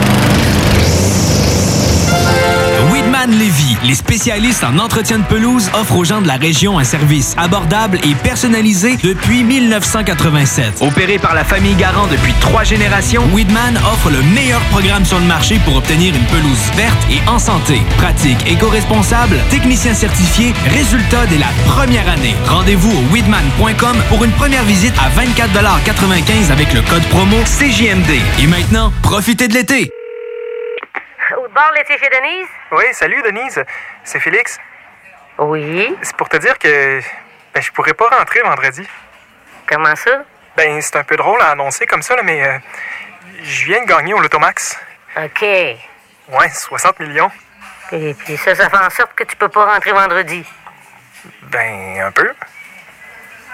[3.23, 6.85] Weedman Levy, les spécialistes en entretien de pelouse, offrent aux gens de la région un
[6.85, 10.79] service abordable et personnalisé depuis 1987.
[10.81, 15.27] Opéré par la famille Garant depuis trois générations, Weedman offre le meilleur programme sur le
[15.27, 17.81] marché pour obtenir une pelouse verte et en santé.
[17.99, 22.35] Pratique éco-responsable, technicien certifié, résultat dès la première année.
[22.49, 28.21] Rendez-vous au weedman.com pour une première visite à 24,95 avec le code promo CJMD.
[28.41, 29.93] Et maintenant, profitez de l'été.
[31.37, 32.49] Au bord l'été chez Denise?
[32.73, 33.63] Oui, salut Denise.
[34.05, 34.59] C'est Félix.
[35.39, 35.97] Oui.
[36.03, 37.01] C'est pour te dire que
[37.55, 38.87] ben, je pourrais pas rentrer vendredi.
[39.67, 40.25] Comment ça?
[40.57, 42.59] Ben, c'est un peu drôle à annoncer comme ça, là, mais euh,
[43.43, 44.79] je viens de gagner au Lotomax.
[45.17, 45.43] OK.
[45.43, 47.31] Ouais, 60 millions.
[47.93, 50.45] Et puis ça, ça fait en sorte que tu peux pas rentrer vendredi.
[51.43, 52.31] Ben, un peu.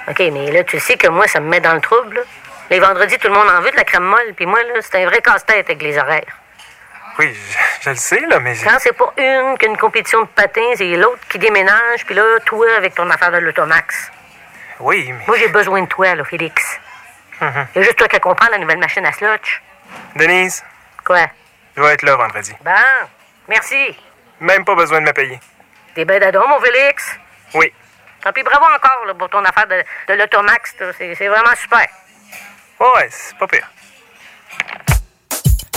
[0.09, 2.17] OK, mais là, tu sais que moi, ça me met dans le trouble.
[2.17, 2.23] là.
[2.71, 5.03] Les vendredis, tout le monde en veut de la crème molle, puis moi, là, c'est
[5.03, 6.38] un vrai casse-tête avec les horaires.
[7.19, 8.57] Oui, je, je le sais, là, mais...
[8.63, 12.67] Quand c'est pas une qu'une compétition de patins et l'autre qui déménage, puis là, toi
[12.77, 14.11] avec ton affaire de l'automax.
[14.81, 15.25] Oui, mais...
[15.27, 16.79] Moi, j'ai besoin de toi, là, Félix.
[17.41, 17.67] Mhm.
[17.75, 19.63] Il y a juste toi qui comprends la nouvelle machine à slotch.
[20.17, 20.65] Denise,
[21.05, 21.27] Quoi?
[21.77, 22.53] je vais être là vendredi.
[22.65, 22.73] Bon,
[23.49, 23.97] merci.
[24.41, 25.41] Même pas besoin de me payer.
[25.95, 27.17] T'es ben d'adon, mon Félix?
[27.55, 27.73] Oui.
[28.23, 30.75] Tant pis, bravo encore là, pour ton affaire de, de l'automax.
[30.99, 31.87] c'est vraiment super.
[32.81, 33.69] Ouais, c'est pas pire.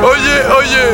[0.00, 0.92] Oh yeah, oh yeah!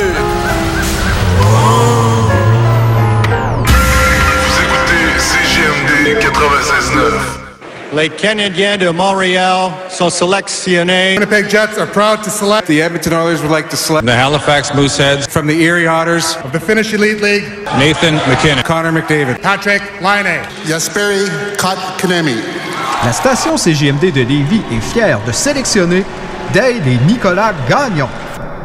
[4.40, 7.44] Vous écoutez CGMD 96.9.
[7.94, 11.18] Les Canadiens de Montréal sont sélectionnés.
[11.18, 14.72] Winnipeg Jets are proud to select The Edmonton Oilers would like to select The Halifax
[14.72, 17.44] Mooseheads from the Erie Otters, of the Finnish Elite League,
[17.78, 18.64] Nathan McKinnon.
[18.64, 19.42] Connor McDavid.
[19.42, 20.40] Patrick Laine.
[20.66, 21.28] Jesperi
[21.58, 22.42] Kotkaniemi.
[23.04, 26.04] La station CGMD de Lévis est fière de sélectionner
[26.54, 28.08] Dale et Nicolas Gagnon.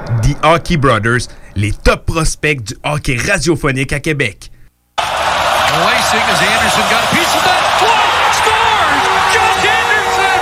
[0.09, 4.49] The Hockey Brothers, les top prospects du hockey radiophonique à Québec.
[4.97, 7.61] Racing as Anderson got a piece of that.
[7.85, 9.05] One scores!
[9.29, 10.39] Josh Anderson!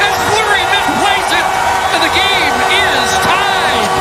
[0.00, 1.46] As Fleury misplays it,
[1.92, 3.92] and the game is tied!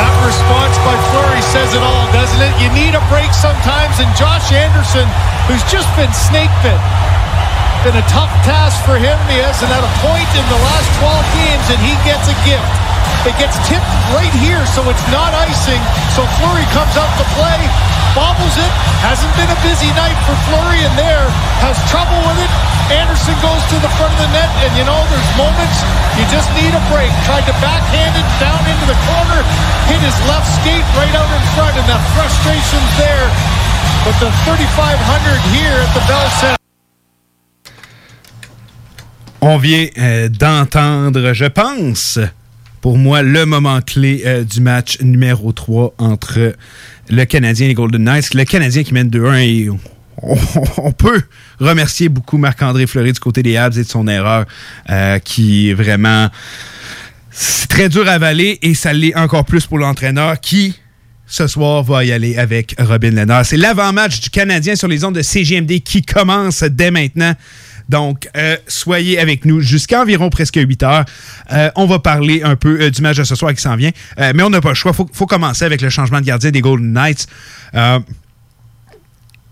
[0.00, 2.56] That response by Flurry says it all, doesn't it?
[2.56, 5.04] You need a break sometimes, and Josh Anderson,
[5.46, 6.80] who's just been snake bit,
[7.84, 9.12] been a tough task for him.
[9.28, 12.72] He hasn't had a point in the last 12 games, and he gets a gift.
[13.28, 13.84] It gets tipped
[14.16, 15.80] right here, so it's not icing.
[16.16, 17.60] So Flurry comes up to play,
[18.16, 18.72] bobbles it.
[19.04, 21.28] Hasn't been a busy night for Flurry, and there
[21.60, 22.48] has trouble with it.
[22.88, 25.76] Anderson goes to the front of the net, and you know, there's moments
[26.16, 27.12] you just need a break.
[27.28, 29.44] Tried to backhand it down into the corner,
[29.92, 33.28] hit his left skate right out in front, and the frustration's there.
[34.08, 34.72] But the 3,500
[35.52, 36.63] here at the Bell Center.
[39.46, 42.18] On vient euh, d'entendre, je pense,
[42.80, 46.54] pour moi, le moment clé euh, du match numéro 3 entre
[47.10, 48.32] le Canadien et les Golden Knights.
[48.32, 49.68] Le Canadien qui mène 2-1 et
[50.78, 51.20] on, peut
[51.60, 54.46] remercier beaucoup Marc-André Fleury du côté des Habs et de son erreur
[54.88, 56.30] euh, qui est vraiment...
[57.30, 60.80] C'est très dur à avaler et ça l'est encore plus pour l'entraîneur qui,
[61.26, 63.44] ce soir, va y aller avec Robin Lennard.
[63.44, 67.34] C'est l'avant-match du Canadien sur les ondes de CGMD qui commence dès maintenant.
[67.88, 71.04] Donc, euh, soyez avec nous jusqu'à environ presque 8 heures.
[71.52, 73.90] Euh, on va parler un peu euh, du match de ce soir qui s'en vient.
[74.18, 74.92] Mais on n'a pas le choix.
[74.92, 77.26] Il faut, faut commencer avec le changement de gardien des Golden Knights.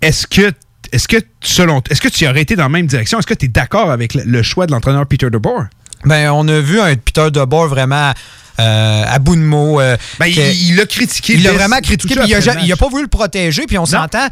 [0.01, 0.53] Est-ce que,
[0.93, 3.19] est-ce que, selon, est-ce que tu aurais été dans la même direction?
[3.19, 5.65] Est-ce que tu es d'accord avec le, le choix de l'entraîneur Peter DeBoer?
[6.05, 8.13] Ben, on a vu un Peter DeBoer vraiment
[8.59, 9.81] euh, à bout de mots.
[9.81, 12.15] euh, Ben, il- l'a critiqué Il l'a vraiment critiqué.
[12.17, 12.79] puis Il a, après le ja- il a match.
[12.81, 13.67] pas voulu le protéger.
[13.67, 14.27] Puis on s'entend.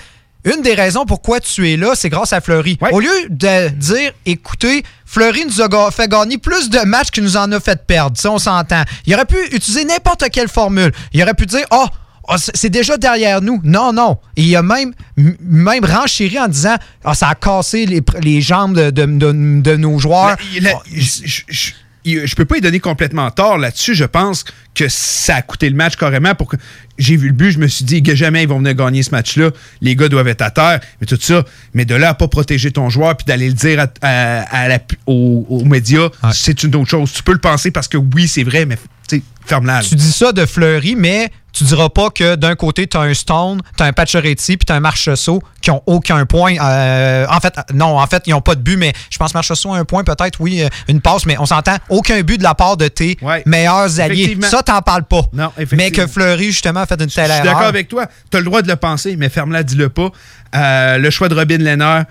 [0.45, 2.79] Une des raisons pourquoi tu es là, c'est grâce à Fleury.
[2.93, 7.37] Au lieu de dire, écoutez, Fleury nous a fait gagner plus de matchs qu'il nous
[7.37, 8.17] en a fait perdre.
[8.17, 8.83] Ça, on s'entend.
[9.07, 10.93] Il aurait pu utiliser n'importe quelle formule.
[11.13, 11.87] Il aurait pu dire, oh,
[12.29, 13.61] oh, c'est déjà derrière nous.
[13.65, 14.19] Non, non.
[14.37, 14.93] Et il a même,
[15.41, 19.99] même renchéri en disant, Ah, ça a cassé les, jambes de, de- de- de nos
[19.99, 20.37] joueurs.
[20.91, 21.71] Je, je- je-
[22.05, 23.95] je peux pas y donner complètement tort là-dessus.
[23.95, 24.45] Je pense
[24.75, 26.35] que ça a coûté le match carrément.
[26.35, 26.57] Pour que
[26.99, 29.11] j'ai vu le but, je me suis dit que jamais ils vont venir gagner ce
[29.11, 29.51] match-là.
[29.81, 31.45] Les gars doivent être à terre, mais tout ça.
[31.75, 34.69] Mais de là à pas protéger ton joueur puis d'aller le dire à- à- à
[34.69, 37.13] la- aux, aux médias, c'est une autre chose.
[37.13, 38.77] Tu peux le penser parce que oui, c'est vrai, mais
[39.09, 39.83] tu sais, ferme-la.
[39.83, 43.15] Tu dis ça de Fleury, mais tu diras pas que d'un côté, tu as un
[43.15, 46.55] Stone, tu as un Pacioretty, puis tu as un Marchessault qui ont aucun point.
[46.61, 49.37] Euh, en fait, non, en fait, ils ont pas de but, mais je pense que
[49.37, 52.43] Marchessault a un point, peut-être, oui, euh, une passe, mais on s'entend, aucun but de
[52.43, 53.17] la part de tes
[53.47, 54.39] meilleurs alliés.
[54.43, 55.23] Ça, t'en parles pas.
[55.33, 57.45] Non, mais que Fleury, justement, a fait une telle Je suis erreur.
[57.45, 58.07] d'accord avec toi.
[58.31, 60.11] Tu as le droit de le penser, mais ferme-la, dis-le pas.
[60.55, 62.03] Euh, le choix de Robin Lehner.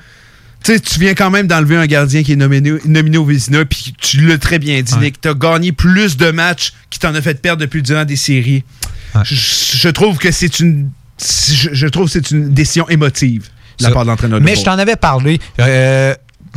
[0.63, 3.63] Tu sais, tu viens quand même d'enlever un gardien qui est nominé, nominé au Vézina,
[3.63, 5.21] puis tu l'as très bien dit, Nick.
[5.21, 8.17] Tu as gagné plus de matchs qui t'en a fait perdre depuis le durant des
[8.17, 8.63] séries.
[9.23, 9.35] Je,
[9.77, 10.89] je trouve que c'est une.
[11.19, 13.49] Je, je trouve c'est une décision émotive
[13.79, 15.39] de la part de l'entraîneur Mais je t'en avais parlé.
[15.59, 16.15] euh,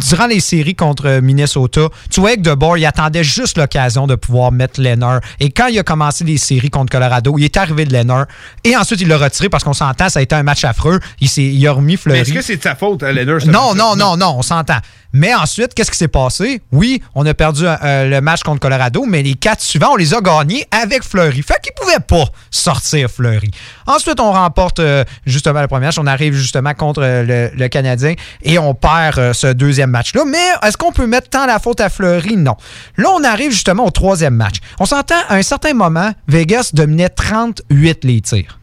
[0.08, 4.50] durant les séries contre Minnesota, tu voyais que DeBoer, il attendait juste l'occasion de pouvoir
[4.52, 5.18] mettre Lenner.
[5.40, 8.22] Et quand il a commencé les séries contre Colorado, il est arrivé de Lenner.
[8.64, 10.98] Et ensuite, il l'a retiré parce qu'on s'entend, ça a été un match affreux.
[11.20, 12.20] Il, il a remis Mais Fleury.
[12.20, 13.40] est-ce que c'est de sa faute, hein, Lehner?
[13.40, 13.46] ça?
[13.50, 14.78] Non, non, non, non, on s'entend.
[15.12, 16.62] Mais ensuite, qu'est-ce qui s'est passé?
[16.72, 20.14] Oui, on a perdu euh, le match contre Colorado, mais les quatre suivants, on les
[20.14, 21.42] a gagnés avec Fleury.
[21.42, 23.50] Fait qu'il pouvait pas sortir Fleury.
[23.86, 25.98] Ensuite, on remporte euh, justement le premier match.
[25.98, 30.22] On arrive justement contre euh, le, le Canadien et on perd euh, ce deuxième match-là.
[30.26, 32.36] Mais est-ce qu'on peut mettre tant la faute à Fleury?
[32.36, 32.56] Non.
[32.96, 34.56] Là, on arrive justement au troisième match.
[34.80, 38.58] On s'entend, à un certain moment, Vegas dominait 38 les tirs.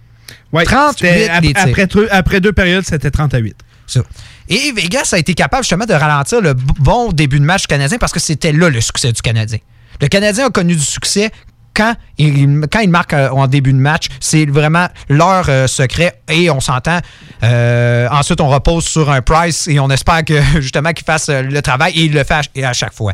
[0.51, 1.63] Ouais, 38 c'était ap- les tirs.
[1.67, 3.55] après, deux- après deux périodes, c'était 30 à 8.
[3.85, 4.01] Ça.
[4.49, 8.11] Et Vegas a été capable justement de ralentir le bon début de match Canadien parce
[8.11, 9.59] que c'était là le succès du Canadien.
[10.01, 11.31] Le Canadien a connu du succès
[11.75, 16.19] quand ils, quand ils marquent euh, en début de match, c'est vraiment leur euh, secret
[16.27, 16.99] et on s'entend.
[17.43, 21.61] Euh, ensuite, on repose sur un Price et on espère que justement qu'il fasse le
[21.61, 23.13] travail et il le fait à, à chaque fois.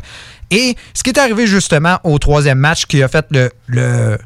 [0.50, 4.18] Et ce qui est arrivé justement au troisième match qui a fait le, le,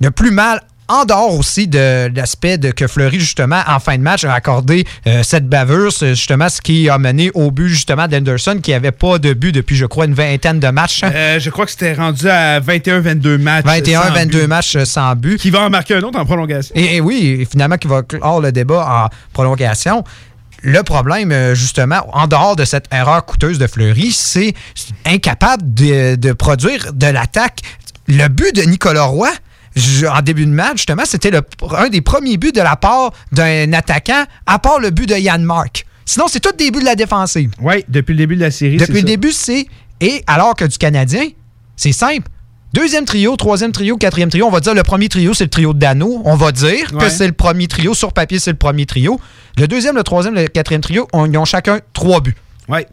[0.00, 4.02] le plus mal en dehors aussi de l'aspect de que Fleury, justement, en fin de
[4.02, 8.06] match, a accordé euh, cette bavure, c'est justement ce qui a mené au but, justement,
[8.06, 11.00] d'Henderson, qui n'avait pas de but depuis, je crois, une vingtaine de matchs.
[11.04, 13.64] Euh, je crois que c'était rendu à 21-22 matchs.
[13.64, 14.46] 21-22 but.
[14.46, 15.38] matchs euh, sans but.
[15.38, 16.74] Qui va en marquer un autre en prolongation.
[16.76, 20.04] Et, et oui, et finalement, qui va clore le débat en prolongation.
[20.62, 24.54] Le problème, justement, en dehors de cette erreur coûteuse de Fleury, c'est
[25.04, 27.60] incapable de, de produire de l'attaque.
[28.08, 29.30] Le but de Nicolas Roy,
[30.08, 34.24] en début de match, justement, c'était un des premiers buts de la part d'un attaquant,
[34.46, 35.86] à part le but de Yann Mark.
[36.06, 37.50] Sinon, c'est tout le début de la défensive.
[37.60, 38.76] Oui, depuis le début de la série.
[38.76, 39.04] Depuis le ça.
[39.06, 39.66] début, c'est.
[40.00, 41.28] Et alors que du Canadien,
[41.76, 42.28] c'est simple.
[42.72, 44.46] Deuxième trio, troisième trio, quatrième trio.
[44.46, 46.20] On va dire le premier trio, c'est le trio de Dano.
[46.24, 47.94] On va dire que c'est le premier trio.
[47.94, 49.20] Sur papier, c'est le premier trio.
[49.56, 52.34] Le deuxième, le troisième, le quatrième trio, on- ils ont chacun trois buts.
[52.68, 52.86] Ouais.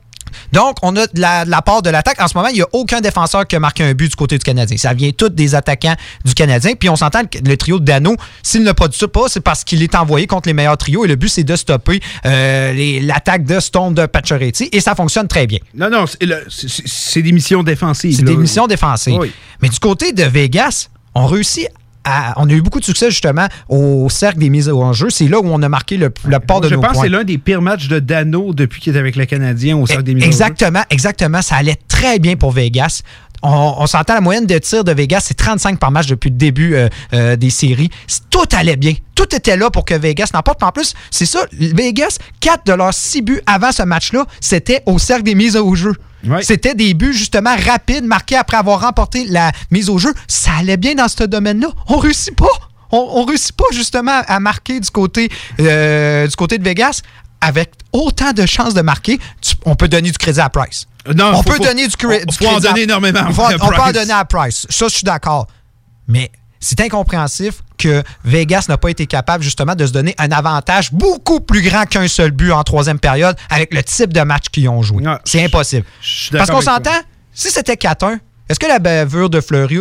[0.52, 2.22] Donc, on a de la, de la part de l'attaque.
[2.22, 4.38] En ce moment, il n'y a aucun défenseur qui a marqué un but du côté
[4.38, 4.78] du Canadien.
[4.78, 5.95] Ça vient tous des attaquants
[6.26, 6.74] du Canadien.
[6.80, 9.82] Puis on s'entend que le trio de Dano, s'il ne produit pas, c'est parce qu'il
[9.84, 11.06] est envoyé contre les meilleurs trios.
[11.06, 14.70] Et le but, c'est de stopper euh, l'attaque de Stone de Pacioretty.
[14.72, 15.60] Et ça fonctionne très bien.
[15.76, 18.18] Non, non, c'est des missions défensives.
[18.18, 19.18] C'est des missions défensives.
[19.20, 19.32] Oui.
[19.62, 21.68] Mais du côté de Vegas, on réussit
[22.03, 22.34] à.
[22.38, 25.10] On a eu beaucoup de succès justement au cercle des mises en jeu.
[25.10, 27.10] C'est là où on a marqué le, la part de Je nos pense que c'est
[27.10, 30.15] l'un des pires matchs de Dano depuis qu'il est avec le Canadien au cercle des
[30.15, 30.32] mises en jeu.
[30.32, 31.41] Exactement, exactement.
[31.41, 33.02] Ça allait très bien pour Vegas.
[33.44, 36.36] On, on s'entend la moyenne de tir de Vegas, c'est 35 par match depuis le
[36.36, 37.90] début euh, euh, des séries.
[38.30, 38.94] Tout allait bien.
[39.16, 40.62] Tout était là pour que Vegas n'emporte.
[40.64, 45.00] En plus, c'est ça, Vegas, 4 de leurs 6 buts avant ce match-là, c'était au
[45.00, 45.94] cercle des mises au jeu.
[46.44, 50.14] C'était des buts justement rapides, marqués après avoir remporté la mise au jeu.
[50.28, 51.70] Ça allait bien dans ce domaine-là.
[51.88, 52.46] On réussit pas.
[52.92, 57.02] On, on réussit pas justement à marquer du côté, euh, du côté de Vegas
[57.44, 59.18] avec autant de chances de marquer.
[59.42, 60.86] Tu- on peut donner du crédit à Price.
[61.15, 63.22] Non, on faut- peut faut- donner du, cré- on- du faut en crédit donner énormément
[63.28, 64.65] On, faut- à on peut en donner à Price.
[64.69, 65.48] Ça, je suis d'accord.
[66.07, 70.91] Mais c'est incompréhensif que Vegas n'a pas été capable justement de se donner un avantage
[70.94, 74.69] beaucoup plus grand qu'un seul but en troisième période avec le type de match qu'ils
[74.69, 75.03] ont joué.
[75.26, 75.86] C'est impossible.
[76.34, 76.91] Parce qu'on s'entend,
[77.34, 78.19] si c'était 4-1,
[78.49, 79.80] est-ce que la bavure de Fleury,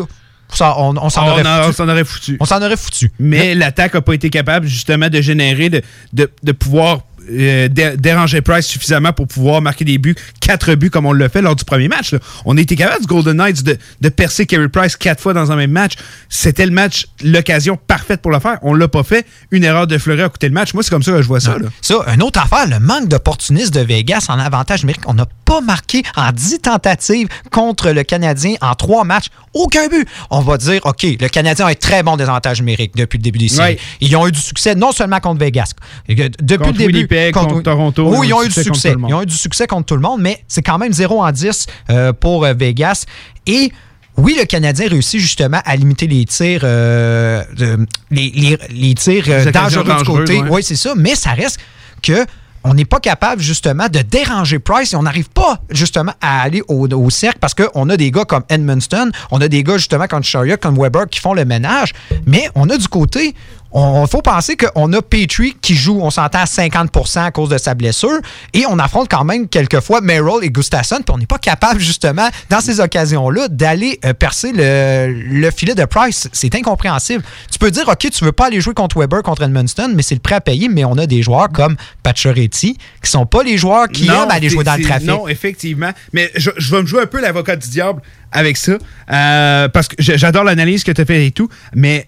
[0.55, 1.69] ça, on, on s'en aurait foutu?
[1.69, 2.37] on s'en aurait foutu.
[2.41, 3.13] On s'en aurait foutu.
[3.21, 5.83] Mais l'attaque n'a pas été capable justement de générer, de,
[6.13, 10.91] de, de pouvoir euh, dé- déranger Price suffisamment pour pouvoir marquer des buts, quatre buts
[10.91, 12.13] comme on l'a fait lors du premier match.
[12.13, 12.19] là.
[12.45, 15.53] On a été capable du Golden Knights de, de percer Carey Price quatre fois dans
[15.53, 15.95] un même match.
[16.29, 18.59] C'était le match, l'occasion parfaite pour le faire.
[18.63, 19.27] On l'a pas fait.
[19.51, 20.75] Une erreur de Fleury a coûté le match.
[20.75, 21.59] Moi, c'est comme ça que je vois ça.
[21.59, 21.69] là.
[21.83, 25.03] Ça, une autre affaire, le manque d'opportunisme de Vegas en avantage numérique.
[25.07, 29.27] On n'a pas marqué en 10 tentatives contre le Canadien en 3 matchs.
[29.55, 30.07] Aucun but.
[30.31, 33.39] On va dire, OK, le Canadien a un très bon désavantage numérique depuis le début
[33.39, 33.75] des séries.
[33.75, 33.79] Ouais.
[34.01, 35.73] Ils ont eu du succès non seulement contre Vegas.
[36.09, 36.93] Depuis Contre le début.
[36.95, 38.95] Winnipeg, contre Toronto, Oui, ils ont eu du succès.
[39.09, 41.31] Ils ont eu du succès contre tout le monde, mais c'est quand même 0 en
[41.31, 43.05] 10 euh, pour euh, Vegas.
[43.47, 43.71] Et
[44.17, 49.25] oui, le Canadien réussit justement à limiter les tirs, euh, de- les, les- les tirs
[49.29, 50.41] euh, dangereux du côté.
[50.43, 50.49] ouais.
[50.51, 51.59] Oui, c'est ça, mais ça reste
[52.03, 52.25] que
[52.63, 56.61] on n'est pas capable justement de déranger Price et on n'arrive pas justement à aller
[56.69, 60.07] au, au cercle parce qu'on a des gars comme Edmundston, on a des gars justement
[60.07, 61.95] comme Chariot, comme Weber qui font le ménage,
[62.27, 63.35] mais on a du côté,
[63.73, 67.59] on faut penser qu'on a Petrie qui joue, on s'entend à 50% à cause de
[67.59, 68.19] sa blessure
[68.55, 72.29] et on affronte quand même quelquefois Merrill et Gustafsson puis on n'est pas capable justement
[72.49, 76.29] dans ces occasions-là d'aller euh, percer le, le filet de Price.
[76.33, 77.23] C'est incompréhensible.
[77.51, 80.15] Tu peux dire, OK, tu veux pas aller jouer contre Weber, contre Edmundston, mais c'est
[80.15, 83.57] le prêt à payer, mais on a des joueurs comme Pacioretty qui sont pas les
[83.59, 85.07] joueurs qui Non, aiment aller jouer dans le trafic.
[85.07, 85.91] Non, effectivement.
[86.13, 88.03] Mais je, je vais me jouer un peu l'avocat du diable
[88.33, 88.73] avec ça.
[89.13, 91.49] euh, parce que j'adore l'analyse que tu as fait et tout.
[91.75, 92.07] Mais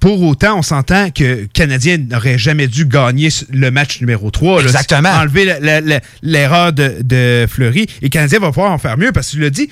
[0.00, 4.62] pour autant, on s'entend que le Canadien n'aurait jamais dû gagner le match numéro 3.
[4.62, 4.66] là.
[4.68, 5.10] Exactement.
[5.10, 7.82] Enlever l'erreur de, de Fleury.
[7.82, 9.68] Et le Canadien va pouvoir en faire mieux parce que tu l'as dit.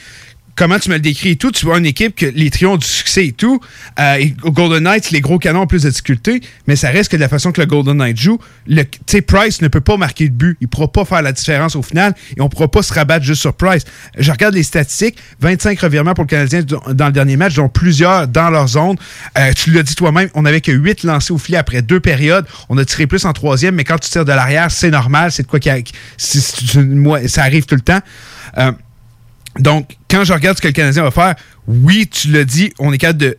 [0.59, 2.77] Comment tu me le décris et tout, tu vois une équipe que les trios ont
[2.77, 3.61] du succès et tout.
[4.01, 7.17] Euh, au Golden Knights, les gros canons ont plus de difficultés, mais ça reste que
[7.17, 8.83] de la façon que le Golden Knight joue, le-
[9.27, 10.57] Price ne peut pas marquer de but.
[10.61, 12.93] Il ne pourra pas faire la différence au final et on ne pourra pas se
[12.93, 13.85] rabattre juste sur Price.
[14.19, 18.27] Je regarde les statistiques, 25 revirements pour le Canadien dans le dernier match, dont plusieurs
[18.27, 18.97] dans leur zone.
[19.39, 22.47] Euh, tu l'as dit toi-même, on n'avait que 8 lancés au filet après deux périodes.
[22.69, 25.31] On a tiré plus en troisième, mais quand tu tires de l'arrière, c'est normal.
[25.31, 25.83] C'est de quoi qu'il y a-
[26.17, 28.01] c'est- c'est- moi, ça arrive tout le temps.
[28.57, 28.73] Euh,
[29.59, 31.35] donc, quand je regarde ce que le Canadien va faire,
[31.67, 33.37] oui, tu l'as dit, on est capable de,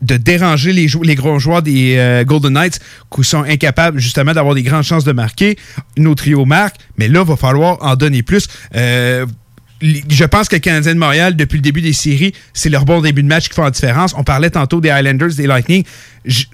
[0.00, 2.78] déranger les gros joueurs des euh, Golden Knights
[3.14, 5.56] qui sont incapables justement d'avoir des grandes chances de marquer.
[5.96, 8.48] Nos trios marquent, mais là, il va falloir en donner plus.
[8.74, 9.24] Euh,
[9.80, 13.00] je pense que le Canadien de Montréal, depuis le début des séries, c'est leur bon
[13.00, 14.14] début de match qui fait la différence.
[14.16, 15.84] On parlait tantôt des Highlanders, des Lightning.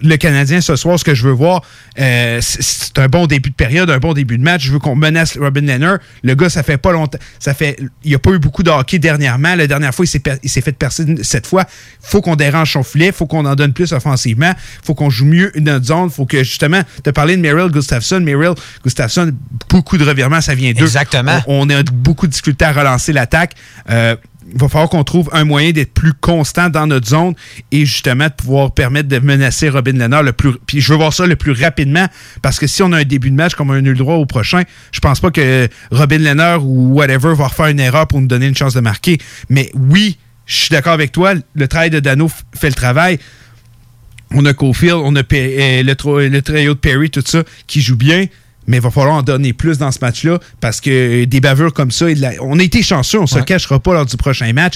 [0.02, 1.62] Le Canadien, ce soir, ce que je veux voir,
[1.98, 4.64] euh, c'est un bon début de période, un bon début de match.
[4.64, 5.98] Je veux qu'on menace Robin Leonard.
[6.22, 7.18] Le gars, ça fait pas longtemps.
[7.38, 9.55] Ça fait, il n'y a pas eu beaucoup de hockey dernièrement.
[9.55, 11.66] La dernière fois, il s'est fait percer cette fois.
[12.01, 13.12] faut qu'on dérange son filet.
[13.12, 14.52] faut qu'on en donne plus offensivement.
[14.82, 16.10] faut qu'on joue mieux notre zone.
[16.10, 18.20] faut que, justement, as parlé de Merrill Gustafsson.
[18.20, 19.32] Merrill Gustafsson,
[19.68, 20.84] beaucoup de revirements, ça vient d'eux.
[20.84, 21.40] Exactement.
[21.47, 23.55] On, on, a beaucoup de difficultés à relancer l'attaque.
[23.90, 24.16] Euh,
[24.55, 27.35] va falloir qu'on trouve un moyen d'être plus constant dans notre zone
[27.72, 30.52] et justement de pouvoir permettre de menacer Robin Lennard le plus.
[30.66, 32.06] Puis je veux voir ça le plus rapidement
[32.43, 34.62] parce que si on a un début de match comme un nul droit au prochain,
[34.93, 38.47] je pense pas que Robin Lennard ou whatever va refaire une erreur pour nous donner
[38.47, 39.18] une chance de marquer.
[39.48, 43.18] Mais oui, je suis d'accord avec toi, le travail de Dano fait le travail.
[44.32, 48.27] On a Cofield, on a euh, le, le de Perry, tout ça, qui joue bien
[48.70, 51.90] mais il va falloir en donner plus dans ce match-là parce que des bavures comme
[51.90, 52.06] ça,
[52.40, 54.74] on a été chanceux, on ne se cachera pas lors du prochain match.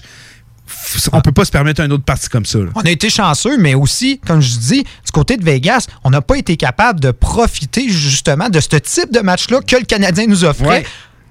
[1.12, 2.58] On peut pas se permettre une autre partie comme ça.
[2.74, 6.22] On a été chanceux, mais aussi, comme je dis, du côté de Vegas, on n'a
[6.22, 10.44] pas été capable de profiter justement de ce type de match-là que le Canadien nous
[10.44, 10.84] offrait.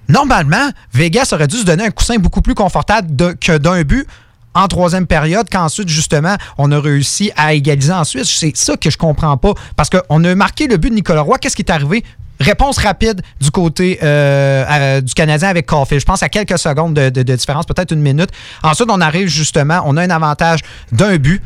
[0.08, 4.08] Normalement, Vegas aurait dû se donner un coussin beaucoup plus confortable que d'un but
[4.54, 8.26] en troisième période, qu'ensuite, justement, on a réussi à égaliser ensuite.
[8.26, 9.54] C'est ça que je comprends pas.
[9.76, 11.40] Parce qu'on a marqué le but de Nicolas Roy.
[11.40, 12.04] Qu'est-ce qui est arrivé?
[12.44, 16.02] Réponse rapide du côté euh, euh, du Canadien avec Caulfield.
[16.02, 18.30] Je pense à quelques secondes de, différence, peut-être une minute.
[18.64, 20.60] Ensuite, on arrive justement, on a un avantage
[20.92, 21.42] d'un but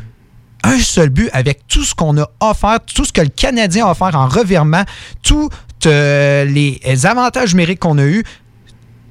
[0.64, 3.92] un seul but avec tout ce qu'on a offert, tout ce que le Canadien a
[3.92, 4.82] offert en revirement,
[5.22, 5.48] tous
[5.86, 8.24] euh, les avantages numériques qu'on a eus.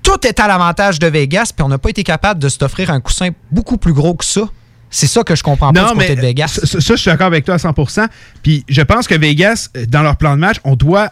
[0.03, 2.99] Tout est à l'avantage de Vegas, puis on n'a pas été capable de s'offrir un
[2.99, 4.41] coussin beaucoup plus gros que ça.
[4.89, 6.59] C'est ça que je comprends pas du côté de Vegas.
[6.63, 8.07] Ça, ça, je suis d'accord avec toi à 100%.
[8.43, 11.11] Puis je pense que Vegas, dans leur plan de match, on doit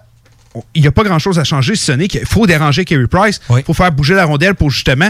[0.74, 3.40] il n'y a pas grand-chose à changer, si ce n'est qu'il faut déranger Kerry Price.
[3.50, 5.10] Il faut faire bouger la rondelle pour justement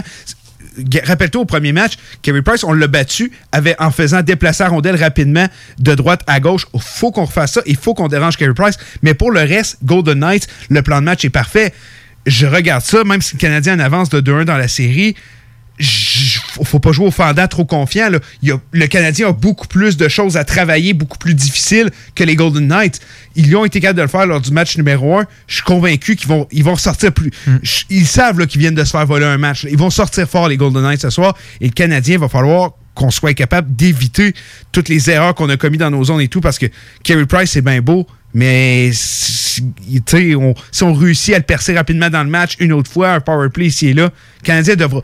[1.04, 4.96] rappelle-toi au premier match, Kerry Price, on l'a battu avait, en faisant déplacer la rondelle
[4.96, 5.46] rapidement
[5.78, 6.66] de droite à gauche.
[6.74, 7.62] Il faut qu'on refasse ça.
[7.66, 8.76] Il faut qu'on dérange Kerry Price.
[9.02, 11.72] Mais pour le reste, Golden Knights, le plan de match est parfait.
[12.26, 15.14] Je regarde ça, même si le Canadien en avance de 2-1 dans la série
[16.64, 18.10] faut pas jouer au fendant trop confiant.
[18.42, 22.66] le Canadien a beaucoup plus de choses à travailler, beaucoup plus difficiles que les Golden
[22.66, 23.00] Knights.
[23.34, 25.26] Ils ont été capables de le faire lors du match numéro 1.
[25.46, 27.30] Je suis convaincu qu'ils vont, ils vont sortir plus.
[27.46, 27.58] Hmm.
[27.90, 29.66] Ils savent qu'ils viennent de se faire voler un match.
[29.70, 31.36] Ils vont sortir fort, les Golden Knights, ce soir.
[31.60, 34.34] Et le Canadien va falloir qu'on soit capable d'éviter
[34.72, 36.66] toutes les erreurs qu'on a commises dans nos zones et tout, parce que
[37.04, 39.62] Kerry Price, c'est bien beau, mais si
[40.82, 43.66] on, réussit à le percer rapidement dans le match une autre fois, un power play
[43.66, 45.02] ici et là, le Canadien devra.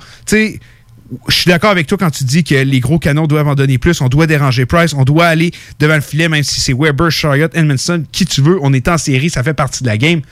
[1.28, 3.78] Je suis d'accord avec toi quand tu dis que les gros canons doivent en donner
[3.78, 4.00] plus.
[4.00, 4.94] On doit déranger Price.
[4.94, 8.58] On doit aller devant le filet, même si c'est Weber, Chariot, Edmondson, qui tu veux.
[8.62, 10.22] On est en série, ça fait partie de la game.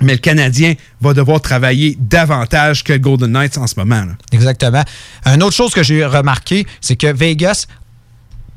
[0.00, 4.04] Mais le Canadien va devoir travailler davantage que Golden Knights en ce moment.
[4.32, 4.84] Exactement.
[5.26, 7.66] Une autre chose que j'ai remarqué, c'est que Vegas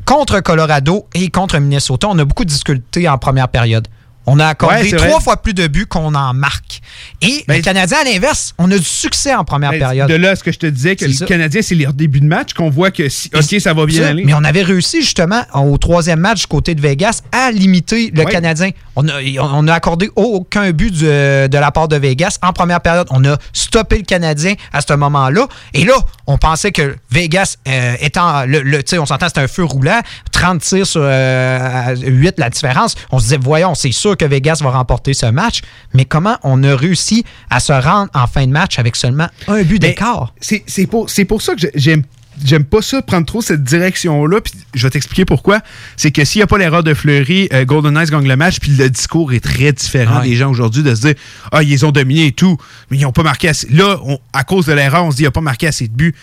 [0.05, 3.87] contre Colorado et contre Minnesota, on a beaucoup de difficultés en première période.
[4.25, 6.81] On a accordé trois fois plus de buts qu'on en marque.
[7.21, 10.09] Et ben, les Canadiens, à l'inverse, on a du succès en première ben, période.
[10.09, 12.53] De là, ce que je te disais, que les Canadiens, c'est leur début de match,
[12.53, 14.23] qu'on voit que si, OK, ça va bien aller.
[14.23, 18.69] Mais on avait réussi, justement, au troisième match côté de Vegas, à limiter le Canadien.
[18.95, 23.07] On a, on a accordé aucun but de la part de Vegas en première période.
[23.09, 25.47] On a stoppé le Canadien à ce moment-là.
[25.73, 25.95] Et là,
[26.27, 30.61] on pensait que Vegas euh, étant, le, le on s'entend, c'était un feu roulant, 30
[30.61, 32.95] tirs sur 8 euh, la différence.
[33.11, 35.61] On se disait, voyons, c'est sûr que Vegas va remporter ce match,
[35.93, 39.63] mais comment on a réussi à se rendre en fin de match avec seulement un
[39.63, 40.33] but d'écart?
[40.39, 42.03] C'est pour, pour ça que j'aime
[42.43, 44.41] j'aime pas ça, prendre trop cette direction-là.
[44.41, 45.61] Puis je vais t'expliquer pourquoi.
[45.97, 48.59] C'est que s'il n'y a pas l'erreur de Fleury, euh, Golden Knights gagne le match,
[48.59, 51.15] puis le discours est très différent des gens aujourd'hui de se dire
[51.51, 52.57] Ah, ils ont dominé et tout,
[52.89, 53.67] mais ils n'ont pas marqué assez.
[53.69, 53.97] Là,
[54.33, 56.15] à cause de l'erreur, on se dit Il n'a pas marqué assez de buts.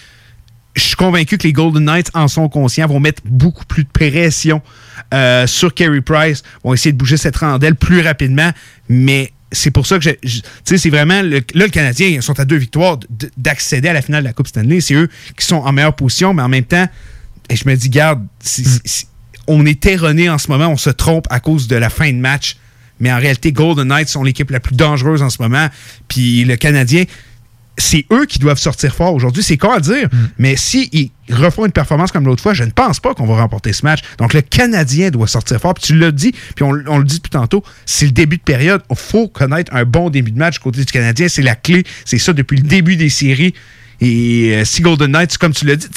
[0.75, 3.89] Je suis convaincu que les Golden Knights en sont conscients, vont mettre beaucoup plus de
[3.89, 4.63] pression
[5.13, 8.51] euh, sur Kerry Price, vont essayer de bouger cette randelle plus rapidement,
[8.89, 12.45] mais c'est pour ça que tu sais, c'est vraiment là le Canadien ils sont à
[12.45, 12.99] deux victoires
[13.39, 14.81] d'accéder à la finale de la Coupe Stanley.
[14.81, 16.87] C'est eux qui sont en meilleure position, mais en même temps,
[17.49, 18.27] et je me dis, garde,
[19.47, 22.19] on est erroné en ce moment, on se trompe à cause de la fin de
[22.19, 22.57] match.
[23.01, 25.69] Mais en réalité, Golden Knights sont l'équipe la plus dangereuse en ce moment.
[26.09, 27.05] Puis le Canadien,
[27.79, 29.43] c'est eux qui doivent sortir fort aujourd'hui.
[29.43, 30.09] C'est quoi à dire?
[30.13, 30.17] Mm.
[30.39, 33.73] Mais s'ils refont une performance comme l'autre fois, je ne pense pas qu'on va remporter
[33.73, 34.01] ce match.
[34.19, 35.75] Donc, le Canadien doit sortir fort.
[35.75, 38.83] Puis tu l'as dit, puis on, le dit depuis tantôt, c'est le début de période.
[38.91, 41.29] Il faut connaître un bon début de match du côté du Canadien.
[41.29, 41.85] C'est la clé.
[42.05, 43.55] C'est ça depuis le début des séries.
[44.01, 45.89] Et euh, si Golden Knights, comme tu l'as dit,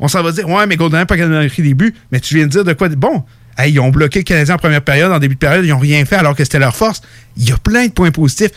[0.00, 1.94] on s'en va dire, ouais, mais Golden Knights pas gagné le début.
[2.12, 3.24] Mais tu viens de dire de quoi Bon,
[3.64, 6.04] ils ont bloqué le Canadien en première période, en début de période, ils n'ont rien
[6.04, 7.00] fait alors que c'était leur force.
[7.36, 8.50] Il y a plein de points positifs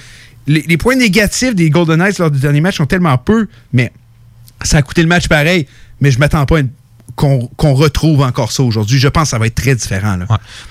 [0.49, 3.91] les, points négatifs des Golden Knights lors du dernier match sont tellement peu, mais
[4.63, 5.67] ça a coûté le match pareil,
[6.01, 6.59] mais je m'attends pas
[7.15, 8.97] qu'on retrouve encore ça aujourd'hui.
[8.97, 10.17] Je pense que ça va être très différent.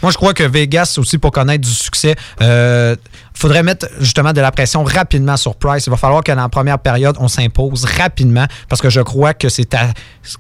[0.03, 2.97] Moi, je crois que Vegas, aussi, pour connaître du succès, il
[3.35, 5.87] faudrait mettre justement de la pression rapidement sur Price.
[5.87, 9.35] Il va falloir que dans la première période, on s'impose rapidement parce que je crois
[9.35, 9.93] que c'est à...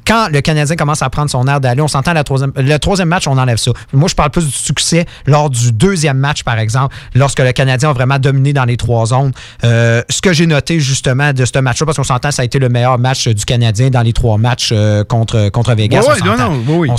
[0.07, 2.53] quand le Canadien commence à prendre son air d'aller, on s'entend la troisième...
[2.57, 3.73] le troisième match, on enlève ça.
[3.93, 7.91] Moi, je parle plus du succès lors du deuxième match, par exemple, lorsque le Canadien
[7.91, 9.33] a vraiment dominé dans les trois zones.
[9.65, 12.59] Euh, ce que j'ai noté justement de ce match-là, parce qu'on s'entend, ça a été
[12.59, 16.01] le meilleur match du Canadien dans les trois matchs euh, contre, contre Vegas.
[16.01, 16.53] Ouais, on ouais, non, s'entend.
[16.53, 16.91] non, oui, oui.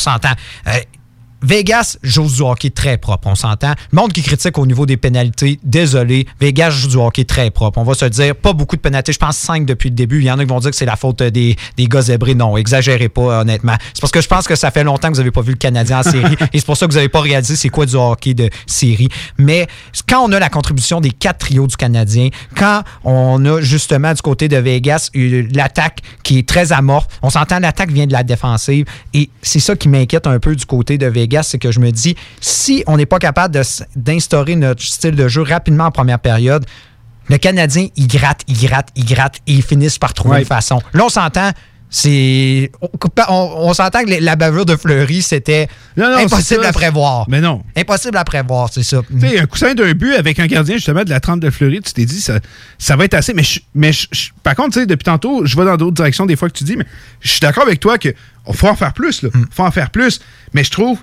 [1.43, 3.73] Euh, Vegas joue du hockey très propre, on s'entend.
[3.91, 7.79] Le monde qui critique au niveau des pénalités, désolé, Vegas joue du hockey très propre.
[7.79, 10.19] On va se dire, pas beaucoup de pénalités, je pense 5 depuis le début.
[10.19, 12.35] Il y en a qui vont dire que c'est la faute des, des gars zébrés.
[12.35, 13.75] Non, exagérez pas, honnêtement.
[13.93, 15.57] C'est parce que je pense que ça fait longtemps que vous n'avez pas vu le
[15.57, 17.95] Canadien en série et c'est pour ça que vous n'avez pas réalisé c'est quoi du
[17.95, 19.09] hockey de série.
[19.37, 19.67] Mais
[20.07, 24.21] quand on a la contribution des quatre trios du Canadien, quand on a justement du
[24.21, 28.23] côté de Vegas eu l'attaque qui est très amorphe, on s'entend l'attaque vient de la
[28.23, 31.79] défensive et c'est ça qui m'inquiète un peu du côté de Vegas, c'est que je
[31.79, 33.59] me dis si on n'est pas capable
[33.95, 36.65] d'instaurer notre style de jeu rapidement en première période,
[37.29, 40.81] le Canadien, il gratte, il gratte, il gratte et ils finissent par trouver une façon.
[40.93, 41.51] Là, on s'entend,
[41.91, 42.71] c'est.
[43.29, 45.67] On, s'entend que la bavure de Fleury, c'était
[46.23, 47.25] impossible à prévoir.
[47.29, 47.63] Mais non.
[47.75, 49.01] Impossible à prévoir, c'est ça.
[49.09, 51.81] Tu sais, un coussin d'un but avec un gardien justement de la 30 de Fleury,
[51.81, 52.39] tu t'es dit ça,
[52.77, 53.33] ça va être assez.
[53.33, 55.95] Mais, je- mais je- je- par contre, tu sais, depuis tantôt, je vais dans d'autres
[55.95, 56.85] directions des fois que tu dis, mais
[57.21, 58.09] je suis d'accord avec toi que
[58.45, 59.21] on faut en faire plus.
[59.23, 59.29] Là.
[59.51, 60.19] faut en faire plus.
[60.53, 60.99] Mais je trouve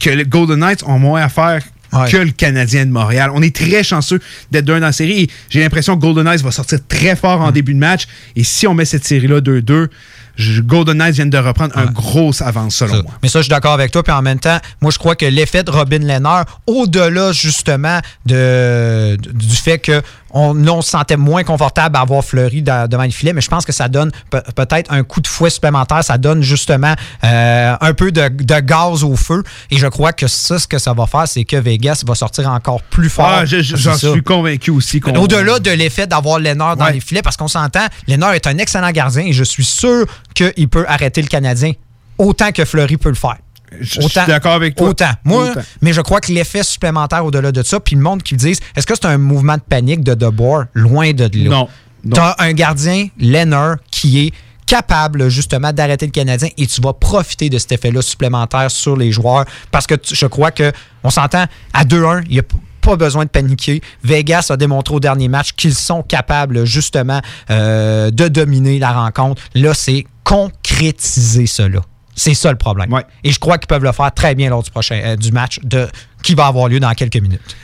[0.00, 1.62] que les Golden Knights ont moins à faire
[2.08, 3.30] que le Canadien de Montréal.
[3.34, 4.20] On est très chanceux
[4.52, 5.22] d'être d'un dans la série.
[5.22, 8.04] Et J'ai l'impression que Golden Knights va sortir très fort en début de match.
[8.36, 9.88] Et si on met cette série-là 2-2,
[10.36, 13.12] je- Golden Knights viennent de reprendre un gros avance selon moi.
[13.24, 14.04] Mais ça, je suis d'accord avec toi.
[14.04, 19.16] Puis en même temps, moi, je crois que l'effet de Robin Lehner, au-delà justement de,
[19.16, 20.00] du fait que
[20.32, 23.64] on, on se sentait moins confortable à avoir Fleury devant le filet, mais je pense
[23.64, 26.04] que ça donne pe- peut-être un coup de fouet supplémentaire.
[26.04, 26.94] Ça donne justement
[27.24, 29.42] euh, un peu de, de gaz au feu.
[29.70, 32.48] Et je crois que ça, ce que ça va faire, c'est que Vegas va sortir
[32.50, 33.26] encore plus fort.
[33.28, 34.10] Ah, je- je- j'en ça.
[34.12, 35.00] suis convaincu aussi.
[35.00, 36.92] qu'on- Au-delà de l'effet d'avoir Lennard dans Ouais.
[36.94, 40.68] les filets, parce qu'on s'entend, Lennard est un excellent gardien et je suis sûr qu'il
[40.68, 41.72] peut arrêter le Canadien
[42.18, 43.36] autant que Fleury peut le faire.
[43.80, 44.88] Je- je suis d'accord avec toi.
[44.88, 45.10] Autant.
[45.24, 45.60] Moi, Autant.
[45.80, 48.58] mais je crois que l'effet supplémentaire au-delà de ça, puis le monde qui me dise,
[48.76, 50.64] est-ce que c'est un mouvement de panique de DeBoer?
[50.74, 51.50] Loin de là?
[51.50, 51.68] Non.
[52.14, 54.32] Tu as un gardien, Lennard, qui est
[54.66, 59.10] capable justement d'arrêter le Canadien et tu vas profiter de cet effet-là supplémentaire sur les
[59.12, 60.72] joueurs parce que je crois que
[61.02, 61.44] on s'entend
[61.74, 62.42] à 2-1, il n'y a
[62.80, 63.82] pas besoin de paniquer.
[64.04, 67.20] Vegas a démontré au dernier match qu'ils sont capables justement
[67.50, 69.42] euh, de dominer la rencontre.
[69.54, 71.80] Là, c'est concrétiser cela.
[72.14, 72.90] C'est ça le problème.
[73.24, 75.60] Et je crois qu'ils peuvent le faire très bien lors du prochain euh, du match
[75.62, 75.88] de,
[76.22, 77.56] qui va avoir lieu dans quelques minutes.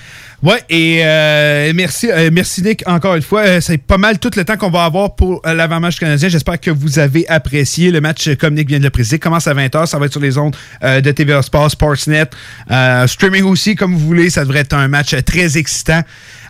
[0.42, 3.40] Ouais, et euh, merci, euh, merci Nick encore une fois.
[3.40, 6.28] Euh, c'est pas mal tout le temps qu'on va avoir pour l'avant-match canadien.
[6.28, 9.18] J'espère que vous avez apprécié le match comme Nick vient de le préciser.
[9.18, 10.54] Commence à 20h, ça va être sur les ondes
[10.84, 12.26] euh, de TVA Sport, Sportsnet,
[12.70, 14.28] euh, streaming aussi comme vous voulez.
[14.28, 16.02] Ça devrait être un match très excitant.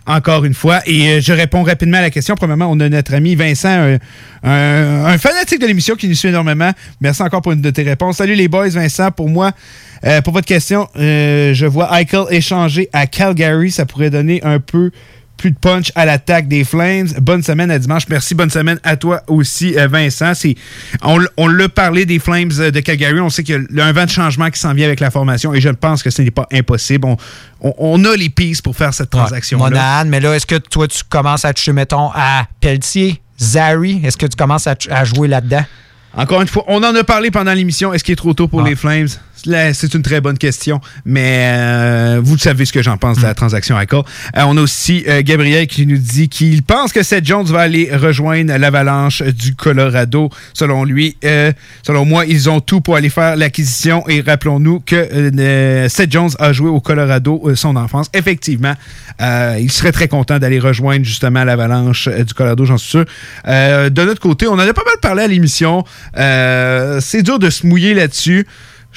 [0.07, 0.79] Encore une fois.
[0.85, 2.35] Et euh, je réponds rapidement à la question.
[2.35, 3.97] Premièrement, on a notre ami Vincent,
[4.41, 6.71] un, fanatique de l'émission qui nous suit énormément.
[7.01, 8.17] Merci encore pour une de tes réponses.
[8.17, 9.11] Salut les boys, Vincent.
[9.11, 9.51] Pour moi,
[10.05, 13.69] euh, pour votre question, euh, je vois Eichel échanger à Calgary.
[13.69, 14.91] Ça pourrait donner un peu
[15.37, 17.07] plus de punch à l'attaque des Flames.
[17.21, 18.03] Bonne semaine à dimanche.
[18.09, 18.33] Merci.
[18.35, 20.33] Bonne semaine à toi aussi, euh, Vincent.
[21.37, 23.19] On, l'a parlé des Flames euh, de Calgary.
[23.19, 25.53] On sait qu'il y a un vent de changement qui s'en vient avec la formation
[25.53, 27.05] et je pense que ce n'est pas impossible.
[27.07, 27.17] On,
[27.61, 29.63] on- on a les pistes pour faire cette transaction-là.
[29.69, 34.01] Monahan, mais là, est-ce que toi, tu commences à toucher, mettons, à Pelletier, Zary?
[34.03, 35.63] Est-ce que tu commences à, à jouer là-dedans?
[36.15, 37.93] Encore une fois, on en a parlé pendant l'émission.
[37.93, 38.69] Est-ce qu'il est trop tôt pour Ah.
[38.69, 39.07] les Flames?
[39.73, 43.27] C'est une très bonne question, mais euh, vous savez ce que j'en pense de Hmm.
[43.27, 43.99] la transaction Eichel.
[43.99, 47.61] Euh, on a aussi euh, Gabriel qui nous dit qu'il pense que Seth Jones va
[47.61, 50.29] aller rejoindre l'avalanche du Colorado.
[50.53, 51.51] Selon lui, euh,
[51.83, 54.07] selon moi, ils ont tout pour aller faire l'acquisition.
[54.07, 58.07] Et rappelons-nous que Seth Jones a joué au Colorado son enfance.
[58.13, 58.73] Effectivement,
[59.19, 63.05] il serait très content d'aller rejoindre justement l'avalanche du Colorado, j'en suis sûr.
[63.45, 65.83] De notre côté, on en a pas mal parlé à l'émission.
[66.15, 68.45] C'est dur de se mouiller là-dessus.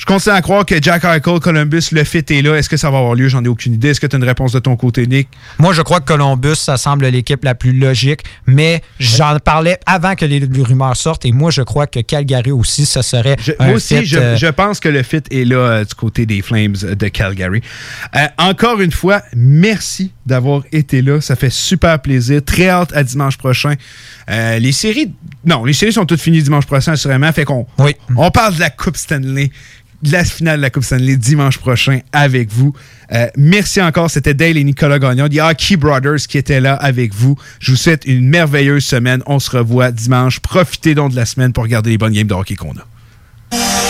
[0.01, 2.55] Je continue à croire que Jack Eichel, Columbus, le fit est là.
[2.55, 3.29] Est-ce que ça va avoir lieu?
[3.29, 3.91] J'en ai aucune idée.
[3.91, 5.29] Est-ce que tu as une réponse de ton côté, Nick?
[5.59, 10.15] Moi, je crois que Columbus, ça semble l'équipe la plus logique, mais j'en parlais avant
[10.15, 13.67] que les, les rumeurs sortent, et moi, je crois que Calgary aussi, ça serait un
[13.67, 16.25] Moi aussi, fit, je, euh, je pense que le fit est là euh, du côté
[16.25, 17.61] des Flames de Calgary.
[18.17, 21.21] Euh, encore une fois, merci d'avoir été là.
[21.21, 22.41] Ça fait super plaisir.
[22.43, 23.75] Très hâte à dimanche prochain.
[24.29, 25.13] Les séries,
[25.45, 27.31] non, les séries sont toutes finies dimanche prochain, assurément.
[27.33, 27.67] Fait qu'on
[28.17, 29.51] on parle de la Coupe Stanley
[30.03, 32.73] la finale de la Coupe Stanley dimanche prochain avec vous.
[33.13, 34.11] Euh, merci encore.
[34.11, 37.37] C'était Dale et Nicolas Gagnon, des Hockey Brothers, qui étaient là avec vous.
[37.59, 39.23] Je vous souhaite une merveilleuse semaine.
[39.27, 40.41] On se revoit dimanche.
[40.41, 43.90] Profitez donc de la semaine pour regarder les bonnes games de hockey qu'on a.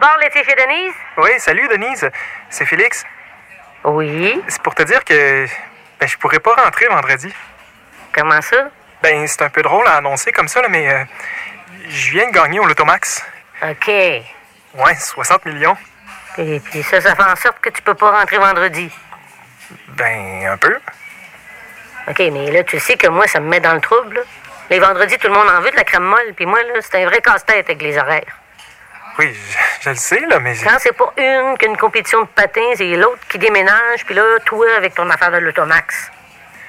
[0.00, 0.94] Au bar laitier chez Denise?
[1.18, 2.08] Oui, salut Denise.
[2.48, 3.04] C'est Félix.
[3.84, 4.42] Oui.
[4.48, 5.44] C'est pour te dire que
[6.00, 7.30] ben, je pourrais pas rentrer vendredi.
[8.14, 8.70] Comment ça?
[9.02, 11.04] Ben, c'est un peu drôle à annoncer comme ça, là, mais euh,
[11.86, 13.22] je viens de gagner au Lotomax.
[13.62, 13.88] OK.
[13.88, 15.76] Ouais, 60 millions.
[16.38, 18.90] Et puis ça, ça fait en sorte que tu peux pas rentrer vendredi.
[19.88, 20.78] Ben, un peu.
[22.08, 24.14] OK, mais là, tu sais que moi, ça me met dans le trouble.
[24.14, 24.22] là.
[24.70, 27.02] Les vendredis, tout le monde en veut de la crème molle, puis moi, là, c'est
[27.02, 28.40] un vrai casse-tête avec les horaires.
[29.20, 30.56] Oui, je, je le sais, là, mais...
[30.56, 34.66] Quand c'est pas une qu'une compétition de patins, c'est l'autre qui déménage, puis là, toi,
[34.78, 36.10] avec ton affaire de l'automax.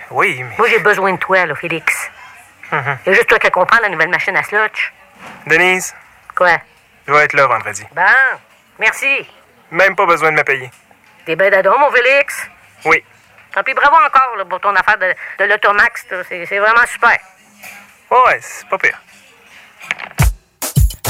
[0.10, 0.56] Oui, mais...
[0.58, 2.12] Moi, j'ai besoin de toi, là, Félix.
[2.70, 2.98] Mhm.
[3.06, 4.92] Il y a juste toi qui comprends la nouvelle machine à slotch.
[5.48, 5.96] Denise,
[6.36, 6.58] Quoi?
[7.08, 7.86] je vais être là vendredi.
[7.94, 8.02] Bon,
[8.80, 9.26] merci.
[9.72, 10.70] Même pas besoin de me payer.
[11.26, 12.50] T'es ben d'adon, mon Félix?
[12.84, 13.02] Oui.
[13.54, 16.06] Tant pis, bravo encore là, pour ton affaire de, de l'automax.
[16.28, 17.18] c'est vraiment super.
[18.10, 19.00] Ouais, c'est pas pire.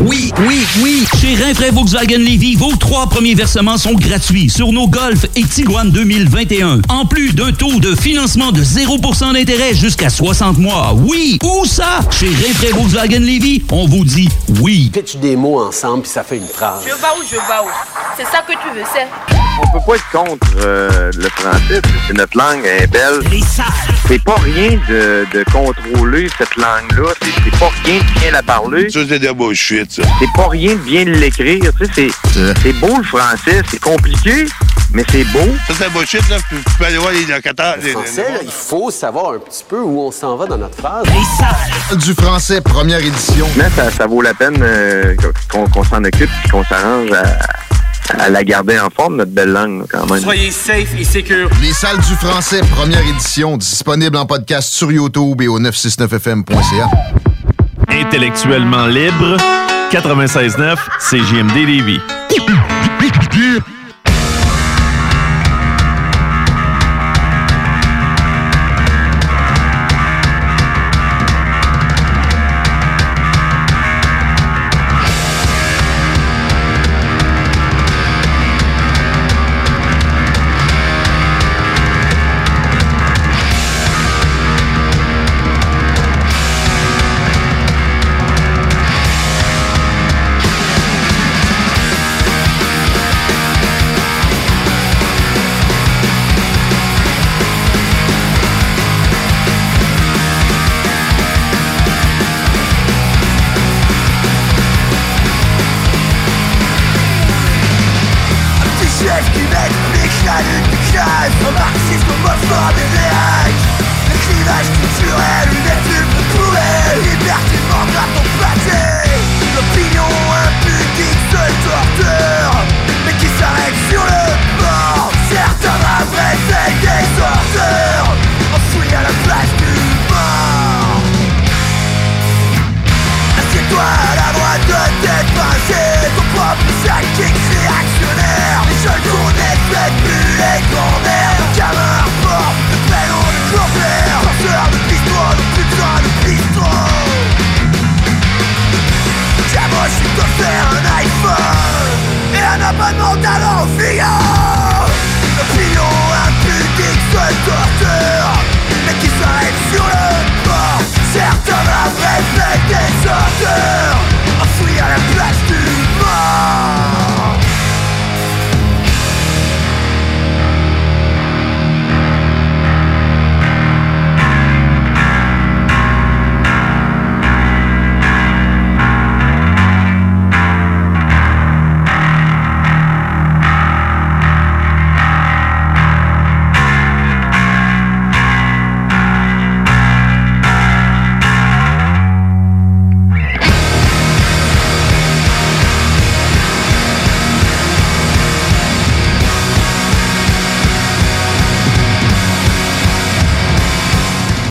[0.00, 1.04] Oui, oui, oui.
[1.20, 5.90] Chez Rinfraie Volkswagen Levy, vos trois premiers versements sont gratuits sur nos Golf et Tiguan
[5.90, 6.82] 2021.
[6.88, 10.92] En plus d'un taux de financement de 0% d'intérêt jusqu'à 60 mois.
[10.94, 11.98] Oui, où ça?
[12.12, 14.28] Chez Rinfraie Volkswagen Levy, on vous dit
[14.60, 14.88] oui.
[14.92, 16.82] Pitch des mots ensemble, puis ça fait une phrase.
[16.84, 17.70] Je vais où, je vais où?
[18.16, 19.06] C'est ça que tu veux, c'est?
[19.60, 22.86] On peut pas être contre euh, le français, parce que c'est notre langue, elle est
[22.86, 23.20] belle.
[24.06, 27.12] C'est pas rien de, de contrôler cette langue-là.
[27.20, 28.88] C'est pas rien de bien la parler.
[28.88, 30.02] Ça, c'est de bullshit, ça.
[30.20, 31.72] C'est pas rien de bien l'écrire.
[31.78, 33.62] Tu sais, c'est c'est beau le français.
[33.70, 34.46] C'est compliqué,
[34.92, 35.40] mais c'est beau.
[35.66, 36.36] Ça, c'est bullshit, là.
[36.48, 37.76] Tu peux aller voir les locataires.
[37.82, 40.76] Le français, là, il faut savoir un petit peu où on s'en va dans notre
[40.76, 41.06] phrase.
[42.04, 43.46] Du français, première édition.
[43.56, 45.14] Mais ça, ça vaut la peine euh,
[45.50, 49.52] qu'on qu'on s'en occupe et qu'on s'arrange à, à la garder en forme, notre belle
[49.52, 50.22] langue, là, quand même.
[50.22, 51.50] Soyez safe et secure.
[51.62, 56.88] Les salles du français, première édition, disponible en podcast sur YouTube et au 969fm.ca.
[57.90, 59.36] Intellectuellement libre,
[59.90, 62.00] 96.9 CJMD Lévis.